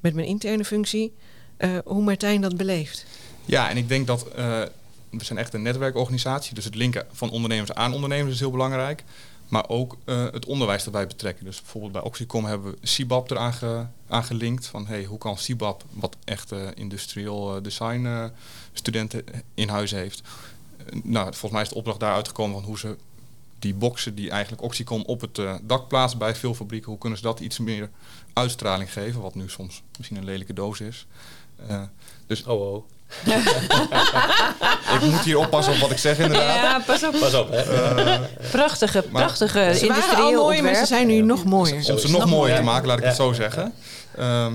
met 0.00 0.14
mijn 0.14 0.26
interne 0.26 0.64
functie 0.64 1.14
eh, 1.56 1.70
hoe 1.84 2.02
Martijn 2.02 2.40
dat 2.40 2.56
beleeft. 2.56 3.06
Ja, 3.44 3.70
en 3.70 3.76
ik 3.76 3.88
denk 3.88 4.06
dat 4.06 4.26
we 5.10 5.24
zijn 5.24 5.38
echt 5.38 5.54
een 5.54 5.62
netwerkorganisatie. 5.62 6.54
Dus 6.54 6.64
het 6.64 6.74
linken 6.74 7.06
van 7.12 7.30
ondernemers 7.30 7.72
aan 7.72 7.94
ondernemers 7.94 8.34
is 8.34 8.40
heel 8.40 8.50
belangrijk. 8.50 9.04
Maar 9.52 9.68
ook 9.68 9.96
eh, 10.04 10.24
het 10.24 10.46
onderwijs 10.46 10.84
erbij 10.84 11.06
betrekken. 11.06 11.44
Dus 11.44 11.60
bijvoorbeeld 11.60 11.92
bij 11.92 12.02
Oxycom 12.02 12.44
hebben 12.44 12.70
we 12.70 12.86
CIBAP 12.86 13.30
eraan 13.30 13.52
ge, 13.52 13.86
aan 14.08 14.24
gelinkt. 14.24 14.66
Van 14.66 14.86
hey, 14.86 15.04
hoe 15.04 15.18
kan 15.18 15.38
CIBAP, 15.38 15.84
wat 15.90 16.16
echt 16.24 16.52
eh, 16.52 16.68
industrieel 16.74 17.56
eh, 17.56 17.62
design 17.62 18.30
studenten 18.72 19.24
in 19.54 19.68
huis 19.68 19.90
heeft. 19.90 20.22
Nou, 21.02 21.24
volgens 21.24 21.52
mij 21.52 21.62
is 21.62 21.68
de 21.68 21.74
opdracht 21.74 22.00
daaruit 22.00 22.28
gekomen 22.28 22.54
van 22.54 22.64
hoe 22.64 22.78
ze 22.78 22.96
die 23.58 23.74
boxen 23.74 24.14
die 24.14 24.30
eigenlijk 24.30 24.62
Oxycom 24.62 25.02
op 25.02 25.20
het 25.20 25.40
dak 25.62 25.88
plaatsen 25.88 26.18
bij 26.18 26.34
veel 26.34 26.54
fabrieken, 26.54 26.90
hoe 26.90 26.98
kunnen 26.98 27.18
ze 27.18 27.24
dat 27.24 27.40
iets 27.40 27.58
meer 27.58 27.90
uitstraling 28.32 28.92
geven, 28.92 29.20
wat 29.20 29.34
nu 29.34 29.48
soms 29.48 29.82
misschien 29.96 30.16
een 30.16 30.24
lelijke 30.24 30.52
doos 30.52 30.80
is. 30.80 31.06
Dus 32.26 32.44
Oh, 32.44 32.74
oh. 32.74 32.84
ik 34.94 35.00
moet 35.10 35.20
hier 35.20 35.38
oppassen 35.38 35.72
op 35.74 35.78
wat 35.78 35.90
ik 35.90 35.98
zeg 35.98 36.18
inderdaad. 36.18 36.54
Ja, 36.54 36.80
pas 36.86 37.02
op. 37.04 37.16
Pas 37.20 37.34
op, 37.34 37.48
hè. 37.50 37.62
Prachtige, 38.50 39.04
Maar- 39.10 39.22
prachtige 39.22 39.58
Ze 39.74 39.86
waren 39.86 39.94
al 39.94 40.02
industrieel 40.02 40.42
mooi, 40.42 40.62
maar 40.62 40.74
ze 40.74 40.86
zijn 40.86 41.06
nu 41.06 41.20
nog 41.20 41.44
mooier. 41.44 41.90
Om 41.92 41.98
ze 41.98 42.10
nog 42.10 42.26
mooier 42.26 42.54
te 42.56 42.62
Ja. 42.62 42.66
maken, 42.70 42.86
laat 42.88 42.98
ik 42.98 43.04
het 43.04 43.16
Ja. 43.16 43.22
zo 43.24 43.32
zeggen. 43.32 43.72
Ehm, 44.16 44.52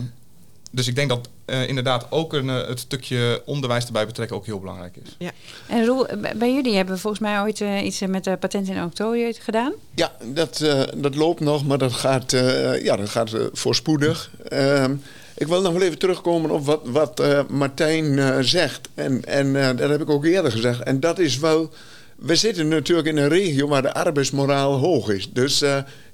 dus 0.71 0.87
ik 0.87 0.95
denk 0.95 1.09
dat 1.09 1.29
eh, 1.45 1.67
inderdaad 1.67 2.05
ook 2.09 2.33
een, 2.33 2.49
eh, 2.49 2.67
het 2.67 2.79
stukje 2.79 3.41
onderwijs 3.45 3.85
erbij 3.85 4.05
betrekken 4.05 4.35
ook 4.35 4.45
heel 4.45 4.59
belangrijk 4.59 4.95
is. 5.03 5.27
En 5.67 5.85
Roel, 5.85 6.05
bij 6.35 6.53
jullie 6.53 6.75
hebben 6.75 6.99
volgens 6.99 7.21
mij 7.21 7.39
ooit 7.41 7.61
eh, 7.61 7.85
iets 7.85 8.01
eh, 8.01 8.07
met 8.09 8.23
de 8.23 8.37
patent 8.37 8.69
en 8.69 8.83
octrooi 8.83 9.33
gedaan. 9.39 9.73
Ja, 9.95 10.11
dat, 10.23 10.59
eh, 10.61 10.81
dat 10.95 11.15
loopt 11.15 11.39
nog, 11.39 11.65
maar 11.65 11.77
dat 11.77 11.93
gaat, 11.93 12.33
eh, 12.33 12.83
ja, 12.83 12.95
dat 12.95 13.09
gaat 13.09 13.33
eh, 13.33 13.41
voorspoedig. 13.53 14.29
Ehm, 14.47 14.95
ik 15.37 15.47
wil 15.47 15.61
nog 15.61 15.73
wel 15.73 15.81
even 15.81 15.97
terugkomen 15.97 16.51
op 16.51 16.65
wat, 16.65 16.81
wat 16.83 17.19
eh, 17.19 17.39
Martijn 17.49 18.19
eh, 18.19 18.37
zegt. 18.39 18.89
En, 18.93 19.25
en 19.25 19.55
eh, 19.55 19.77
dat 19.77 19.89
heb 19.89 20.01
ik 20.01 20.09
ook 20.09 20.25
eerder 20.25 20.51
gezegd. 20.51 20.83
En 20.83 20.99
dat 20.99 21.19
is 21.19 21.39
wel... 21.39 21.69
We 22.15 22.35
zitten 22.35 22.67
natuurlijk 22.67 23.07
in 23.07 23.17
een 23.17 23.29
regio 23.29 23.67
waar 23.67 23.81
de 23.81 23.93
arbeidsmoraal 23.93 24.77
hoog 24.77 25.09
is. 25.09 25.29
Dus 25.33 25.63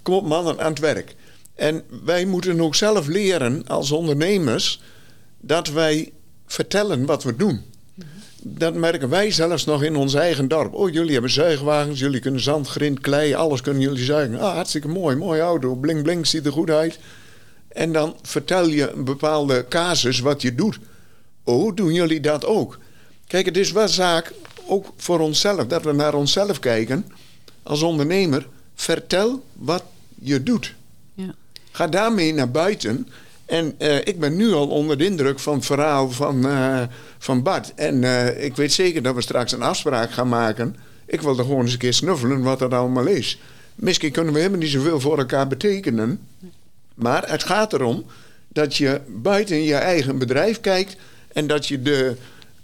kom 0.02 0.16
op 0.16 0.26
mannen 0.26 0.60
aan 0.60 0.70
het 0.70 0.80
werk. 0.80 1.16
En 1.56 1.84
wij 2.04 2.26
moeten 2.26 2.62
ook 2.62 2.76
zelf 2.76 3.08
leren 3.08 3.68
als 3.68 3.92
ondernemers... 3.92 4.82
dat 5.40 5.68
wij 5.68 6.12
vertellen 6.46 7.06
wat 7.06 7.24
we 7.24 7.36
doen. 7.36 7.62
Dat 8.42 8.74
merken 8.74 9.10
wij 9.10 9.32
zelfs 9.32 9.66
nog 9.66 9.84
in 9.84 9.96
ons 9.96 10.14
eigen 10.14 10.48
dorp. 10.48 10.74
Oh, 10.74 10.94
jullie 10.94 11.14
hebben 11.14 11.32
zuigwagens, 11.32 12.00
jullie 12.00 12.20
kunnen 12.20 12.42
zand, 12.42 12.68
grind, 12.68 13.00
klei, 13.00 13.34
alles 13.34 13.62
kunnen 13.62 13.82
jullie 13.82 14.04
zuigen. 14.04 14.40
Ah, 14.40 14.54
hartstikke 14.54 14.88
mooi, 14.88 15.16
mooie 15.16 15.42
auto, 15.42 15.76
bling 15.76 16.04
bling, 16.04 16.28
ziet 16.28 16.46
er 16.46 16.52
goed 16.52 16.70
uit. 16.70 17.00
En 17.74 17.92
dan 17.92 18.16
vertel 18.22 18.68
je 18.68 18.92
een 18.92 19.04
bepaalde 19.04 19.66
casus 19.70 20.20
wat 20.20 20.42
je 20.42 20.56
doet. 20.56 20.80
Oh, 21.44 21.76
doen 21.76 21.94
jullie 21.94 22.20
dat 22.20 22.46
ook? 22.46 22.78
Kijk, 23.28 23.46
het 23.46 23.58
is 23.58 23.72
wel 23.72 23.88
zaak, 23.88 24.34
ook 24.68 24.94
voor 24.98 25.20
onszelf, 25.20 25.68
dat 25.68 25.84
we 25.84 25.92
naar 25.92 26.14
onszelf 26.14 26.60
kijken. 26.60 27.06
Als 27.64 27.82
ondernemer, 27.82 28.48
vertel 28.76 29.44
wat 29.54 29.84
je 30.20 30.44
doet. 30.44 30.74
Ja. 31.14 31.36
Ga 31.72 31.88
daarmee 31.88 32.34
naar 32.34 32.52
buiten. 32.52 33.08
En 33.46 33.74
eh, 33.78 33.98
ik 33.98 34.20
ben 34.20 34.36
nu 34.36 34.52
al 34.54 34.68
onder 34.68 34.98
de 34.98 35.06
indruk 35.06 35.40
van 35.40 35.56
het 35.56 35.66
verhaal 35.66 36.12
van, 36.12 36.48
eh, 36.48 36.82
van 37.18 37.44
Bart. 37.44 37.74
En 37.76 38.04
eh, 38.04 38.44
ik 38.44 38.56
weet 38.56 38.74
zeker 38.74 39.04
dat 39.04 39.16
we 39.16 39.22
straks 39.22 39.52
een 39.52 39.62
afspraak 39.62 40.12
gaan 40.12 40.30
maken. 40.30 40.76
Ik 41.06 41.22
wil 41.22 41.38
er 41.38 41.44
gewoon 41.44 41.62
eens 41.62 41.74
een 41.74 41.80
keer 41.80 41.94
snuffelen 41.94 42.42
wat 42.42 42.60
dat 42.60 42.74
allemaal 42.74 43.06
is. 43.06 43.40
Misschien 43.76 44.12
kunnen 44.12 44.34
we 44.34 44.40
helemaal 44.40 44.60
niet 44.60 44.70
zoveel 44.70 45.00
voor 45.00 45.18
elkaar 45.18 45.48
betekenen. 45.48 46.28
Maar 46.94 47.30
het 47.32 47.44
gaat 47.44 47.74
erom 47.74 48.06
dat 48.48 48.76
je 48.76 49.02
buiten 49.08 49.64
je 49.64 49.76
eigen 49.76 50.18
bedrijf 50.18 50.60
kijkt. 50.62 50.96
En 51.34 51.48
dat 51.48 51.68
je 51.68 51.82
de. 51.82 52.16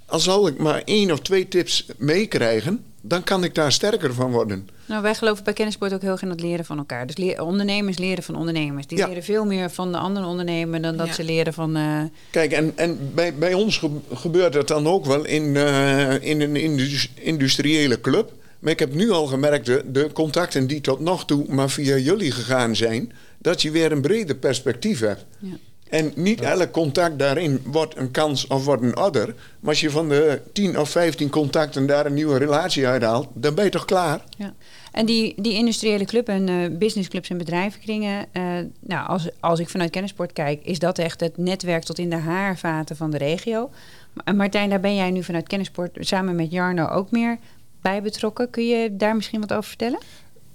Al 0.05 0.19
zal 0.19 0.47
ik 0.47 0.57
maar 0.57 0.81
één 0.85 1.11
of 1.11 1.19
twee 1.19 1.47
tips 1.47 1.85
meekrijgen, 1.97 2.83
dan 3.01 3.23
kan 3.23 3.43
ik 3.43 3.55
daar 3.55 3.71
sterker 3.71 4.13
van 4.13 4.31
worden. 4.31 4.69
Nou, 4.85 5.01
wij 5.01 5.15
geloven 5.15 5.43
bij 5.43 5.53
Kennisport 5.53 5.93
ook 5.93 6.01
heel 6.01 6.11
erg 6.11 6.21
in 6.21 6.29
het 6.29 6.41
leren 6.41 6.65
van 6.65 6.77
elkaar. 6.77 7.07
Dus 7.07 7.35
ondernemers 7.39 7.97
leren 7.97 8.23
van 8.23 8.35
ondernemers. 8.35 8.87
Die 8.87 8.97
Ja. 8.97 9.07
leren 9.07 9.23
veel 9.23 9.45
meer 9.45 9.69
van 9.71 9.91
de 9.91 9.97
andere 9.97 10.25
ondernemer 10.25 10.81
dan 10.81 10.97
dat 10.97 11.07
Ja. 11.07 11.13
ze 11.13 11.23
leren 11.23 11.53
van... 11.53 11.75
eh, 11.75 12.01
Kijk, 12.31 12.51
en, 12.51 12.71
en 12.75 13.11
bij, 13.13 13.33
bij 13.35 13.53
ons 13.53 13.77
ge- 13.77 13.97
gebeurt 14.13 14.53
dat 14.53 14.67
dan 14.67 14.87
ook 14.87 15.05
wel 15.05 15.25
in, 15.25 15.55
eh, 15.55 16.21
in 16.21 16.41
een 16.41 16.55
indus- 16.55 17.11
industriële 17.15 18.01
club. 18.01 18.31
Maar 18.59 18.71
ik 18.71 18.79
heb 18.79 18.93
nu 18.93 19.09
al 19.11 19.25
gemerkt, 19.25 19.65
de, 19.65 19.83
de 19.91 20.09
contacten 20.13 20.67
die 20.67 20.81
tot 20.81 20.99
nog 20.99 21.25
toe 21.25 21.45
maar 21.49 21.69
via 21.69 21.95
jullie 21.97 22.31
gegaan 22.31 22.75
zijn, 22.75 23.11
dat 23.41 23.61
je 23.61 23.71
weer 23.71 23.91
een 23.91 24.01
breder 24.01 24.35
perspectief 24.35 24.99
hebt. 24.99 25.25
Ja. 25.39 25.57
En 25.89 26.11
niet 26.15 26.41
elk 26.41 26.71
contact 26.71 27.19
daarin 27.19 27.61
wordt 27.65 27.97
een 27.97 28.11
kans 28.11 28.47
of 28.47 28.65
wordt 28.65 28.83
een 28.83 28.93
adder. 28.93 29.25
Maar 29.59 29.69
als 29.69 29.79
je 29.79 29.89
van 29.89 30.09
de 30.09 30.41
10 30.53 30.79
of 30.79 30.89
15 30.89 31.29
contacten 31.29 31.85
daar 31.85 32.05
een 32.05 32.13
nieuwe 32.13 32.37
relatie 32.37 32.87
uithaalt, 32.87 33.27
dan 33.33 33.55
ben 33.55 33.63
je 33.63 33.69
toch 33.69 33.85
klaar? 33.85 34.23
Ja. 34.37 34.53
En 34.91 35.05
die, 35.05 35.41
die 35.41 35.53
industriële 35.53 36.05
club 36.05 36.27
en 36.27 36.49
eh, 36.49 36.77
businessclubs 36.77 37.29
en 37.29 37.37
bedrijvenkringen, 37.37 38.25
eh, 38.31 38.43
nou, 38.79 39.07
als, 39.07 39.29
als 39.39 39.59
ik 39.59 39.69
vanuit 39.69 39.89
Kennisport 39.89 40.33
kijk, 40.33 40.63
is 40.63 40.79
dat 40.79 40.97
echt 40.97 41.19
het 41.19 41.37
netwerk 41.37 41.83
tot 41.83 41.99
in 41.99 42.09
de 42.09 42.15
haarvaten 42.15 42.95
van 42.95 43.11
de 43.11 43.17
regio. 43.17 43.69
Martijn, 44.35 44.69
daar 44.69 44.79
ben 44.79 44.95
jij 44.95 45.11
nu 45.11 45.23
vanuit 45.23 45.47
Kennisport 45.47 45.97
samen 45.99 46.35
met 46.35 46.51
Jarno 46.51 46.87
ook 46.87 47.11
meer 47.11 47.37
bij 47.81 48.01
betrokken. 48.01 48.49
Kun 48.49 48.67
je 48.67 48.95
daar 48.95 49.15
misschien 49.15 49.39
wat 49.39 49.53
over 49.53 49.69
vertellen? 49.69 49.99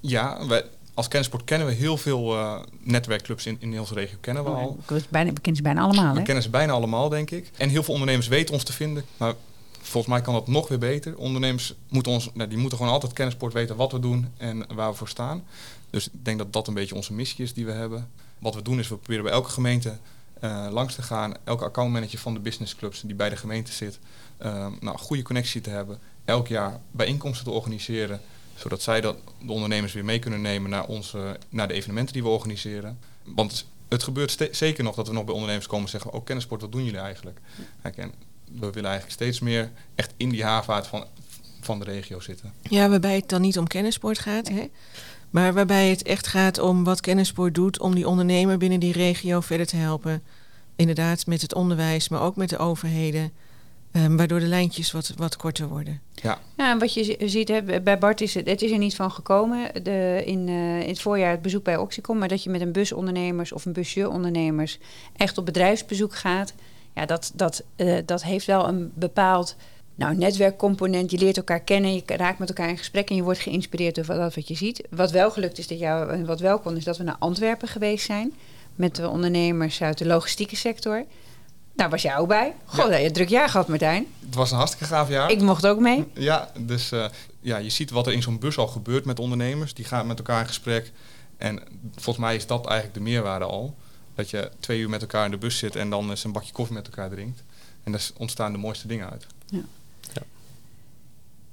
Ja, 0.00 0.46
wij, 0.46 0.62
als 0.94 1.08
Kennisport 1.08 1.44
kennen 1.44 1.66
we 1.68 1.72
heel 1.74 1.96
veel 1.96 2.34
eh, 2.38 2.60
netwerkclubs 2.80 3.46
in, 3.46 3.56
in 3.60 3.80
onze 3.80 3.94
regio 3.94 4.16
kennen 4.20 4.44
we 4.44 4.50
al. 4.50 4.78
Weet 4.86 5.10
bijna, 5.10 5.32
we 5.32 5.40
kennen 5.40 5.56
ze 5.56 5.62
bijna 5.62 5.80
allemaal, 5.80 6.12
We 6.12 6.18
hè? 6.18 6.24
kennen 6.24 6.42
ze 6.42 6.50
bijna 6.50 6.72
allemaal, 6.72 7.08
denk 7.08 7.30
ik. 7.30 7.50
En 7.56 7.68
heel 7.68 7.82
veel 7.82 7.92
ondernemers 7.94 8.28
weten 8.28 8.54
ons 8.54 8.62
te 8.64 8.72
vinden. 8.72 9.04
Maar 9.16 9.34
volgens 9.80 10.12
mij 10.12 10.22
kan 10.22 10.34
dat 10.34 10.46
nog 10.48 10.68
weer 10.68 10.78
beter. 10.78 11.16
Ondernemers 11.16 11.74
moeten, 11.88 12.12
ons, 12.12 12.30
nou, 12.34 12.48
die 12.48 12.58
moeten 12.58 12.78
gewoon 12.78 12.92
altijd 12.92 13.12
kennisport 13.12 13.52
weten 13.52 13.76
wat 13.76 13.92
we 13.92 13.98
doen 14.00 14.28
en 14.36 14.66
waar 14.74 14.90
we 14.90 14.96
voor 14.96 15.08
staan. 15.08 15.44
Dus 15.90 16.06
ik 16.06 16.24
denk 16.24 16.38
dat 16.38 16.52
dat 16.52 16.68
een 16.68 16.74
beetje 16.74 16.94
onze 16.94 17.12
missie 17.12 17.44
is 17.44 17.54
die 17.54 17.64
we 17.66 17.72
hebben. 17.72 18.10
Wat 18.38 18.54
we 18.54 18.62
doen 18.62 18.78
is 18.78 18.88
we 18.88 18.96
proberen 18.96 19.24
bij 19.24 19.32
elke 19.32 19.50
gemeente 19.50 19.96
eh, 20.40 20.66
langs 20.70 20.94
te 20.94 21.02
gaan. 21.02 21.34
Elke 21.44 21.64
accountmanager 21.64 22.18
van 22.18 22.34
de 22.34 22.40
businessclubs 22.40 23.00
die 23.00 23.14
bij 23.14 23.28
de 23.28 23.36
gemeente 23.36 23.72
zit. 23.72 23.98
eh, 24.36 24.52
nou, 24.52 24.72
een 24.92 24.98
goede 24.98 25.22
connectie 25.22 25.60
te 25.60 25.70
hebben. 25.70 25.98
Elk 26.24 26.48
jaar 26.48 26.80
bijeenkomsten 26.90 27.44
te 27.44 27.50
organiseren. 27.50 28.20
Zodat 28.56 28.82
zij 28.82 29.00
dat, 29.00 29.16
de 29.42 29.52
ondernemers 29.52 29.92
weer 29.92 30.04
mee 30.04 30.18
kunnen 30.18 30.40
nemen 30.40 30.70
naar, 30.70 30.86
onze, 30.86 31.38
naar 31.48 31.68
de 31.68 31.74
evenementen 31.74 32.12
die 32.12 32.22
we 32.22 32.28
organiseren. 32.28 32.98
Want 33.22 33.66
het 33.88 34.02
gebeurt 34.02 34.48
zeker 34.50 34.84
nog 34.84 34.94
dat 34.94 35.06
we 35.06 35.14
nog 35.14 35.24
bij 35.24 35.34
ondernemers 35.34 35.66
komen 35.66 35.84
en 35.84 35.90
zeggen... 35.90 36.12
oh, 36.12 36.24
kennisport, 36.24 36.60
wat 36.60 36.72
doen 36.72 36.84
jullie 36.84 37.00
eigenlijk? 37.00 37.40
Kijk, 37.82 37.96
en 37.96 38.12
we 38.44 38.70
willen 38.70 38.90
eigenlijk 38.90 39.12
steeds 39.20 39.40
meer 39.40 39.70
echt 39.94 40.12
in 40.16 40.28
die 40.28 40.44
haarvaart 40.44 40.86
van, 40.86 41.04
van 41.60 41.78
de 41.78 41.84
regio 41.84 42.20
zitten. 42.20 42.52
Ja, 42.62 42.88
waarbij 42.88 43.14
het 43.14 43.28
dan 43.28 43.40
niet 43.40 43.58
om 43.58 43.66
kennisport 43.66 44.18
gaat, 44.18 44.48
hè? 44.48 44.66
maar 45.30 45.52
waarbij 45.54 45.90
het 45.90 46.02
echt 46.02 46.26
gaat 46.26 46.58
om 46.58 46.84
wat 46.84 47.00
kennisport 47.00 47.54
doet 47.54 47.80
om 47.80 47.94
die 47.94 48.08
ondernemer 48.08 48.58
binnen 48.58 48.80
die 48.80 48.92
regio 48.92 49.40
verder 49.40 49.66
te 49.66 49.76
helpen. 49.76 50.22
Inderdaad, 50.76 51.26
met 51.26 51.42
het 51.42 51.54
onderwijs, 51.54 52.08
maar 52.08 52.20
ook 52.20 52.36
met 52.36 52.48
de 52.48 52.58
overheden, 52.58 53.32
ehm, 53.94 54.16
waardoor 54.16 54.40
de 54.40 54.46
lijntjes 54.46 54.92
wat, 54.92 55.12
wat 55.16 55.36
korter 55.36 55.68
worden. 55.68 56.00
Ja, 56.14 56.38
en 56.56 56.78
wat 56.78 56.94
je 56.94 57.04
zi- 57.04 57.28
ziet, 57.28 57.48
hè, 57.48 57.80
bij 57.80 57.98
Bart 57.98 58.20
is 58.20 58.34
het, 58.34 58.46
het 58.48 58.62
is 58.62 58.70
er 58.70 58.78
niet 58.78 58.94
van 58.96 59.10
gekomen 59.10 59.84
de, 59.84 60.22
in, 60.24 60.48
eh, 60.48 60.80
in 60.80 60.88
het 60.88 61.00
voorjaar 61.00 61.30
het 61.30 61.42
bezoek 61.42 61.64
bij 61.64 61.76
Oxycom, 61.76 62.18
maar 62.18 62.28
dat 62.28 62.42
je 62.42 62.50
met 62.50 62.60
een 62.60 62.72
bus 62.72 62.92
ondernemers 62.92 63.52
of 63.52 63.64
een 63.64 63.72
busje 63.72 64.08
ondernemers 64.08 64.78
echt 65.16 65.38
op 65.38 65.46
bedrijfsbezoek 65.46 66.14
gaat, 66.14 66.54
ja, 66.94 67.06
dat, 67.06 67.32
dat, 67.34 67.62
eh, 67.76 67.96
dat 68.06 68.22
heeft 68.22 68.46
wel 68.46 68.68
een 68.68 68.92
bepaald 68.94 69.56
nou, 69.94 70.16
netwerkcomponent. 70.16 71.10
Je 71.10 71.18
leert 71.18 71.36
elkaar 71.36 71.60
kennen, 71.60 71.94
je 71.94 72.02
raakt 72.06 72.38
met 72.38 72.48
elkaar 72.48 72.68
in 72.68 72.78
gesprek 72.78 73.10
en 73.10 73.16
je 73.16 73.22
wordt 73.22 73.38
geïnspireerd 73.40 73.94
door 73.94 74.04
dat 74.06 74.34
wat 74.34 74.48
je 74.48 74.54
ziet. 74.54 74.82
Wat 74.90 75.10
wel 75.10 75.30
gelukt 75.30 75.58
is, 75.58 75.66
dat 75.66 75.78
jou, 75.78 76.10
en 76.10 76.26
wat 76.26 76.40
wel 76.40 76.58
kon, 76.58 76.76
is 76.76 76.84
dat 76.84 76.96
we 76.96 77.04
naar 77.04 77.16
Antwerpen 77.18 77.68
geweest 77.68 78.06
zijn 78.06 78.32
met 78.74 78.96
de 78.96 79.08
ondernemers 79.08 79.82
uit 79.82 79.98
de 79.98 80.06
logistieke 80.06 80.56
sector. 80.56 81.04
Daar 81.74 81.90
was 81.90 82.02
jij 82.02 82.16
ook 82.16 82.28
bij. 82.28 82.54
Goh, 82.64 82.90
ja. 82.90 82.96
je 82.96 83.10
druk 83.10 83.28
jaar 83.28 83.48
gehad, 83.48 83.68
Martijn. 83.68 84.06
Het 84.26 84.34
was 84.34 84.50
een 84.50 84.56
hartstikke 84.56 84.86
gaaf 84.86 85.08
jaar. 85.08 85.30
Ik 85.30 85.40
mocht 85.40 85.66
ook 85.66 85.78
mee. 85.78 86.04
Ja, 86.12 86.50
dus 86.58 86.92
eh, 86.92 87.06
ja, 87.40 87.56
je 87.56 87.70
ziet 87.70 87.90
wat 87.90 88.06
er 88.06 88.12
in 88.12 88.22
zo'n 88.22 88.38
bus 88.38 88.58
al 88.58 88.66
gebeurt 88.66 89.04
met 89.04 89.18
ondernemers. 89.18 89.74
Die 89.74 89.84
gaan 89.84 90.06
met 90.06 90.18
elkaar 90.18 90.40
in 90.40 90.46
gesprek. 90.46 90.92
En 91.36 91.62
volgens 91.94 92.24
mij 92.24 92.36
is 92.36 92.46
dat 92.46 92.66
eigenlijk 92.66 92.94
de 92.94 93.02
meerwaarde 93.02 93.44
al. 93.44 93.74
Dat 94.14 94.30
je 94.30 94.50
twee 94.60 94.80
uur 94.80 94.88
met 94.88 95.00
elkaar 95.00 95.24
in 95.24 95.30
de 95.30 95.36
bus 95.36 95.58
zit 95.58 95.76
en 95.76 95.90
dan 95.90 96.10
eens 96.10 96.24
een 96.24 96.32
bakje 96.32 96.52
koffie 96.52 96.74
met 96.74 96.86
elkaar 96.86 97.10
drinkt. 97.10 97.42
En 97.82 97.92
daar 97.92 98.08
ontstaan 98.16 98.52
de 98.52 98.58
mooiste 98.58 98.86
dingen 98.86 99.10
uit. 99.10 99.26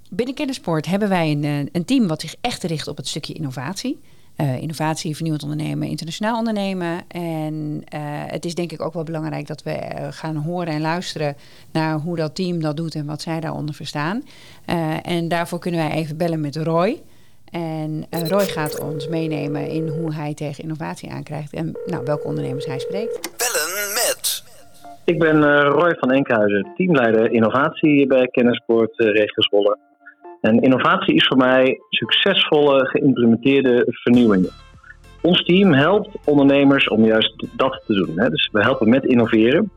Binnen 0.09 0.35
Kennisport 0.35 0.85
hebben 0.85 1.09
wij 1.09 1.31
een, 1.31 1.43
eh, 1.43 1.69
een 1.71 1.85
team 1.85 2.07
wat 2.07 2.21
zich 2.21 2.35
echt 2.41 2.63
richt 2.63 2.87
op 2.87 2.97
het 2.97 3.07
stukje 3.07 3.33
innovatie. 3.33 3.99
Eh, 4.35 4.61
innovatie, 4.61 5.13
vernieuwend 5.15 5.43
ondernemen, 5.43 5.87
internationaal 5.87 6.37
ondernemen. 6.37 7.01
En 7.07 7.81
eh, 7.87 7.99
het 8.25 8.45
is 8.45 8.55
denk 8.55 8.71
ik 8.71 8.81
ook 8.81 8.93
wel 8.93 9.03
belangrijk 9.03 9.47
dat 9.47 9.63
we 9.63 9.71
eh, 9.71 10.07
gaan 10.11 10.35
horen 10.35 10.73
en 10.73 10.81
luisteren 10.81 11.35
naar 11.71 11.99
hoe 11.99 12.15
dat 12.15 12.35
team 12.35 12.61
dat 12.61 12.77
doet 12.77 12.95
en 12.95 13.05
wat 13.05 13.21
zij 13.21 13.39
daaronder 13.39 13.75
verstaan. 13.75 14.23
Eh, 14.65 15.07
en 15.07 15.27
daarvoor 15.27 15.59
kunnen 15.59 15.79
wij 15.79 15.91
even 15.91 16.17
bellen 16.17 16.41
met 16.41 16.55
Roy. 16.55 17.01
En 17.51 18.05
eh, 18.09 18.27
Roy 18.27 18.45
gaat 18.45 18.79
ons 18.79 19.07
meenemen 19.07 19.67
in 19.67 19.87
hoe 19.87 20.13
hij 20.13 20.33
tegen 20.33 20.63
innovatie 20.63 21.11
aankrijgt 21.11 21.53
en 21.53 21.77
nou, 21.85 22.03
welke 22.05 22.27
ondernemers 22.27 22.65
hij 22.65 22.79
spreekt. 22.79 23.19
Bellen 23.37 23.93
met. 23.93 24.43
Ik 25.05 25.19
ben 25.19 25.43
eh, 25.43 25.69
Roy 25.69 25.95
van 25.99 26.11
Enkhuizen, 26.11 26.67
teamleider 26.75 27.31
innovatie 27.31 28.07
bij 28.07 28.27
Kennisport 28.27 28.99
uh, 28.99 29.07
Regio 29.07 29.41
Zwolle. 29.41 29.77
En 30.41 30.61
innovatie 30.61 31.15
is 31.15 31.27
voor 31.27 31.37
mij 31.37 31.81
succesvolle 31.89 32.85
geïmplementeerde 32.85 33.85
vernieuwingen. 33.87 34.49
Ons 35.21 35.43
team 35.43 35.73
helpt 35.73 36.09
ondernemers 36.25 36.87
om 36.87 37.05
juist 37.05 37.45
dat 37.51 37.83
te 37.85 37.93
doen. 37.93 38.19
Hè. 38.19 38.29
Dus 38.29 38.49
we 38.51 38.61
helpen 38.61 38.89
met 38.89 39.05
innoveren. 39.05 39.71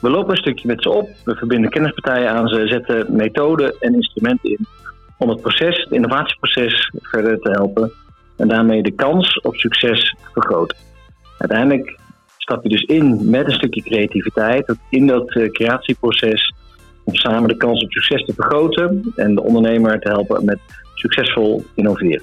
We 0.00 0.10
lopen 0.10 0.30
een 0.30 0.36
stukje 0.36 0.68
met 0.68 0.82
ze 0.82 0.90
op, 0.90 1.08
we 1.24 1.34
verbinden 1.34 1.70
kennispartijen 1.70 2.30
aan 2.30 2.48
ze, 2.48 2.68
zetten 2.68 3.16
methoden 3.16 3.74
en 3.80 3.94
instrumenten 3.94 4.50
in 4.50 4.66
om 5.18 5.28
het 5.28 5.40
proces, 5.40 5.82
het 5.82 5.92
innovatieproces, 5.92 6.92
verder 7.00 7.38
te 7.38 7.50
helpen 7.50 7.92
en 8.36 8.48
daarmee 8.48 8.82
de 8.82 8.90
kans 8.90 9.40
op 9.40 9.54
succes 9.54 10.16
te 10.22 10.30
vergroten. 10.32 10.76
Uiteindelijk 11.38 11.98
stap 12.38 12.62
je 12.62 12.68
dus 12.68 12.82
in 12.82 13.30
met 13.30 13.46
een 13.46 13.52
stukje 13.52 13.82
creativiteit 13.82 14.74
in 14.90 15.06
dat 15.06 15.34
uh, 15.34 15.48
creatieproces 15.50 16.54
om 17.06 17.14
samen 17.14 17.48
de 17.48 17.56
kans 17.56 17.82
op 17.82 17.90
succes 17.90 18.24
te 18.24 18.34
vergroten 18.34 19.12
en 19.16 19.34
de 19.34 19.42
ondernemer 19.42 20.00
te 20.00 20.08
helpen 20.08 20.44
met 20.44 20.58
succesvol 20.94 21.64
innoveren. 21.74 22.22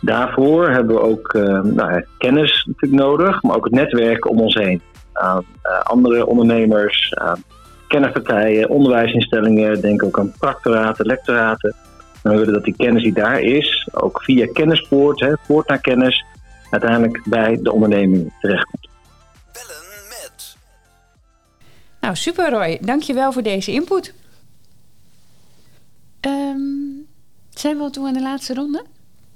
Daarvoor 0.00 0.70
hebben 0.70 0.94
we 0.96 1.02
ook 1.02 1.32
uh, 1.32 1.60
nou, 1.62 2.04
kennis 2.18 2.64
natuurlijk 2.66 3.02
nodig, 3.02 3.42
maar 3.42 3.56
ook 3.56 3.64
het 3.64 3.74
netwerk 3.74 4.28
om 4.28 4.40
ons 4.40 4.54
heen. 4.54 4.80
aan 5.12 5.44
eh, 5.62 5.78
andere 5.78 6.26
ondernemers, 6.26 7.14
kennispartijen, 7.88 8.68
onderwijsinstellingen. 8.68 9.80
Denk 9.80 10.04
ook 10.04 10.18
aan 10.18 10.32
practoraten, 10.38 11.06
lectoraten. 11.06 11.74
En 12.22 12.30
we 12.30 12.38
willen 12.38 12.52
dat 12.52 12.64
die 12.64 12.76
kennis 12.76 13.02
die 13.02 13.12
daar 13.12 13.40
is, 13.40 13.88
ook 13.92 14.22
via 14.22 14.46
kennispoort, 14.52 15.20
hè, 15.20 15.32
poort 15.46 15.68
naar 15.68 15.80
kennis, 15.80 16.24
uiteindelijk 16.70 17.22
bij 17.28 17.58
de 17.62 17.72
onderneming 17.72 18.32
terechtkomt. 18.40 18.91
Nou, 22.02 22.16
super 22.16 22.50
Roy. 22.50 22.78
Dankjewel 22.80 23.32
voor 23.32 23.42
deze 23.42 23.72
input. 23.72 24.14
Ehm, 26.20 26.58
zijn 27.50 27.76
we 27.76 27.82
al 27.82 27.90
toe 27.90 28.06
aan 28.06 28.12
de 28.12 28.22
laatste 28.22 28.54
ronde? 28.54 28.84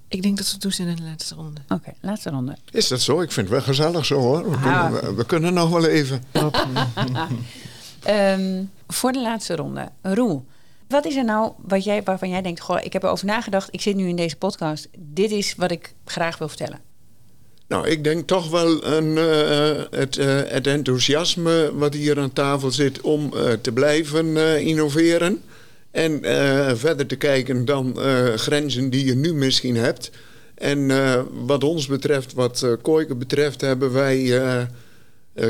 Ik 0.09 0.23
denk 0.23 0.37
dat 0.37 0.53
we 0.53 0.59
toe 0.59 0.73
zijn 0.73 0.89
in 0.89 0.97
de 0.97 1.03
laatste 1.03 1.35
ronde. 1.35 1.61
Oké, 1.69 1.93
laatste 2.01 2.31
ronde. 2.31 2.57
Is 2.71 2.89
dat 2.89 3.01
zo? 3.01 3.21
Ik 3.21 3.33
vind 3.33 3.49
het 3.49 3.57
wel 3.57 3.67
gezellig 3.67 4.05
zo 4.07 4.19
hoor. 4.21 4.51
We, 4.51 4.57
Ah. 4.57 4.63
kunnen, 4.63 5.05
we, 5.05 5.15
we 5.15 5.27
kunnen 5.27 5.55
nog 5.55 5.71
wel 5.71 5.87
even. 5.87 6.23
Ehm, 8.03 8.65
voor 8.89 9.13
de 9.13 9.21
laatste 9.23 9.57
ronde. 9.57 9.89
Roel, 10.03 10.45
wat 10.89 11.05
is 11.05 11.17
er 11.17 11.25
nou 11.25 11.53
wat 11.57 11.85
jij, 11.85 12.03
waarvan 12.03 12.29
jij 12.29 12.43
denkt... 12.43 12.61
Goh, 12.61 12.79
ik 12.85 12.93
heb 12.93 13.03
erover 13.03 13.27
nagedacht, 13.27 13.69
ik 13.71 13.81
zit 13.81 13.97
nu 13.97 14.09
in 14.09 14.17
deze 14.17 14.37
podcast. 14.37 14.89
Dit 14.99 15.31
is 15.31 15.55
wat 15.55 15.71
ik 15.71 15.95
graag 16.05 16.39
wil 16.39 16.49
vertellen. 16.49 16.81
Nou, 17.69 17.89
ik 17.89 18.05
denk 18.05 18.27
toch 18.27 18.51
wel 18.51 18.85
een, 18.85 19.19
eh, 19.19 19.83
het, 19.91 20.17
eh, 20.17 20.41
het 20.47 20.67
enthousiasme 20.67 21.71
wat 21.75 21.95
hier 21.95 22.19
aan 22.19 22.33
tafel 22.33 22.71
zit 22.71 23.01
om 23.01 23.33
eh, 23.35 23.53
te 23.53 23.73
blijven 23.73 24.37
innoveren. 24.61 25.43
En 25.91 26.21
verder 26.79 27.07
te 27.07 27.17
kijken 27.17 27.65
dan 27.65 27.97
grenzen 28.37 28.91
die 28.91 29.05
je 29.05 29.15
nu 29.15 29.35
misschien 29.35 29.77
hebt. 29.77 30.11
En 30.55 30.89
wat 31.47 31.65
ons 31.65 31.87
betreft, 31.87 32.33
wat 32.33 32.63
uh, 32.87 33.17
betreft, 33.19 33.61
hebben 33.61 33.93
wij, 33.93 34.41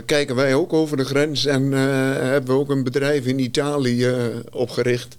kijken 0.04 0.36
wij 0.36 0.54
ook 0.54 0.72
over 0.72 0.96
de 0.96 1.04
grens. 1.04 1.46
En 1.46 1.72
hebben 1.72 2.54
we 2.54 2.60
ook 2.60 2.70
een 2.70 2.84
bedrijf 2.84 3.26
in 3.26 3.38
Italië 3.38 4.14
opgericht. 4.50 5.16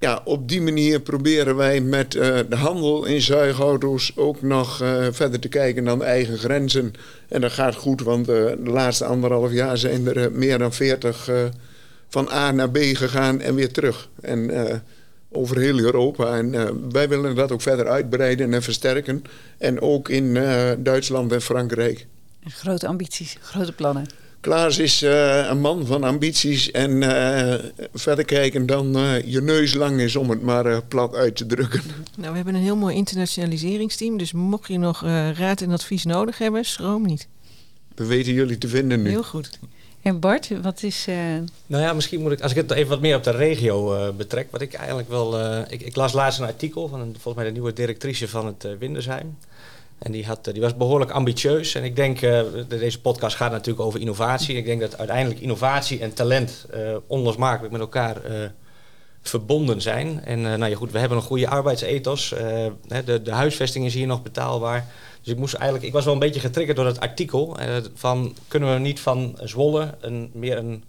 Ja, 0.00 0.20
op 0.24 0.48
die 0.48 0.60
manier 0.60 1.00
proberen 1.00 1.56
wij 1.56 1.80
met 1.80 2.14
eh, 2.14 2.38
de 2.48 2.56
handel 2.56 3.04
in 3.04 3.20
zuigauto's 3.20 4.12
ook 4.16 4.42
nog 4.42 4.82
eh, 4.82 5.06
verder 5.10 5.40
te 5.40 5.48
kijken 5.48 5.84
dan 5.84 5.98
de 5.98 6.04
eigen 6.04 6.38
grenzen. 6.38 6.92
En 7.28 7.40
dat 7.40 7.52
gaat 7.52 7.74
goed, 7.74 8.02
want 8.02 8.28
eh, 8.28 8.34
de 8.34 8.70
laatste 8.70 9.04
anderhalf 9.04 9.52
jaar 9.52 9.78
zijn 9.78 10.06
er 10.06 10.32
meer 10.32 10.58
dan 10.58 10.72
40 10.72 11.28
eh, 11.28 11.44
van 12.08 12.28
A 12.30 12.50
naar 12.50 12.70
B 12.70 12.76
gegaan 12.78 13.40
en 13.40 13.54
weer 13.54 13.72
terug. 13.72 14.08
En 14.20 14.50
over 15.32 15.58
heel 15.58 15.78
Europa. 15.78 16.36
En 16.36 16.52
wij 16.92 17.08
willen 17.08 17.34
dat 17.34 17.52
ook 17.52 17.62
verder 17.62 17.88
uitbreiden 17.88 18.54
en 18.54 18.62
versterken. 18.62 19.24
En 19.58 19.80
ook 19.80 20.08
in 20.08 20.34
Duitsland 20.78 21.32
en 21.32 21.42
Frankrijk. 21.42 22.06
Grote 22.44 22.86
ambities, 22.86 23.36
grote 23.40 23.72
plannen. 23.72 24.06
Klaas 24.40 24.78
is 24.78 25.02
eh, 25.02 25.46
een 25.48 25.60
man 25.60 25.86
van 25.86 26.04
ambities 26.04 26.70
en 26.70 27.02
eh, 27.02 27.64
verder 27.94 28.24
kijken 28.24 28.66
dan 28.66 28.96
eh, 28.96 29.22
je 29.24 29.40
neus 29.42 29.74
lang 29.74 30.00
is, 30.00 30.16
om 30.16 30.30
het 30.30 30.42
maar 30.42 30.82
plat 30.84 31.14
uit 31.14 31.36
te 31.36 31.46
drukken. 31.46 31.80
Nou, 32.16 32.30
we 32.30 32.36
hebben 32.36 32.54
een 32.54 32.62
heel 32.62 32.76
mooi 32.76 32.94
internationaliseringsteam. 32.96 34.18
Dus 34.18 34.32
mocht 34.32 34.68
je 34.68 34.78
nog 34.78 35.04
eh, 35.04 35.30
raad 35.32 35.60
en 35.60 35.70
advies 35.70 36.04
nodig 36.04 36.38
hebben, 36.38 36.64
schroom 36.64 37.06
niet. 37.06 37.28
We 37.94 38.06
weten 38.06 38.32
jullie 38.32 38.58
te 38.58 38.68
vinden 38.68 39.02
nu. 39.02 39.08
Heel 39.10 39.22
goed. 39.24 39.58
En 40.02 40.20
Bart, 40.20 40.50
wat 40.62 40.82
is... 40.82 41.04
eh, 41.08 41.14
Nou 41.66 41.82
ja, 41.82 41.92
misschien 41.92 42.20
moet 42.20 42.32
ik, 42.32 42.40
als 42.40 42.50
ik 42.50 42.56
het 42.56 42.70
even 42.70 42.88
wat 42.88 43.00
meer 43.00 43.16
op 43.16 43.24
de 43.24 43.30
regio 43.30 43.94
eh, 43.94 44.12
betrek, 44.16 44.46
wat 44.50 44.60
ik 44.60 44.72
eigenlijk 44.72 45.08
wel, 45.08 45.38
eh, 45.40 45.60
ik, 45.68 45.80
ik 45.82 45.96
las 45.96 46.12
laatst 46.12 46.38
een 46.40 46.46
artikel 46.46 46.88
van 46.88 47.00
een, 47.00 47.12
volgens 47.12 47.34
mij 47.34 47.44
de 47.44 47.50
nieuwe 47.52 47.72
directrice 47.72 48.28
van 48.28 48.46
het 48.46 48.66
Windersheim. 48.78 49.36
En 50.00 50.12
die, 50.12 50.26
had, 50.26 50.46
eh, 50.46 50.52
die 50.52 50.62
was 50.62 50.76
behoorlijk 50.76 51.10
ambitieus. 51.10 51.74
En 51.74 51.84
ik 51.84 51.96
denk, 51.96 52.16
eh, 52.22 52.42
de- 52.68 52.78
deze 52.78 53.00
podcast 53.00 53.36
gaat 53.36 53.50
natuurlijk 53.50 53.86
over 53.86 54.00
innovatie. 54.00 54.56
Ik 54.56 54.64
denk 54.64 54.80
dat 54.80 54.98
uiteindelijk 54.98 55.40
innovatie 55.40 56.00
en 56.00 56.14
talent 56.14 56.66
eh, 56.70 56.96
onlosmakelijk 57.06 57.72
met 57.72 57.80
elkaar 57.80 58.16
verbonden 59.22 59.80
zijn. 59.82 60.24
En 60.24 60.40
nou 60.40 60.66
ja, 60.66 60.76
goed, 60.76 60.92
we 60.92 60.98
hebben 60.98 61.18
een 61.18 61.24
goede 61.24 61.48
arbeidsethos. 61.48 62.28
De, 63.04 63.22
de 63.22 63.32
huisvesting 63.32 63.84
is 63.86 63.94
hier 63.94 64.06
nog 64.06 64.22
betaalbaar. 64.22 64.86
Dus 65.22 65.32
ik 65.32 65.38
moest 65.38 65.54
eigenlijk, 65.54 65.84
ik 65.84 65.92
was 65.92 66.04
wel 66.04 66.12
een 66.12 66.18
beetje 66.20 66.40
getriggerd 66.40 66.76
door 66.76 66.86
dat 66.86 67.00
artikel. 67.00 67.56
van 67.94 68.36
kunnen 68.48 68.72
we 68.72 68.78
niet 68.78 69.00
van 69.00 69.38
Zwolle 69.42 69.94
een, 70.00 70.30
meer 70.34 70.58
een 70.58 70.84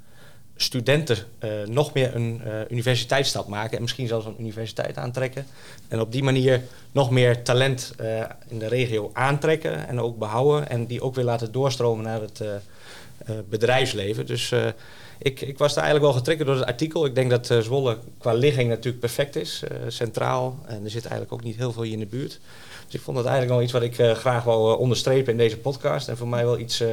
studenten 0.62 1.18
eh, 1.40 1.50
nog 1.66 1.94
meer 1.94 2.16
een 2.16 2.42
eh, 2.44 2.52
universiteitsstap 2.70 3.48
maken 3.48 3.76
en 3.76 3.82
misschien 3.82 4.08
zelfs 4.08 4.26
een 4.26 4.36
universiteit 4.40 4.98
aantrekken. 4.98 5.46
En 5.88 6.00
op 6.00 6.12
die 6.12 6.24
manier 6.24 6.62
nog 6.92 7.12
meer 7.12 7.44
talent 7.44 7.94
eh, 7.98 8.24
in 8.48 8.60
de 8.60 8.68
regio 8.68 9.10
aantrekken 9.14 9.88
en 9.88 10.00
ook 10.00 10.18
behouden 10.18 10.70
en 10.70 10.86
die 10.86 11.02
ook 11.02 11.16
weer 11.16 11.26
laten 11.26 11.52
doorstromen 11.52 12.04
naar 12.04 12.22
het 12.22 12.44
bedrijfsleven. 13.50 14.26
Dus 14.26 14.54
ik, 15.18 15.42
ik 15.42 15.58
was 15.58 15.74
daar 15.74 15.84
eigenlijk 15.84 16.14
wel 16.14 16.22
getriggerd 16.22 16.48
door 16.48 16.58
het 16.58 16.68
artikel. 16.68 17.06
Ik 17.06 17.16
denk 17.16 17.30
dat 17.30 17.64
Zwolle 17.64 17.98
qua 18.18 18.34
ligging 18.34 18.70
natuurlijk 18.70 19.00
perfect 19.00 19.36
is, 19.36 19.64
centraal. 19.88 20.60
En 20.66 20.84
er 20.84 20.90
zit 20.90 21.04
eigenlijk 21.06 21.34
ook 21.34 21.44
niet 21.44 21.56
heel 21.56 21.72
veel 21.72 21.84
hier 21.84 21.94
in 21.94 22.00
de 22.00 22.06
buurt. 22.06 22.40
Dus 22.86 23.00
ik 23.00 23.02
vond 23.02 23.18
dat 23.18 23.26
eigenlijk 23.26 23.56
wel 23.56 23.64
iets 23.64 23.72
wat 23.72 23.82
ik 23.82 24.18
graag 24.18 24.46
eh, 24.46 24.80
onderstrepen 24.80 25.32
in 25.32 25.38
deze 25.38 25.58
podcast. 25.58 26.08
En 26.08 26.18
voor 26.18 26.28
mij 26.28 26.46
wel 26.46 26.60
iets 26.60 26.84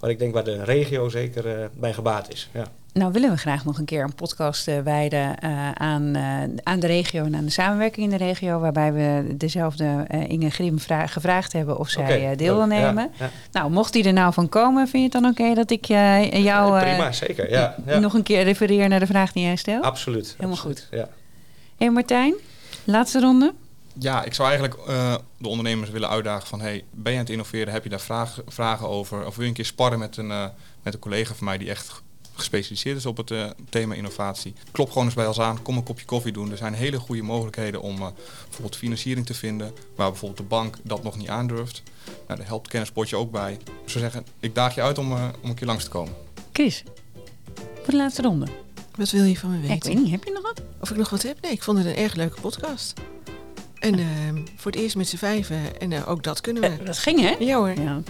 wat 0.00 0.10
ik 0.10 0.18
denk 0.18 0.34
waar 0.34 0.44
de 0.44 0.64
regio 0.64 1.08
zeker 1.08 1.70
bij 1.74 1.92
gebaat 1.92 2.32
is. 2.32 2.48
Ja. 2.52 2.66
Nou 2.92 3.12
willen 3.12 3.30
we 3.30 3.36
graag 3.36 3.64
nog 3.64 3.78
een 3.78 3.84
keer 3.84 4.02
een 4.04 4.14
podcast 4.14 4.68
eh, 4.68 4.78
wijden 4.78 5.38
eh, 5.38 5.70
aan, 5.72 6.14
eh, 6.14 6.42
aan 6.62 6.80
de 6.80 6.86
regio 6.86 7.24
en 7.24 7.34
aan 7.36 7.44
de 7.44 7.50
samenwerking 7.50 8.04
in 8.12 8.18
de 8.18 8.24
regio. 8.24 8.58
Waarbij 8.60 8.92
we 8.92 9.34
dezelfde 9.36 10.04
eh, 10.08 10.28
Inge 10.28 10.50
Grim 10.50 10.78
vra- 10.78 11.06
gevraagd 11.06 11.52
hebben 11.52 11.78
of 11.78 11.88
zij 11.88 12.30
eh, 12.30 12.36
deel 12.36 12.56
wil. 12.56 12.68
Ja, 12.70 12.80
nemen. 12.90 13.10
ja. 13.18 13.30
Nou, 13.52 13.70
mocht 13.70 13.92
die 13.92 14.04
er 14.04 14.12
nou 14.12 14.32
van 14.32 14.48
komen, 14.48 14.88
vind 14.88 15.12
je 15.12 15.18
het 15.18 15.22
dan 15.22 15.32
oké 15.46 15.54
dat 15.54 15.70
ik 15.70 15.84
jou 15.84 16.80
prima, 16.80 17.12
zeker. 17.12 17.50
Ja, 17.50 17.76
ja. 17.86 17.98
nog 17.98 18.14
een 18.14 18.22
keer 18.22 18.42
refereer 18.42 18.88
naar 18.88 19.00
de 19.00 19.06
vraag 19.06 19.32
die 19.32 19.42
jij 19.44 19.56
stelt? 19.56 19.84
Absoluut. 19.84 20.34
Helemaal 20.36 20.56
absoluut, 20.56 20.88
Ja. 20.90 21.08
Hé 21.76 21.90
Martijn, 21.90 22.34
laatste 22.84 23.20
ronde. 23.20 23.54
Ja, 23.98 24.24
ik 24.24 24.34
zou 24.34 24.48
eigenlijk 24.48 24.80
eh, 24.88 25.14
de 25.38 25.48
ondernemers 25.48 25.90
willen 25.90 26.08
uitdagen 26.08 26.48
van... 26.48 26.60
Hey, 26.60 26.84
ben 26.90 27.12
je 27.12 27.18
aan 27.18 27.24
het 27.24 27.32
innoveren? 27.32 27.72
Heb 27.72 27.82
je 27.84 27.88
daar 27.90 28.00
vragen, 28.00 28.42
vragen 28.48 28.88
over? 28.88 29.26
Of 29.26 29.34
wil 29.34 29.42
je 29.42 29.48
een 29.50 29.56
keer 29.56 29.64
sparren 29.64 29.98
met 29.98 30.16
een, 30.16 30.30
eh, 30.30 30.44
met 30.82 30.94
een 30.94 31.00
collega 31.00 31.34
van 31.34 31.44
mij... 31.44 31.58
die 31.58 31.70
echt 31.70 32.01
gespecialiseerd 32.34 32.96
is 32.96 33.06
op 33.06 33.16
het 33.16 33.30
eh, 33.30 33.46
thema 33.68 33.94
innovatie? 33.94 34.54
Klop 34.70 34.88
gewoon 34.88 35.04
eens 35.04 35.14
bij 35.14 35.26
ons 35.26 35.40
aan. 35.40 35.62
Kom 35.62 35.76
een 35.76 35.82
kopje 35.82 36.04
koffie 36.04 36.32
doen. 36.32 36.50
Er 36.50 36.56
zijn 36.56 36.74
hele 36.74 36.98
goede 36.98 37.22
mogelijkheden 37.22 37.80
om 37.82 37.96
eh, 38.02 38.06
bijvoorbeeld 38.44 38.76
financiering 38.76 39.26
te 39.26 39.34
vinden... 39.34 39.72
waar 39.94 40.10
bijvoorbeeld 40.10 40.40
de 40.40 40.46
bank 40.46 40.76
dat 40.82 41.02
nog 41.02 41.16
niet 41.16 41.28
aandurft. 41.28 41.82
Nou, 42.26 42.38
daar 42.38 42.46
helpt 42.48 42.68
kennispotje 42.68 43.16
ook 43.16 43.30
bij. 43.30 43.52
Ik 43.52 43.90
zou 43.90 43.98
zeggen, 44.04 44.26
ik 44.40 44.54
daag 44.54 44.74
je 44.74 44.82
uit 44.82 44.98
om, 44.98 45.12
eh, 45.12 45.28
om 45.42 45.48
een 45.50 45.56
keer 45.56 45.66
langs 45.66 45.84
te 45.84 45.90
komen. 45.90 46.14
Chris, 46.52 46.82
voor 47.54 47.90
de 47.90 47.96
laatste 47.96 48.22
ronde. 48.22 48.46
Wat 48.96 49.10
wil 49.10 49.24
je 49.24 49.38
van 49.38 49.50
me 49.50 49.56
Ja, 49.56 49.62
weten? 49.62 49.76
ik 49.76 49.82
weet 49.84 50.02
niet, 50.02 50.10
heb 50.10 50.24
je 50.24 50.32
nog 50.32 50.42
wat? 50.42 50.62
Of 50.80 50.90
ik 50.90 50.96
nog 50.96 51.10
wat 51.10 51.22
heb? 51.22 51.40
Nee, 51.40 51.52
ik 51.52 51.62
vond 51.62 51.78
het 51.78 51.86
een 51.86 51.96
erg 51.96 52.14
leuke 52.14 52.40
podcast. 52.40 52.92
En 53.78 53.98
ehm, 53.98 54.36
voor 54.56 54.70
het 54.70 54.80
eerst 54.80 54.96
met 54.96 55.08
z'n 55.08 55.16
vijven. 55.16 55.80
En 55.80 55.92
eh, 55.92 56.08
ook 56.08 56.22
dat 56.22 56.40
kunnen 56.40 56.62
we. 56.62 56.84
Dat 56.84 56.98
ging 56.98 57.20
hè? 57.20 57.34
ja 57.38 57.56
hoor. 57.56 57.80
Ja. 57.80 58.02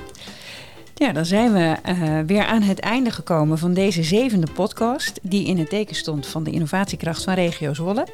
Ja, 1.02 1.12
dan 1.12 1.26
zijn 1.26 1.52
we 1.52 1.76
eh, 1.82 2.18
weer 2.26 2.44
aan 2.44 2.62
het 2.62 2.80
einde 2.80 3.10
gekomen 3.10 3.58
van 3.58 3.74
deze 3.74 4.02
zevende 4.02 4.46
podcast. 4.52 5.20
Die 5.22 5.46
in 5.46 5.58
het 5.58 5.68
teken 5.68 5.94
stond 5.94 6.26
van 6.26 6.44
de 6.44 6.50
innovatiekracht 6.50 7.22
van 7.22 7.34
Regio 7.34 7.74
Zwolle. 7.74 8.06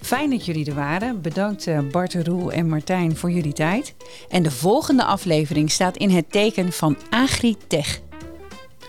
Fijn 0.00 0.30
dat 0.30 0.44
jullie 0.44 0.66
er 0.66 0.74
waren. 0.74 1.20
Bedankt 1.20 1.66
eh, 1.66 1.78
Bart, 1.90 2.14
Roel 2.14 2.52
en 2.52 2.68
Martijn 2.68 3.16
voor 3.16 3.30
jullie 3.30 3.52
tijd. 3.52 3.94
En 4.28 4.42
de 4.42 4.50
volgende 4.50 5.04
aflevering 5.04 5.70
staat 5.70 5.96
in 5.96 6.10
het 6.10 6.32
teken 6.32 6.72
van 6.72 6.96
Agritech. 7.10 8.00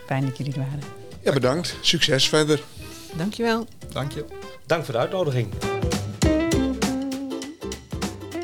Fijn 0.05 0.25
dat 0.25 0.37
jullie 0.37 0.53
er 0.53 0.59
waren. 0.59 0.81
Ja, 1.21 1.33
bedankt. 1.33 1.75
Succes 1.81 2.29
verder. 2.29 2.61
Dankjewel. 3.13 3.67
Dank 3.93 4.11
je. 4.11 4.25
Dank 4.65 4.85
voor 4.85 4.93
de 4.93 4.99
uitnodiging. 4.99 5.47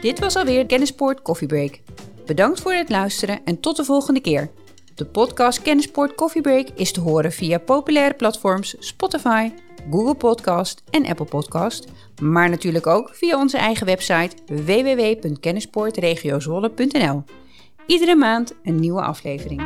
Dit 0.02 0.20
was 0.20 0.36
alweer 0.36 0.66
Kennispoort 0.66 1.22
Coffee 1.22 1.48
Break. 1.48 1.80
Bedankt 2.26 2.62
voor 2.62 2.74
het 2.74 2.90
luisteren 2.90 3.40
en 3.46 3.60
tot 3.60 3.76
de 3.76 3.84
volgende 3.84 4.20
keer. 4.20 4.50
De 4.96 5.06
podcast 5.06 5.62
Kennispoort 5.62 6.16
Coffee 6.16 6.42
Break 6.42 6.68
is 6.76 6.92
te 6.92 7.00
horen 7.00 7.32
via 7.32 7.58
populaire 7.58 8.14
platforms 8.14 8.76
Spotify, 8.80 9.52
Google 9.92 10.16
Podcast 10.16 10.84
en 10.90 11.06
Apple 11.06 11.26
Podcast, 11.26 11.88
maar 12.22 12.50
natuurlijk 12.50 12.88
ook 12.88 13.10
via 13.14 13.40
onze 13.40 13.58
eigen 13.58 13.86
website 13.86 14.36
www.kennispoortregiozwolle.nl. 14.46 17.24
Iedere 17.86 18.16
maand 18.16 18.54
een 18.64 18.80
nieuwe 18.80 19.02
aflevering. 19.02 19.62